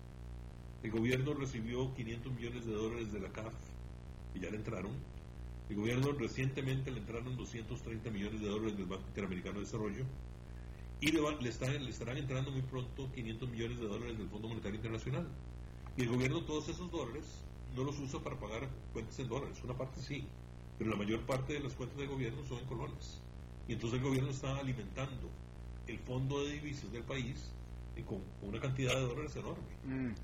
El 0.82 0.90
gobierno 0.90 1.34
recibió 1.34 1.94
500 1.94 2.32
millones 2.32 2.66
de 2.66 2.72
dólares 2.72 3.12
de 3.12 3.20
la 3.20 3.28
CAF, 3.30 3.54
y 4.34 4.40
ya 4.40 4.50
le 4.50 4.56
entraron. 4.56 4.92
El 5.68 5.76
gobierno 5.76 6.12
recientemente 6.12 6.90
le 6.90 7.00
entraron 7.00 7.36
230 7.36 8.10
millones 8.10 8.40
de 8.40 8.48
dólares 8.48 8.76
del 8.76 8.86
Banco 8.86 9.04
Interamericano 9.08 9.54
de 9.56 9.64
Desarrollo. 9.64 10.04
Y 11.00 11.12
le, 11.12 11.20
va- 11.20 11.32
le 11.40 11.48
están- 11.48 11.82
le 11.84 11.90
estarán 11.90 12.16
entrando 12.16 12.50
muy 12.50 12.62
pronto 12.62 13.10
500 13.14 13.48
millones 13.48 13.78
de 13.78 13.86
dólares 13.86 14.16
del 14.18 14.28
Fondo 14.28 14.48
Monetario 14.48 14.76
Internacional. 14.76 15.26
Y 15.96 16.02
el 16.02 16.08
gobierno 16.08 16.42
todos 16.42 16.68
esos 16.68 16.90
dólares 16.90 17.24
no 17.74 17.84
los 17.84 17.98
usa 17.98 18.20
para 18.20 18.38
pagar 18.38 18.68
cuentas 18.92 19.18
en 19.18 19.28
dólares. 19.28 19.58
Una 19.64 19.76
parte 19.76 20.00
sí, 20.00 20.24
pero 20.78 20.90
la 20.90 20.96
mayor 20.96 21.20
parte 21.26 21.52
de 21.54 21.60
las 21.60 21.74
cuentas 21.74 21.98
del 21.98 22.08
gobierno 22.08 22.42
son 22.46 22.58
en 22.58 22.66
colones. 22.66 23.20
Y 23.68 23.72
entonces 23.74 23.98
el 23.98 24.04
gobierno 24.04 24.30
está 24.30 24.56
alimentando 24.58 25.28
el 25.86 25.98
fondo 25.98 26.44
de 26.44 26.52
divisas 26.52 26.90
del 26.92 27.02
país 27.02 27.50
eh, 27.96 28.04
con 28.04 28.20
una 28.42 28.60
cantidad 28.60 28.94
de 28.94 29.00
dólares 29.02 29.36
enorme. 29.36 29.62
Mm. 29.84 30.14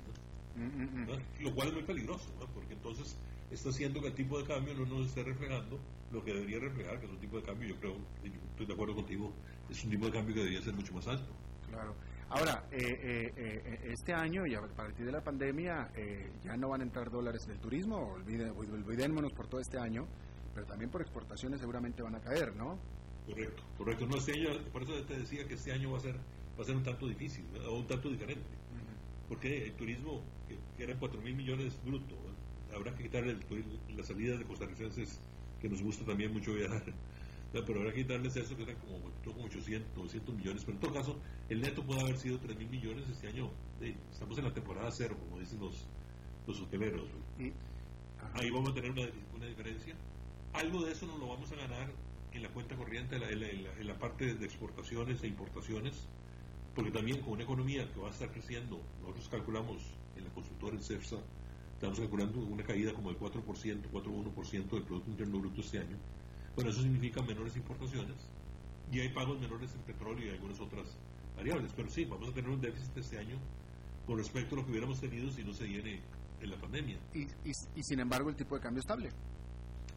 Mm, 0.55 1.01
mm. 1.01 1.07
¿no? 1.07 1.13
Lo 1.41 1.55
cual 1.55 1.67
es 1.69 1.73
muy 1.73 1.83
peligroso, 1.83 2.25
¿no? 2.39 2.45
porque 2.47 2.73
entonces 2.73 3.15
está 3.51 3.69
haciendo 3.69 4.01
que 4.01 4.07
el 4.07 4.13
tipo 4.13 4.37
de 4.39 4.45
cambio 4.45 4.73
no 4.75 4.85
nos 4.85 5.07
esté 5.07 5.23
reflejando 5.23 5.79
lo 6.11 6.23
que 6.23 6.33
debería 6.33 6.59
reflejar, 6.59 6.99
que 6.99 7.05
es 7.07 7.11
un 7.11 7.17
tipo 7.19 7.37
de 7.37 7.43
cambio, 7.43 7.69
yo 7.69 7.75
creo, 7.79 7.93
yo 8.23 8.31
estoy 8.51 8.65
de 8.67 8.73
acuerdo 8.73 8.93
contigo, 8.95 9.31
es 9.69 9.83
un 9.83 9.91
tipo 9.91 10.05
de 10.05 10.11
cambio 10.11 10.33
que 10.35 10.41
debería 10.41 10.61
ser 10.61 10.73
mucho 10.73 10.93
más 10.93 11.07
alto. 11.07 11.31
Claro. 11.69 11.95
Ahora, 12.29 12.65
eh, 12.71 12.77
eh, 12.81 13.33
eh, 13.37 13.79
este 13.91 14.13
año 14.13 14.45
y 14.47 14.55
a 14.55 14.61
partir 14.61 15.05
de 15.05 15.11
la 15.11 15.23
pandemia 15.23 15.91
eh, 15.95 16.31
ya 16.43 16.57
no 16.57 16.69
van 16.69 16.81
a 16.81 16.83
entrar 16.83 17.11
dólares 17.11 17.45
del 17.47 17.59
turismo, 17.59 18.15
olvide- 18.15 18.49
olvidémonos 18.49 19.31
por 19.33 19.47
todo 19.47 19.61
este 19.61 19.77
año, 19.77 20.07
pero 20.55 20.65
también 20.65 20.89
por 20.89 21.01
exportaciones 21.01 21.59
seguramente 21.59 22.01
van 22.01 22.15
a 22.15 22.19
caer, 22.19 22.55
¿no? 22.55 22.79
Correcto, 23.27 23.63
correcto. 23.77 24.05
No, 24.07 24.17
este 24.17 24.33
año, 24.33 24.49
por 24.71 24.83
eso 24.83 24.93
te 25.03 25.17
decía 25.19 25.47
que 25.47 25.53
este 25.53 25.71
año 25.71 25.91
va 25.91 25.97
a 25.99 26.01
ser, 26.01 26.15
va 26.57 26.63
a 26.63 26.65
ser 26.65 26.75
un 26.75 26.83
tanto 26.83 27.07
difícil, 27.07 27.45
¿no? 27.53 27.69
o 27.69 27.79
un 27.79 27.87
tanto 27.87 28.09
diferente. 28.09 28.43
Porque 29.29 29.65
el 29.67 29.73
turismo, 29.73 30.21
que, 30.47 30.57
que 30.77 30.83
eran 30.83 30.97
4 30.99 31.21
mil 31.21 31.35
millones 31.35 31.77
bruto, 31.85 32.15
¿no? 32.15 32.75
habrá 32.75 32.93
que 32.95 33.03
quitarle 33.03 33.31
el 33.31 33.95
las 33.95 34.07
salidas 34.07 34.39
de 34.39 34.45
costarricenses, 34.45 35.19
que 35.61 35.69
nos 35.69 35.81
gusta 35.81 36.03
también 36.05 36.33
mucho 36.33 36.53
viajar, 36.53 36.83
pero 37.61 37.79
habrá 37.79 37.93
que 37.93 38.01
quitarles 38.01 38.35
eso, 38.35 38.57
que 38.57 38.63
eran 38.63 38.75
como, 38.77 38.99
como 39.23 39.45
800, 39.45 39.95
900 39.95 40.35
millones. 40.35 40.63
Pero 40.65 40.73
en 40.75 40.81
todo 40.81 40.93
caso, 40.93 41.19
el 41.49 41.61
neto 41.61 41.83
puede 41.83 42.01
haber 42.01 42.17
sido 42.17 42.39
3 42.39 42.57
mil 42.57 42.69
millones 42.69 43.05
este 43.09 43.27
año. 43.27 43.49
estamos 44.11 44.37
en 44.39 44.45
la 44.45 44.53
temporada 44.53 44.89
cero, 44.91 45.15
como 45.19 45.39
dicen 45.39 45.59
los, 45.59 45.85
los 46.47 46.59
hoteleros. 46.61 47.03
ahí 48.33 48.49
vamos 48.49 48.71
a 48.71 48.73
tener 48.73 48.91
una, 48.91 49.03
una 49.35 49.45
diferencia. 49.45 49.93
Algo 50.53 50.83
de 50.83 50.91
eso 50.93 51.05
nos 51.05 51.19
lo 51.19 51.27
vamos 51.27 51.51
a 51.51 51.55
ganar 51.55 51.91
en 52.31 52.41
la 52.41 52.49
cuenta 52.49 52.75
corriente, 52.75 53.15
en 53.15 53.21
la, 53.21 53.29
en 53.29 53.39
la- 53.41 53.49
en 53.49 53.63
la- 53.63 53.73
en 53.79 53.87
la 53.87 53.99
parte 53.99 54.33
de 54.33 54.45
exportaciones 54.45 55.21
e 55.23 55.27
importaciones, 55.27 56.07
porque 56.75 56.89
también 56.91 57.21
con 57.21 57.33
una 57.33 57.43
economía 57.43 57.87
que 57.93 57.99
va 57.99 58.07
a 58.07 58.11
estar 58.11 58.31
creciendo, 58.31 58.81
nosotros 59.01 59.29
calculamos 59.29 59.77
en 60.17 60.23
la 60.23 60.29
consultora 60.31 60.75
en 60.75 60.81
CEFSA, 60.81 61.17
estamos 61.75 61.99
calculando 61.99 62.39
una 62.39 62.63
caída 62.63 62.93
como 62.93 63.09
del 63.09 63.19
4%, 63.19 63.89
4,1% 63.91 64.69
del 64.71 64.83
Producto 64.83 65.11
Interno 65.11 65.39
Bruto 65.39 65.61
este 65.61 65.79
año. 65.79 65.97
Bueno, 66.55 66.69
eso 66.69 66.81
significa 66.81 67.21
menores 67.21 67.55
importaciones 67.55 68.15
y 68.91 68.99
hay 68.99 69.09
pagos 69.09 69.39
menores 69.39 69.73
en 69.73 69.81
petróleo 69.81 70.27
y 70.27 70.29
algunas 70.29 70.59
otras 70.59 70.85
variables, 71.35 71.71
pero 71.75 71.89
sí, 71.89 72.05
vamos 72.05 72.29
a 72.29 72.33
tener 72.33 72.49
un 72.51 72.61
déficit 72.61 72.95
este 72.97 73.17
año 73.17 73.37
con 74.05 74.17
respecto 74.17 74.55
a 74.55 74.59
lo 74.59 74.65
que 74.65 74.71
hubiéramos 74.71 74.99
tenido 74.99 75.31
si 75.31 75.43
no 75.43 75.53
se 75.53 75.63
viene 75.65 76.01
en 76.41 76.49
la 76.49 76.57
pandemia. 76.57 76.97
Y, 77.13 77.21
y- 77.21 77.53
y 77.75 77.83
sin 77.83 77.99
embargo 77.99 78.29
el 78.29 78.35
tipo 78.35 78.55
de 78.55 78.61
cambio 78.61 78.81
estable. 78.81 79.09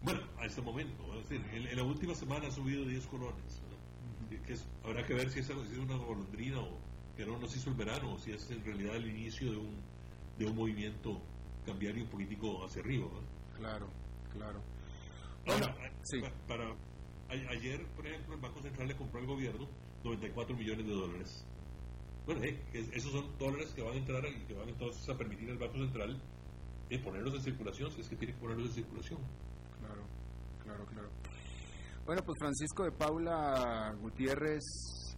Bueno, 0.03 0.21
a 0.39 0.47
este 0.47 0.63
momento, 0.63 1.03
es 1.21 1.29
decir, 1.29 1.45
en, 1.53 1.67
en 1.67 1.77
la 1.77 1.83
última 1.83 2.15
semana 2.15 2.49
ha 2.49 2.51
subido 2.51 2.85
10 2.85 3.07
colones. 3.07 3.61
Que- 4.31 4.41
que 4.43 4.53
es- 4.55 4.67
habrá 4.85 5.05
que 5.05 5.15
ver 5.15 5.31
si 5.31 5.41
es, 5.41 5.51
algo- 5.51 5.65
si 5.67 5.73
es 5.73 5.79
una 5.79 5.97
golondrina 5.97 6.61
o 6.61 6.79
que 7.17 7.27
no 7.27 7.39
nos 7.39 7.55
hizo 7.57 7.71
el 7.71 7.77
verano 7.77 8.15
o 8.15 8.19
si 8.19 8.31
es 8.33 8.51
en 8.51 8.65
realidad 8.65 8.97
el 8.97 9.09
inicio 9.09 9.51
de 9.51 9.57
un, 9.59 9.75
de 10.39 10.47
un 10.47 10.55
movimiento 10.57 11.21
cambiario 11.67 12.07
político 12.07 12.65
hacia 12.65 12.81
arriba. 12.83 13.09
Claro, 13.59 13.89
claro. 14.33 14.61
Ahora, 15.47 15.75
sí. 16.03 16.21
pa- 16.21 16.33
para, 16.49 16.75
ayer, 17.29 17.85
por 17.95 18.07
ejemplo, 18.07 18.35
el 18.35 18.41
Banco 18.41 18.61
Central 18.63 18.89
le 18.89 18.97
compró 18.97 19.21
al 19.21 19.27
gobierno 19.27 19.69
94 20.05 20.57
millones 20.57 20.87
de 20.87 20.93
dólares. 20.93 21.45
Bueno, 22.27 22.43
eh, 22.45 22.61
es- 22.73 22.91
esos 22.93 23.13
son 23.13 23.39
dólares 23.39 23.73
que 23.75 23.83
van 23.83 23.95
a 23.95 23.97
entrar 23.97 24.25
y 24.27 24.45
que 24.47 24.55
van 24.55 24.69
entonces 24.69 25.09
a 25.09 25.17
permitir 25.17 25.51
al 25.51 25.59
Banco 25.59 25.79
Central 25.79 26.21
eh, 26.91 26.99
ponerlos 27.01 27.35
en 27.35 27.43
circulación, 27.43 27.91
si 27.93 28.01
es 28.01 28.09
que 28.09 28.17
tiene 28.17 28.35
que 28.35 28.41
ponerlos 28.41 28.69
en 28.69 28.75
circulación. 28.75 29.21
Claro, 29.81 30.03
claro, 30.63 30.87
claro. 30.87 31.09
Bueno, 32.05 32.23
pues 32.25 32.37
Francisco 32.39 32.85
de 32.85 32.93
Paula 32.93 33.93
Gutiérrez, 34.01 34.63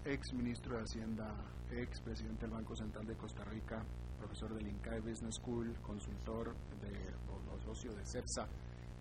ex 0.06 0.32
ministro 0.32 0.76
de 0.78 0.82
Hacienda, 0.84 1.34
ex 1.70 2.00
presidente 2.00 2.42
del 2.42 2.52
Banco 2.52 2.74
Central 2.74 3.06
de 3.06 3.14
Costa 3.16 3.44
Rica, 3.44 3.84
profesor 4.18 4.54
del 4.54 4.66
INCAE 4.66 5.00
Business 5.00 5.34
School, 5.36 5.74
consultor 5.82 6.54
de, 6.80 7.12
o 7.30 7.60
socio 7.60 7.92
de 7.94 8.04
CEPSA. 8.06 8.48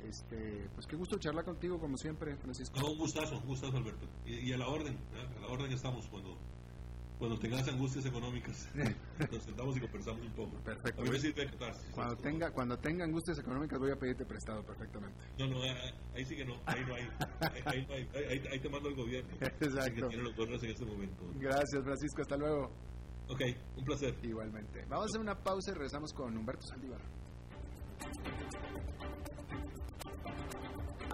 Este, 0.04 0.70
pues 0.74 0.88
qué 0.88 0.96
gusto 0.96 1.18
charlar 1.18 1.44
contigo 1.46 1.80
como 1.80 1.98
siempre, 1.98 2.36
Francisco. 2.38 2.80
No, 2.80 2.92
un 2.92 2.98
gustazo, 2.98 3.38
un 3.38 3.46
gustazo, 3.46 3.78
Alberto. 3.78 4.08
Y, 4.26 4.50
y 4.50 4.54
a 4.54 4.58
la 4.58 4.68
orden, 4.68 4.94
¿eh? 4.94 5.38
a 5.38 5.42
la 5.42 5.48
orden 5.48 5.72
estamos 5.72 6.08
cuando, 6.08 6.38
cuando 7.18 7.38
tengas 7.40 7.68
angustias 7.68 8.06
económicas. 8.06 8.70
nos 9.32 9.44
sentamos 9.44 9.76
y 9.78 9.80
conversamos 9.82 10.22
un 10.22 10.34
poco. 10.34 10.58
Perfecto. 10.64 11.02
A 11.02 11.46
catarsis. 11.46 11.92
Cuando 11.94 12.16
tenga, 12.18 12.52
cuando 12.52 12.78
tenga 12.78 13.06
angustias 13.06 13.40
económicas 13.40 13.80
voy 13.80 13.92
a 13.92 13.96
pedirte 13.96 14.26
prestado 14.26 14.64
perfectamente. 14.64 15.20
No, 15.40 15.48
no, 15.48 15.62
ahí, 15.62 16.26
sí 16.26 16.36
que 16.36 16.46
no, 16.46 16.56
ahí 16.66 16.82
no 16.88 16.96
hay. 16.96 17.10
Ahí, 17.66 17.86
no 17.88 17.94
hay. 17.94 18.10
Ahí, 18.14 18.48
ahí 18.52 18.60
te 18.60 18.70
mando 18.70 18.90
el 18.90 18.96
gobierno. 18.96 19.30
Exacto. 19.42 20.10
Que 20.10 20.16
tiene 20.16 20.24
los 20.24 20.64
en 20.64 20.70
este 20.70 20.86
momento. 20.86 21.24
Gracias, 21.36 21.84
Francisco. 21.84 22.22
Hasta 22.22 22.38
luego. 22.38 22.72
Ok, 23.30 23.42
un 23.76 23.84
placer. 23.84 24.16
Igualmente. 24.24 24.86
Vamos 24.88 25.06
a 25.06 25.08
hacer 25.08 25.22
una 25.22 25.36
pausa 25.36 25.72
y 25.72 25.74
regresamos 25.74 26.14
con 26.14 26.38
Humberto 26.38 26.66
Saldívar. 26.68 27.02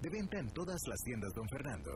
De 0.00 0.10
venta 0.10 0.38
en 0.38 0.50
todas 0.50 0.80
las 0.86 1.00
tiendas, 1.02 1.32
don 1.34 1.48
Fernando. 1.48 1.90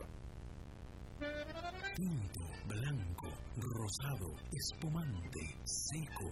Tinto, 1.95 2.41
blanco, 2.67 3.27
rosado, 3.57 4.35
espumante, 4.51 5.57
seco, 5.63 6.31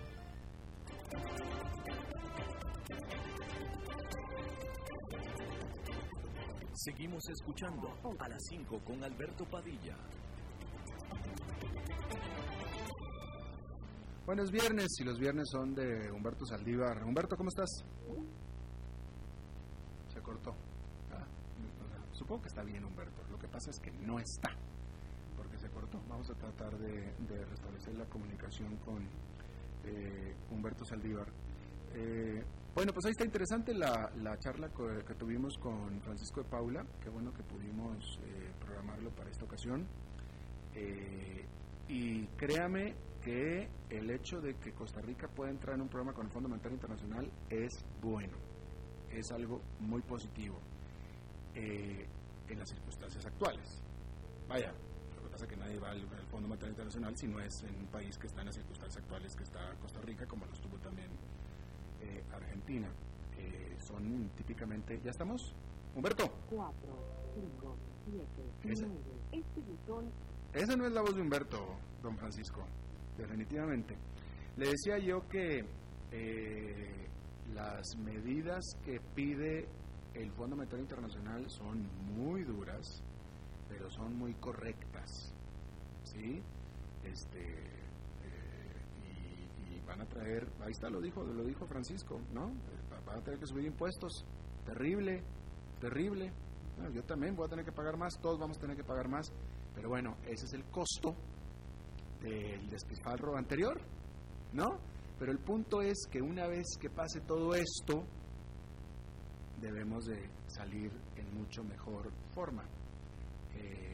Seguimos 6.73 7.29
escuchando 7.29 7.89
a 8.17 8.27
las 8.27 8.41
5 8.49 8.79
con 8.83 9.03
Alberto 9.03 9.45
Padilla. 9.45 9.95
Bueno, 14.25 14.41
es 14.41 14.51
viernes 14.51 14.87
y 14.99 15.03
los 15.03 15.19
viernes 15.19 15.47
son 15.51 15.75
de 15.75 16.11
Humberto 16.11 16.43
Saldívar. 16.45 17.03
Humberto, 17.03 17.37
¿cómo 17.37 17.49
estás? 17.49 17.69
Se 20.11 20.21
cortó. 20.21 20.55
Ah, 21.11 21.25
supongo 22.13 22.41
que 22.41 22.47
está 22.47 22.63
bien, 22.63 22.83
Humberto. 22.83 23.21
Lo 23.29 23.37
que 23.37 23.47
pasa 23.47 23.69
es 23.69 23.79
que 23.79 23.91
no 23.91 24.19
está, 24.19 24.49
porque 25.37 25.59
se 25.59 25.69
cortó. 25.69 26.01
Vamos 26.09 26.31
a 26.31 26.33
tratar 26.33 26.77
de 26.79 27.45
restablecer 27.45 27.93
la 27.95 28.05
comunicación 28.05 28.75
con 28.77 29.07
eh, 29.85 30.35
Humberto 30.49 30.85
Saldívar. 30.85 31.27
Eh, 31.93 32.43
bueno, 32.73 32.93
pues 32.93 33.05
ahí 33.05 33.11
está 33.11 33.25
interesante 33.25 33.73
la, 33.73 34.09
la 34.15 34.37
charla 34.39 34.69
que 35.05 35.13
tuvimos 35.15 35.57
con 35.57 35.99
Francisco 36.01 36.41
de 36.41 36.49
Paula. 36.49 36.85
Qué 37.03 37.09
bueno 37.09 37.33
que 37.33 37.43
pudimos 37.43 38.19
eh, 38.23 38.51
programarlo 38.59 39.09
para 39.11 39.29
esta 39.29 39.43
ocasión. 39.43 39.85
Eh, 40.73 41.45
y 41.89 42.25
créame 42.37 42.95
que 43.21 43.67
el 43.89 44.09
hecho 44.09 44.39
de 44.39 44.55
que 44.55 44.71
Costa 44.71 45.01
Rica 45.01 45.27
pueda 45.27 45.51
entrar 45.51 45.75
en 45.75 45.81
un 45.81 45.89
programa 45.89 46.13
con 46.13 46.25
el 46.25 46.31
Fondo 46.31 46.47
Monetario 46.47 46.75
Internacional 46.75 47.29
es 47.49 47.85
bueno, 48.01 48.37
es 49.11 49.31
algo 49.31 49.61
muy 49.79 50.01
positivo 50.01 50.57
en 51.53 52.57
las 52.57 52.69
circunstancias 52.69 53.25
actuales. 53.25 53.83
Vaya, 54.47 54.73
pasa 55.41 55.47
que 55.47 55.57
nadie 55.57 55.79
va 55.79 55.89
al, 55.89 55.97
al 55.97 56.25
Fondo 56.29 56.47
Monetario 56.47 56.71
Internacional 56.71 57.17
si 57.17 57.27
no 57.27 57.39
es 57.39 57.63
en 57.63 57.75
un 57.75 57.87
país 57.87 58.15
que 58.17 58.27
está 58.27 58.41
en 58.41 58.47
las 58.47 58.55
circunstancias 58.55 59.01
actuales 59.01 59.35
que 59.35 59.43
está 59.43 59.59
Costa 59.81 59.99
Rica, 60.01 60.25
como 60.27 60.45
lo 60.45 60.53
estuvo 60.53 60.77
también 60.77 61.09
eh, 62.01 62.23
Argentina, 62.31 62.87
que 63.35 63.75
son 63.79 64.29
típicamente... 64.35 64.99
¿Ya 65.03 65.09
estamos? 65.09 65.55
Humberto, 65.95 66.31
4, 66.49 66.73
5, 67.59 67.75
7, 68.61 68.73
Ese. 68.73 68.85
9. 68.85 69.01
Este 69.31 69.61
botón 69.61 70.11
esa 70.53 70.75
no 70.75 70.85
es 70.85 70.91
la 70.91 71.01
voz 71.01 71.15
de 71.15 71.21
Humberto, 71.21 71.77
don 72.03 72.17
Francisco, 72.17 72.65
definitivamente. 73.17 73.95
Le 74.57 74.69
decía 74.69 74.97
yo 74.99 75.25
que 75.29 75.63
eh, 76.11 77.07
las 77.53 77.95
medidas 77.95 78.61
que 78.83 78.99
pide 79.15 79.65
el 80.13 80.29
Fondo 80.33 80.57
Monetario 80.57 80.83
Internacional 80.83 81.49
son 81.49 81.87
muy 82.13 82.43
duras, 82.43 83.01
pero 83.69 83.89
son 83.89 84.17
muy 84.17 84.33
correctas, 84.33 85.30
¿sí? 86.11 86.41
Este, 87.03 87.39
eh, 87.39 88.81
y, 89.69 89.75
y 89.75 89.79
van 89.85 90.01
a 90.01 90.05
traer, 90.05 90.47
ahí 90.61 90.71
está, 90.71 90.89
lo 90.89 91.01
dijo, 91.01 91.23
lo 91.23 91.43
dijo 91.43 91.65
Francisco, 91.65 92.19
¿no? 92.33 92.51
Van 93.05 93.19
a 93.19 93.23
tener 93.23 93.39
que 93.39 93.47
subir 93.47 93.65
impuestos, 93.65 94.25
terrible, 94.65 95.23
terrible. 95.79 96.31
Yo 96.93 97.03
también 97.03 97.35
voy 97.35 97.45
a 97.45 97.49
tener 97.49 97.65
que 97.65 97.71
pagar 97.71 97.97
más, 97.97 98.19
todos 98.21 98.39
vamos 98.39 98.57
a 98.57 98.61
tener 98.61 98.75
que 98.75 98.83
pagar 98.83 99.07
más, 99.07 99.31
pero 99.75 99.89
bueno, 99.89 100.17
ese 100.25 100.45
es 100.45 100.53
el 100.53 100.63
costo 100.65 101.15
del 102.21 102.69
despilfarro 102.69 103.37
anterior, 103.37 103.79
¿no? 104.53 104.79
Pero 105.19 105.31
el 105.31 105.39
punto 105.39 105.81
es 105.81 106.07
que 106.09 106.21
una 106.21 106.47
vez 106.47 106.65
que 106.79 106.89
pase 106.89 107.21
todo 107.21 107.53
esto, 107.53 108.03
debemos 109.59 110.05
de 110.05 110.29
salir 110.47 110.91
en 111.15 111.33
mucho 111.35 111.63
mejor 111.63 112.11
forma. 112.33 112.63
Eh, 113.53 113.90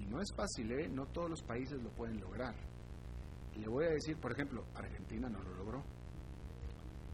y 0.00 0.06
no 0.06 0.20
es 0.20 0.32
fácil, 0.34 0.72
¿eh? 0.72 0.88
No 0.88 1.06
todos 1.06 1.28
los 1.28 1.42
países 1.42 1.80
lo 1.82 1.90
pueden 1.90 2.20
lograr. 2.20 2.54
Le 3.56 3.68
voy 3.68 3.84
a 3.84 3.90
decir, 3.90 4.16
por 4.16 4.32
ejemplo, 4.32 4.64
Argentina 4.74 5.28
no 5.28 5.42
lo 5.42 5.54
logró. 5.54 5.82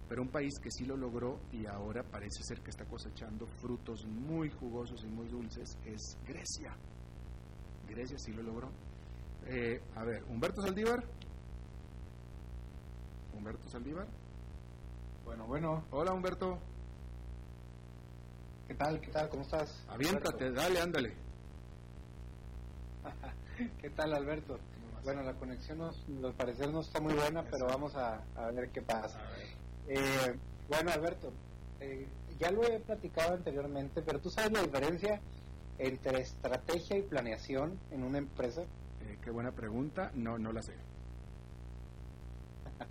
Pero 0.08 0.22
un 0.22 0.28
país 0.28 0.52
que 0.62 0.70
sí 0.70 0.84
lo 0.84 0.96
logró 0.96 1.40
y 1.50 1.66
ahora 1.66 2.04
parece 2.04 2.44
ser 2.44 2.60
que 2.60 2.70
está 2.70 2.84
cosechando 2.84 3.46
frutos 3.60 4.06
muy 4.06 4.50
jugosos 4.50 5.02
y 5.02 5.08
muy 5.08 5.26
dulces 5.26 5.76
es 5.84 6.16
Grecia. 6.24 6.76
Grecia 7.88 8.16
sí 8.18 8.32
lo 8.32 8.42
logró. 8.42 8.70
Eh, 9.46 9.80
a 9.96 10.04
ver, 10.04 10.22
Humberto 10.28 10.62
Saldívar. 10.62 11.02
Humberto 13.36 13.68
Saldívar. 13.68 14.06
Bueno, 15.24 15.46
bueno, 15.46 15.84
Hola 15.90 16.12
Humberto. 16.12 16.60
¿qué 18.68 18.74
tal? 18.74 19.00
¿Qué 19.00 19.10
tal? 19.10 19.28
¿Cómo 19.28 19.42
estás? 19.42 19.84
Aviéntate, 19.88 20.52
dale, 20.52 20.80
ándale. 20.80 21.25
¿Qué 23.80 23.90
tal, 23.90 24.14
Alberto? 24.14 24.58
Bueno, 25.04 25.22
la 25.22 25.34
conexión 25.34 25.78
nos, 25.78 26.04
al 26.22 26.34
parecer 26.34 26.70
no 26.70 26.80
está 26.80 27.00
muy 27.00 27.14
buena, 27.14 27.44
pero 27.44 27.66
vamos 27.66 27.94
a, 27.94 28.22
a 28.34 28.50
ver 28.50 28.70
qué 28.70 28.82
pasa. 28.82 29.20
Eh, 29.88 30.34
bueno, 30.68 30.90
Alberto, 30.90 31.32
eh, 31.80 32.08
ya 32.38 32.50
lo 32.50 32.64
he 32.64 32.80
platicado 32.80 33.34
anteriormente, 33.34 34.02
pero 34.02 34.20
tú 34.20 34.30
sabes 34.30 34.52
la 34.52 34.62
diferencia 34.62 35.20
entre 35.78 36.20
estrategia 36.20 36.96
y 36.98 37.02
planeación 37.02 37.78
en 37.90 38.02
una 38.02 38.18
empresa. 38.18 38.62
Eh, 38.62 39.18
qué 39.22 39.30
buena 39.30 39.52
pregunta. 39.52 40.10
No, 40.14 40.38
no 40.38 40.52
la 40.52 40.62
sé. 40.62 40.72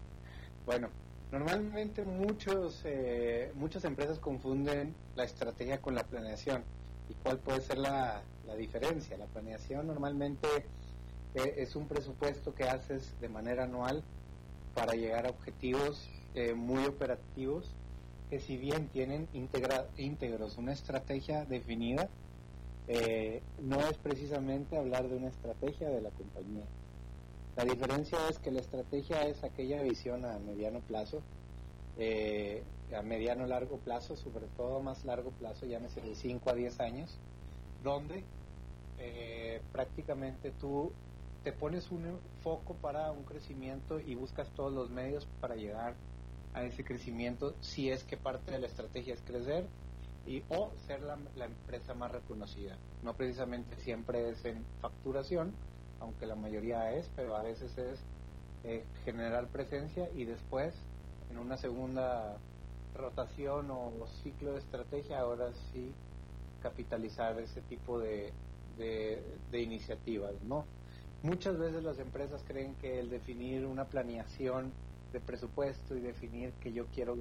Bueno, 0.65 0.89
normalmente 1.31 2.03
muchos, 2.03 2.81
eh, 2.85 3.51
muchas 3.53 3.85
empresas 3.85 4.17
confunden 4.17 4.95
la 5.15 5.23
estrategia 5.23 5.79
con 5.79 5.93
la 5.93 6.03
planeación. 6.03 6.63
¿Y 7.07 7.15
cuál 7.15 7.41
puede 7.41 7.61
ser 7.61 7.77
la, 7.77 8.31
la 8.41 8.55
diferencia? 8.55 9.17
La 9.17 9.27
planeación 9.27 9.87
normalmente 9.87 10.47
eh, 11.33 11.53
es 11.57 11.75
un 11.75 11.87
presupuesto 11.87 12.53
que 12.55 12.65
haces 12.65 13.17
de 13.19 13.29
manera 13.29 13.63
anual 13.65 14.07
para 14.73 14.93
llegar 14.95 15.27
a 15.27 15.31
objetivos 15.31 16.09
eh, 16.33 16.53
muy 16.55 16.85
operativos 16.85 17.79
que 18.29 18.39
si 18.39 18.57
bien 18.57 18.89
tienen 18.89 19.29
integra- 19.33 19.91
íntegros 19.95 20.57
una 20.57 20.73
estrategia 20.73 21.45
definida, 21.45 22.15
eh, 22.87 23.47
no 23.57 23.81
es 23.81 23.99
precisamente 23.99 24.77
hablar 24.77 25.09
de 25.09 25.17
una 25.17 25.29
estrategia 25.29 25.89
de 25.89 26.01
la 26.01 26.11
compañía. 26.11 26.71
La 27.55 27.65
diferencia 27.65 28.29
es 28.29 28.39
que 28.39 28.51
la 28.51 28.61
estrategia 28.61 29.27
es 29.27 29.43
aquella 29.43 29.81
visión 29.83 30.25
a 30.25 30.39
mediano 30.39 30.83
plazo, 30.83 31.27
a 32.93 33.01
mediano 33.01 33.45
largo 33.47 33.77
plazo, 33.77 34.15
sobre 34.15 34.47
todo 34.57 34.81
más 34.81 35.05
largo 35.05 35.31
plazo, 35.31 35.65
llámese 35.65 36.01
de 36.01 36.15
5 36.15 36.49
a 36.49 36.53
10 36.53 36.79
años, 36.79 37.17
donde 37.83 38.23
eh, 38.99 39.61
prácticamente 39.71 40.51
tú 40.51 40.91
te 41.43 41.51
pones 41.51 41.91
un 41.91 42.19
foco 42.43 42.73
para 42.75 43.11
un 43.11 43.23
crecimiento 43.23 43.99
y 43.99 44.15
buscas 44.15 44.49
todos 44.55 44.73
los 44.73 44.89
medios 44.89 45.27
para 45.41 45.55
llegar 45.55 45.93
a 46.53 46.63
ese 46.63 46.83
crecimiento 46.83 47.53
si 47.61 47.89
es 47.89 48.03
que 48.03 48.17
parte 48.17 48.51
de 48.51 48.59
la 48.59 48.67
estrategia 48.67 49.13
es 49.13 49.21
crecer 49.21 49.67
y 50.25 50.43
o 50.49 50.71
ser 50.87 51.01
la, 51.01 51.17
la 51.35 51.45
empresa 51.45 51.93
más 51.93 52.11
reconocida. 52.11 52.77
No 53.03 53.13
precisamente 53.13 53.75
siempre 53.77 54.29
es 54.29 54.43
en 54.45 54.65
facturación, 54.81 55.53
aunque 55.99 56.25
la 56.25 56.35
mayoría 56.35 56.93
es, 56.93 57.09
pero 57.15 57.35
a 57.35 57.43
veces 57.43 57.77
es 57.77 57.99
eh, 58.63 58.83
generar 59.03 59.47
presencia 59.47 60.09
y 60.15 60.25
después 60.25 60.73
en 61.29 61.37
una 61.37 61.57
segunda 61.57 62.37
rotación 62.95 63.69
o 63.71 63.91
ciclo 64.23 64.53
de 64.53 64.59
estrategia 64.59 65.19
ahora 65.19 65.51
sí 65.71 65.93
capitalizar 66.61 67.39
ese 67.39 67.61
tipo 67.61 67.99
de, 67.99 68.31
de, 68.77 69.61
iniciativas, 69.61 70.33
¿no? 70.43 70.65
Muchas 71.21 71.57
veces 71.57 71.83
las 71.83 71.99
empresas 71.99 72.43
creen 72.47 72.75
que 72.75 72.99
el 72.99 73.09
definir 73.09 73.65
una 73.65 73.85
planeación 73.85 74.71
de 75.13 75.19
presupuesto 75.19 75.95
y 75.95 76.01
definir 76.01 76.51
que 76.53 76.73
yo 76.73 76.85
quiero 76.87 77.17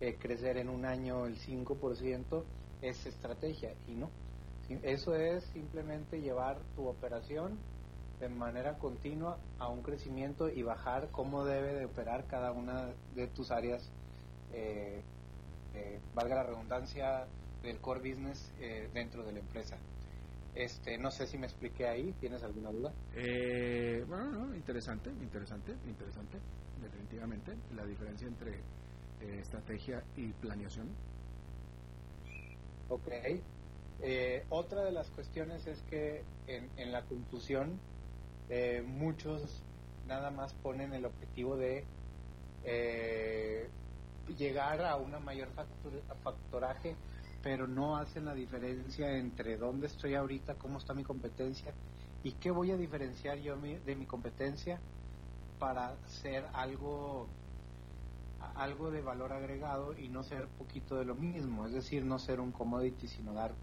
eh, 0.00 0.16
crecer 0.18 0.58
en 0.58 0.68
un 0.68 0.84
año 0.84 1.26
el 1.26 1.36
5% 1.38 2.42
es 2.82 3.06
estrategia 3.06 3.72
y 3.86 3.92
no. 3.92 4.10
Eso 4.82 5.14
es 5.14 5.44
simplemente 5.44 6.20
llevar 6.20 6.58
tu 6.76 6.86
operación 6.86 7.58
de 8.20 8.28
manera 8.28 8.78
continua 8.78 9.38
a 9.58 9.68
un 9.68 9.82
crecimiento 9.82 10.48
y 10.50 10.62
bajar 10.62 11.08
cómo 11.10 11.44
debe 11.44 11.72
de 11.74 11.86
operar 11.86 12.26
cada 12.26 12.52
una 12.52 12.90
de 13.14 13.28
tus 13.28 13.50
áreas, 13.50 13.88
eh, 14.52 15.02
eh, 15.78 16.00
valga 16.14 16.36
la 16.36 16.42
redundancia, 16.42 17.26
del 17.62 17.78
core 17.80 18.00
business 18.00 18.52
eh, 18.60 18.88
dentro 18.92 19.24
de 19.24 19.32
la 19.32 19.40
empresa. 19.40 19.76
Este, 20.54 20.98
no 20.98 21.10
sé 21.10 21.26
si 21.26 21.38
me 21.38 21.46
expliqué 21.46 21.86
ahí, 21.86 22.12
¿tienes 22.20 22.42
alguna 22.42 22.70
duda? 22.70 22.92
Eh, 23.14 24.04
bueno, 24.08 24.30
no, 24.30 24.54
interesante, 24.54 25.10
interesante, 25.10 25.72
interesante, 25.86 26.38
definitivamente, 26.80 27.52
la 27.74 27.84
diferencia 27.84 28.26
entre 28.26 28.54
eh, 28.54 29.40
estrategia 29.40 30.02
y 30.16 30.32
planeación. 30.32 30.88
Ok. 32.88 33.08
Otra 34.50 34.84
de 34.84 34.92
las 34.92 35.10
cuestiones 35.10 35.66
es 35.66 35.82
que 35.90 36.22
en, 36.46 36.70
en 36.76 36.92
la 36.92 37.02
confusión 37.02 37.78
eh, 38.48 38.82
muchos 38.82 39.62
nada 40.06 40.30
más 40.30 40.54
ponen 40.54 40.94
el 40.94 41.04
objetivo 41.04 41.56
de 41.56 41.84
eh, 42.64 43.68
llegar 44.36 44.82
a 44.82 44.96
una 44.96 45.20
mayor 45.20 45.54
factur- 45.54 46.04
factoraje, 46.22 47.02
pero 47.40 47.66
no 47.68 47.96
hacen 47.96 48.24
la 48.26 48.34
diferencia 48.34 49.16
entre 49.18 49.56
dónde 49.58 49.86
estoy 49.86 50.14
ahorita, 50.14 50.58
cómo 50.58 50.78
está 50.78 50.94
mi 50.94 51.04
competencia 51.04 51.78
y 52.22 52.38
qué 52.38 52.50
voy 52.50 52.70
a 52.72 52.76
diferenciar 52.76 53.38
yo 53.38 53.56
de 53.58 53.96
mi 53.96 54.06
competencia 54.06 54.84
para 55.58 56.00
ser 56.08 56.48
algo 56.54 57.38
algo 58.38 58.90
de 58.90 59.02
valor 59.02 59.32
agregado 59.32 59.96
y 59.96 60.08
no 60.08 60.22
ser 60.22 60.54
poquito 60.54 60.96
de 60.96 61.04
lo 61.04 61.14
mismo, 61.16 61.66
es 61.66 61.72
decir, 61.72 62.04
no 62.04 62.18
ser 62.18 62.40
un 62.40 62.52
commodity, 62.52 63.08
sino 63.08 63.34
dar 63.34 63.58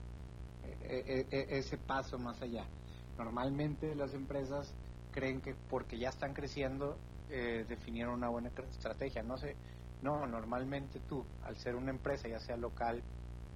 eh, 0.61 0.77
eh, 0.81 1.27
eh, 1.31 1.47
ese 1.59 1.77
paso 1.79 2.19
más 2.19 2.41
allá. 2.41 2.73
Normalmente 3.17 3.95
las 3.95 4.13
empresas 4.13 4.77
creen 5.11 5.41
que 5.41 5.55
porque 5.55 5.99
ya 5.99 6.09
están 6.09 6.33
creciendo 6.33 7.05
eh, 7.27 7.65
definieron 7.67 8.15
una 8.15 8.29
buena 8.29 8.49
estrategia. 8.69 9.23
No 9.23 9.37
sé, 9.37 9.59
no, 10.05 10.27
normalmente 10.27 10.99
tú, 11.09 11.25
al 11.43 11.57
ser 11.57 11.75
una 11.75 11.89
empresa, 11.89 12.29
ya 12.29 12.39
sea 12.39 12.55
local, 12.57 13.01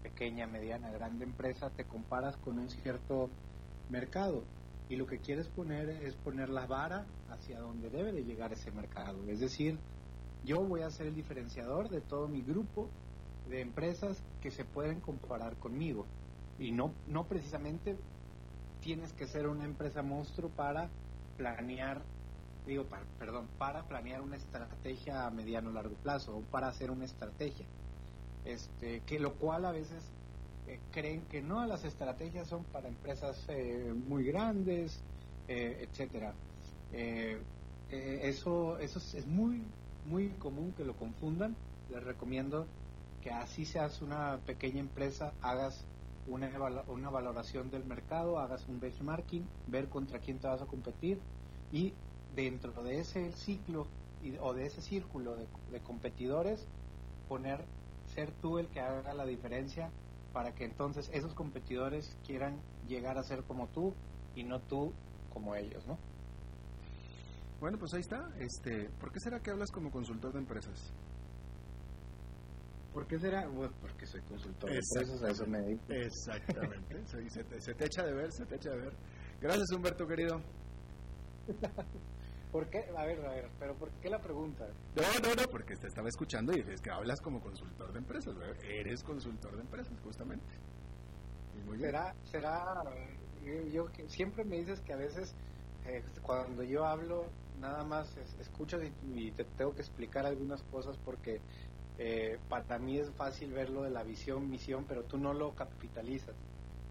pequeña, 0.02 0.48
mediana, 0.48 0.90
grande 0.90 1.24
empresa, 1.24 1.70
te 1.70 1.86
comparas 1.86 2.36
con 2.38 2.58
un 2.58 2.70
cierto 2.72 3.30
mercado 3.90 4.44
y 4.90 4.96
lo 4.96 5.06
que 5.06 5.20
quieres 5.20 5.48
poner 5.48 5.90
es 5.90 6.16
poner 6.16 6.50
la 6.50 6.66
vara 6.66 7.06
hacia 7.30 7.60
donde 7.60 7.92
debe 7.92 8.12
de 8.12 8.24
llegar 8.24 8.52
ese 8.52 8.72
mercado. 8.72 9.20
Es 9.28 9.40
decir, 9.40 9.78
yo 10.44 10.64
voy 10.64 10.82
a 10.82 10.90
ser 10.90 11.06
el 11.06 11.16
diferenciador 11.16 11.88
de 11.90 12.02
todo 12.02 12.28
mi 12.28 12.42
grupo 12.42 12.90
de 13.48 13.62
empresas 13.62 14.18
que 14.42 14.50
se 14.50 14.66
pueden 14.66 15.02
comparar 15.02 15.56
conmigo 15.58 16.08
y 16.58 16.72
no 16.72 16.92
no 17.08 17.26
precisamente 17.26 17.96
tienes 18.82 19.14
que 19.14 19.28
ser 19.28 19.48
una 19.48 19.66
empresa 19.66 20.02
monstruo 20.02 20.50
para 20.50 20.90
planear 21.38 22.02
digo 22.70 22.86
para, 22.86 23.04
perdón 23.18 23.48
para 23.58 23.84
planear 23.84 24.22
una 24.22 24.38
estrategia 24.38 25.26
a 25.26 25.30
mediano 25.32 25.72
largo 25.72 25.96
plazo 25.96 26.38
o 26.38 26.42
para 26.42 26.68
hacer 26.68 26.92
una 26.92 27.06
estrategia. 27.06 27.66
Este 28.46 29.02
que 29.02 29.20
lo 29.20 29.34
cual 29.34 29.66
a 29.66 29.72
veces 29.72 30.04
eh, 30.68 30.80
creen 30.92 31.22
que 31.30 31.42
no 31.42 31.66
las 31.66 31.84
estrategias 31.84 32.48
son 32.48 32.64
para 32.66 32.88
empresas 32.88 33.44
eh, 33.50 33.94
muy 34.08 34.24
grandes 34.24 35.02
eh, 35.50 35.88
etcétera. 35.90 36.34
Eh, 36.94 37.40
eh, 37.90 38.20
eso 38.24 38.78
eso 38.78 39.00
es, 39.00 39.26
muy 39.26 39.64
muy 40.06 40.30
común 40.40 40.74
que 40.78 40.86
lo 40.86 40.94
confundan. 40.94 41.56
Les 41.92 42.04
recomiendo 42.04 42.68
que 43.24 43.32
así 43.32 43.66
seas 43.66 44.02
una 44.04 44.38
pequeña 44.46 44.80
empresa 44.80 45.34
hagas 45.42 45.84
una, 46.28 46.52
una 46.88 47.10
valoración 47.10 47.72
del 47.72 47.84
mercado, 47.84 48.38
hagas 48.38 48.68
un 48.68 48.80
benchmarking, 48.80 49.44
ver 49.68 49.90
contra 49.90 50.20
quién 50.20 50.38
te 50.38 50.48
vas 50.48 50.62
a 50.62 50.68
competir 50.68 51.20
y 51.72 51.94
dentro 52.36 52.72
de 52.84 53.00
ese 53.00 53.32
ciclo 53.34 53.88
y- 54.22 54.38
o 54.38 54.54
de 54.54 54.66
ese 54.66 54.82
círculo 54.82 55.36
de, 55.36 55.48
de 55.72 55.80
competidores 55.82 56.66
poner, 57.28 57.66
ser 58.16 58.32
tú 58.42 58.58
el 58.58 58.68
que 58.68 58.80
haga 58.80 59.14
la 59.14 59.26
diferencia 59.26 59.92
para 60.34 60.52
que 60.54 60.66
entonces 60.66 61.10
esos 61.14 61.34
competidores 61.36 62.16
quieran 62.26 62.62
llegar 62.88 63.18
a 63.18 63.24
ser 63.24 63.44
como 63.44 63.68
tú 63.68 63.94
y 64.36 64.44
no 64.44 64.60
tú 64.62 64.94
como 65.30 65.56
ellos, 65.56 65.86
¿no? 65.88 65.98
Bueno, 67.60 67.78
pues 67.78 67.94
ahí 67.94 68.00
está. 68.02 68.20
Este, 68.40 68.90
¿Por 69.00 69.12
qué 69.12 69.20
será 69.20 69.40
que 69.40 69.52
hablas 69.52 69.70
como 69.72 69.92
consultor 69.92 70.32
de 70.34 70.40
empresas? 70.40 70.80
¿Por 72.94 73.06
qué 73.08 73.20
será? 73.20 73.48
Bueno, 73.48 73.74
porque 73.82 74.06
soy 74.06 74.22
consultor 74.22 74.70
de 74.70 74.78
empresas, 74.78 75.24
a 75.24 75.30
eso 75.30 75.46
me 75.46 75.60
dedico. 75.60 75.94
Exactamente. 75.94 77.06
se, 77.06 77.30
se 77.30 77.44
te, 77.44 77.62
se 77.62 77.74
te 77.74 77.86
echa 77.86 78.04
de 78.04 78.14
ver, 78.14 78.32
se 78.32 78.46
te 78.46 78.56
echa 78.56 78.72
de 78.72 78.78
ver. 78.78 78.94
Gracias, 79.42 79.72
Humberto, 79.76 80.08
querido. 80.08 80.42
¿Por 82.52 82.70
qué? 82.70 82.86
A 82.96 83.06
ver, 83.06 83.24
a 83.26 83.30
ver, 83.32 83.52
pero 83.60 83.78
¿por 83.78 83.92
qué 84.00 84.10
la 84.10 84.22
pregunta? 84.22 84.74
No, 84.96 85.04
no, 85.22 85.36
no, 85.36 85.48
porque 85.52 85.76
te 85.76 85.88
estaba 85.88 86.10
escuchando 86.10 86.52
y 86.56 86.62
es 86.62 86.82
que 86.82 86.90
hablas 86.90 87.22
como 87.22 87.42
consultor 87.42 87.94
de 87.94 88.00
empresas. 88.00 88.36
¿verdad? 88.36 88.56
Eres 88.64 89.04
consultor 89.04 89.56
de 89.56 89.62
empresas, 89.62 90.00
justamente. 90.02 90.52
Y 91.54 91.58
muy 91.58 91.78
bien. 91.78 91.90
será 91.92 92.16
será 92.24 92.84
yo, 93.42 93.64
yo 93.64 93.86
siempre 94.08 94.46
me 94.46 94.58
dices 94.58 94.82
que 94.82 94.94
a 94.94 94.98
veces 94.98 95.36
eh, 95.84 96.04
cuando 96.22 96.64
yo 96.64 96.86
hablo 96.86 97.32
nada 97.54 97.84
más 97.84 98.18
es- 98.18 98.36
escuchas 98.40 98.82
y, 98.84 99.28
y 99.28 99.32
te 99.32 99.46
tengo 99.46 99.74
que 99.74 99.82
explicar 99.82 100.26
algunas 100.26 100.64
cosas 100.64 100.98
porque 101.00 101.44
eh, 101.98 102.40
para 102.48 102.80
mí 102.80 102.98
es 103.00 103.14
fácil 103.16 103.52
ver 103.54 103.70
lo 103.70 103.84
de 103.84 103.90
la 103.92 104.04
visión 104.04 104.50
misión 104.50 104.86
pero 104.88 105.06
tú 105.06 105.18
no 105.18 105.34
lo 105.34 105.56
capitalizas 105.56 106.38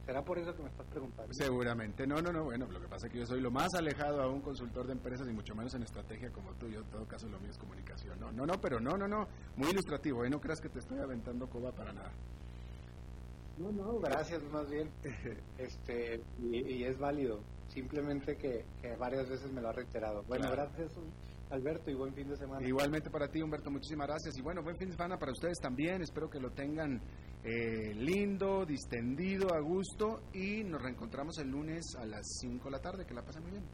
será 0.08 0.24
por 0.24 0.38
eso 0.38 0.56
que 0.56 0.62
me 0.62 0.70
estás 0.70 0.86
preguntando 0.86 1.34
Seguramente, 1.34 2.06
no, 2.06 2.22
no, 2.22 2.32
no, 2.32 2.44
bueno, 2.44 2.66
lo 2.70 2.80
que 2.80 2.88
pasa 2.88 3.08
es 3.08 3.12
que 3.12 3.18
yo 3.18 3.26
soy 3.26 3.42
lo 3.42 3.50
más 3.50 3.74
alejado 3.74 4.22
a 4.22 4.26
un 4.26 4.40
consultor 4.40 4.86
de 4.86 4.94
empresas 4.94 5.28
y 5.28 5.32
mucho 5.34 5.54
menos 5.54 5.74
en 5.74 5.82
estrategia 5.82 6.32
como 6.32 6.54
tú, 6.54 6.66
yo 6.66 6.80
en 6.80 6.86
todo 6.86 7.06
caso 7.06 7.28
lo 7.28 7.38
mío 7.38 7.50
es 7.50 7.58
comunicación, 7.58 8.18
no, 8.18 8.32
no, 8.32 8.46
no, 8.46 8.54
pero 8.58 8.80
no, 8.80 8.96
no, 8.96 9.06
no, 9.06 9.28
muy 9.56 9.68
ilustrativo, 9.68 10.24
¿eh? 10.24 10.30
no 10.30 10.40
creas 10.40 10.62
que 10.62 10.70
te 10.70 10.78
estoy 10.78 10.98
aventando 10.98 11.46
coba 11.50 11.72
para 11.72 11.92
nada. 11.92 12.10
no 13.58 13.70
no 13.70 13.98
gracias 14.00 14.42
más 14.44 14.66
bien. 14.70 14.88
Este 15.58 16.22
y, 16.40 16.56
y 16.56 16.84
es 16.84 16.98
válido. 16.98 17.40
Simplemente 17.68 18.38
que, 18.38 18.64
que 18.80 18.96
varias 18.96 19.28
veces 19.28 19.52
me 19.52 19.60
lo 19.60 19.68
ha 19.68 19.72
reiterado. 19.72 20.22
Bueno 20.22 20.46
Claro. 20.46 20.70
gracias 20.70 20.96
Alberto 21.50 21.90
y 21.90 21.94
buen 21.94 22.12
fin 22.14 22.28
de 22.28 22.36
semana 22.36 22.66
Igualmente 22.66 23.10
para 23.10 23.28
ti, 23.28 23.40
Humberto, 23.40 23.70
muchísimas 23.70 24.06
gracias. 24.06 24.36
Y 24.36 24.42
bueno, 24.42 24.62
buen 24.62 24.76
fin 24.76 24.88
de 24.88 24.96
semana 24.96 25.18
para 25.18 25.32
ustedes 25.32 25.58
también. 25.58 26.02
Espero 26.02 26.28
que 26.28 26.38
lo 26.38 26.50
tengan 26.50 27.00
eh, 27.42 27.94
lindo, 27.94 28.66
distendido, 28.66 29.54
a 29.54 29.60
gusto. 29.60 30.20
Y 30.34 30.62
nos 30.64 30.82
reencontramos 30.82 31.38
el 31.38 31.48
lunes 31.48 31.94
a 31.98 32.04
las 32.04 32.26
5 32.40 32.64
de 32.64 32.70
la 32.70 32.80
tarde. 32.80 33.06
Que 33.06 33.14
la 33.14 33.22
pasen 33.22 33.42
muy 33.42 33.52
bien. 33.52 33.64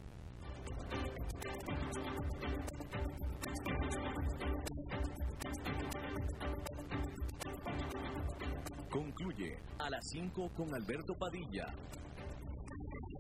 Concluye 8.90 9.58
a 9.78 9.90
las 9.90 10.04
5 10.12 10.50
con 10.56 10.74
Alberto 10.74 11.14
Padilla. 11.14 11.66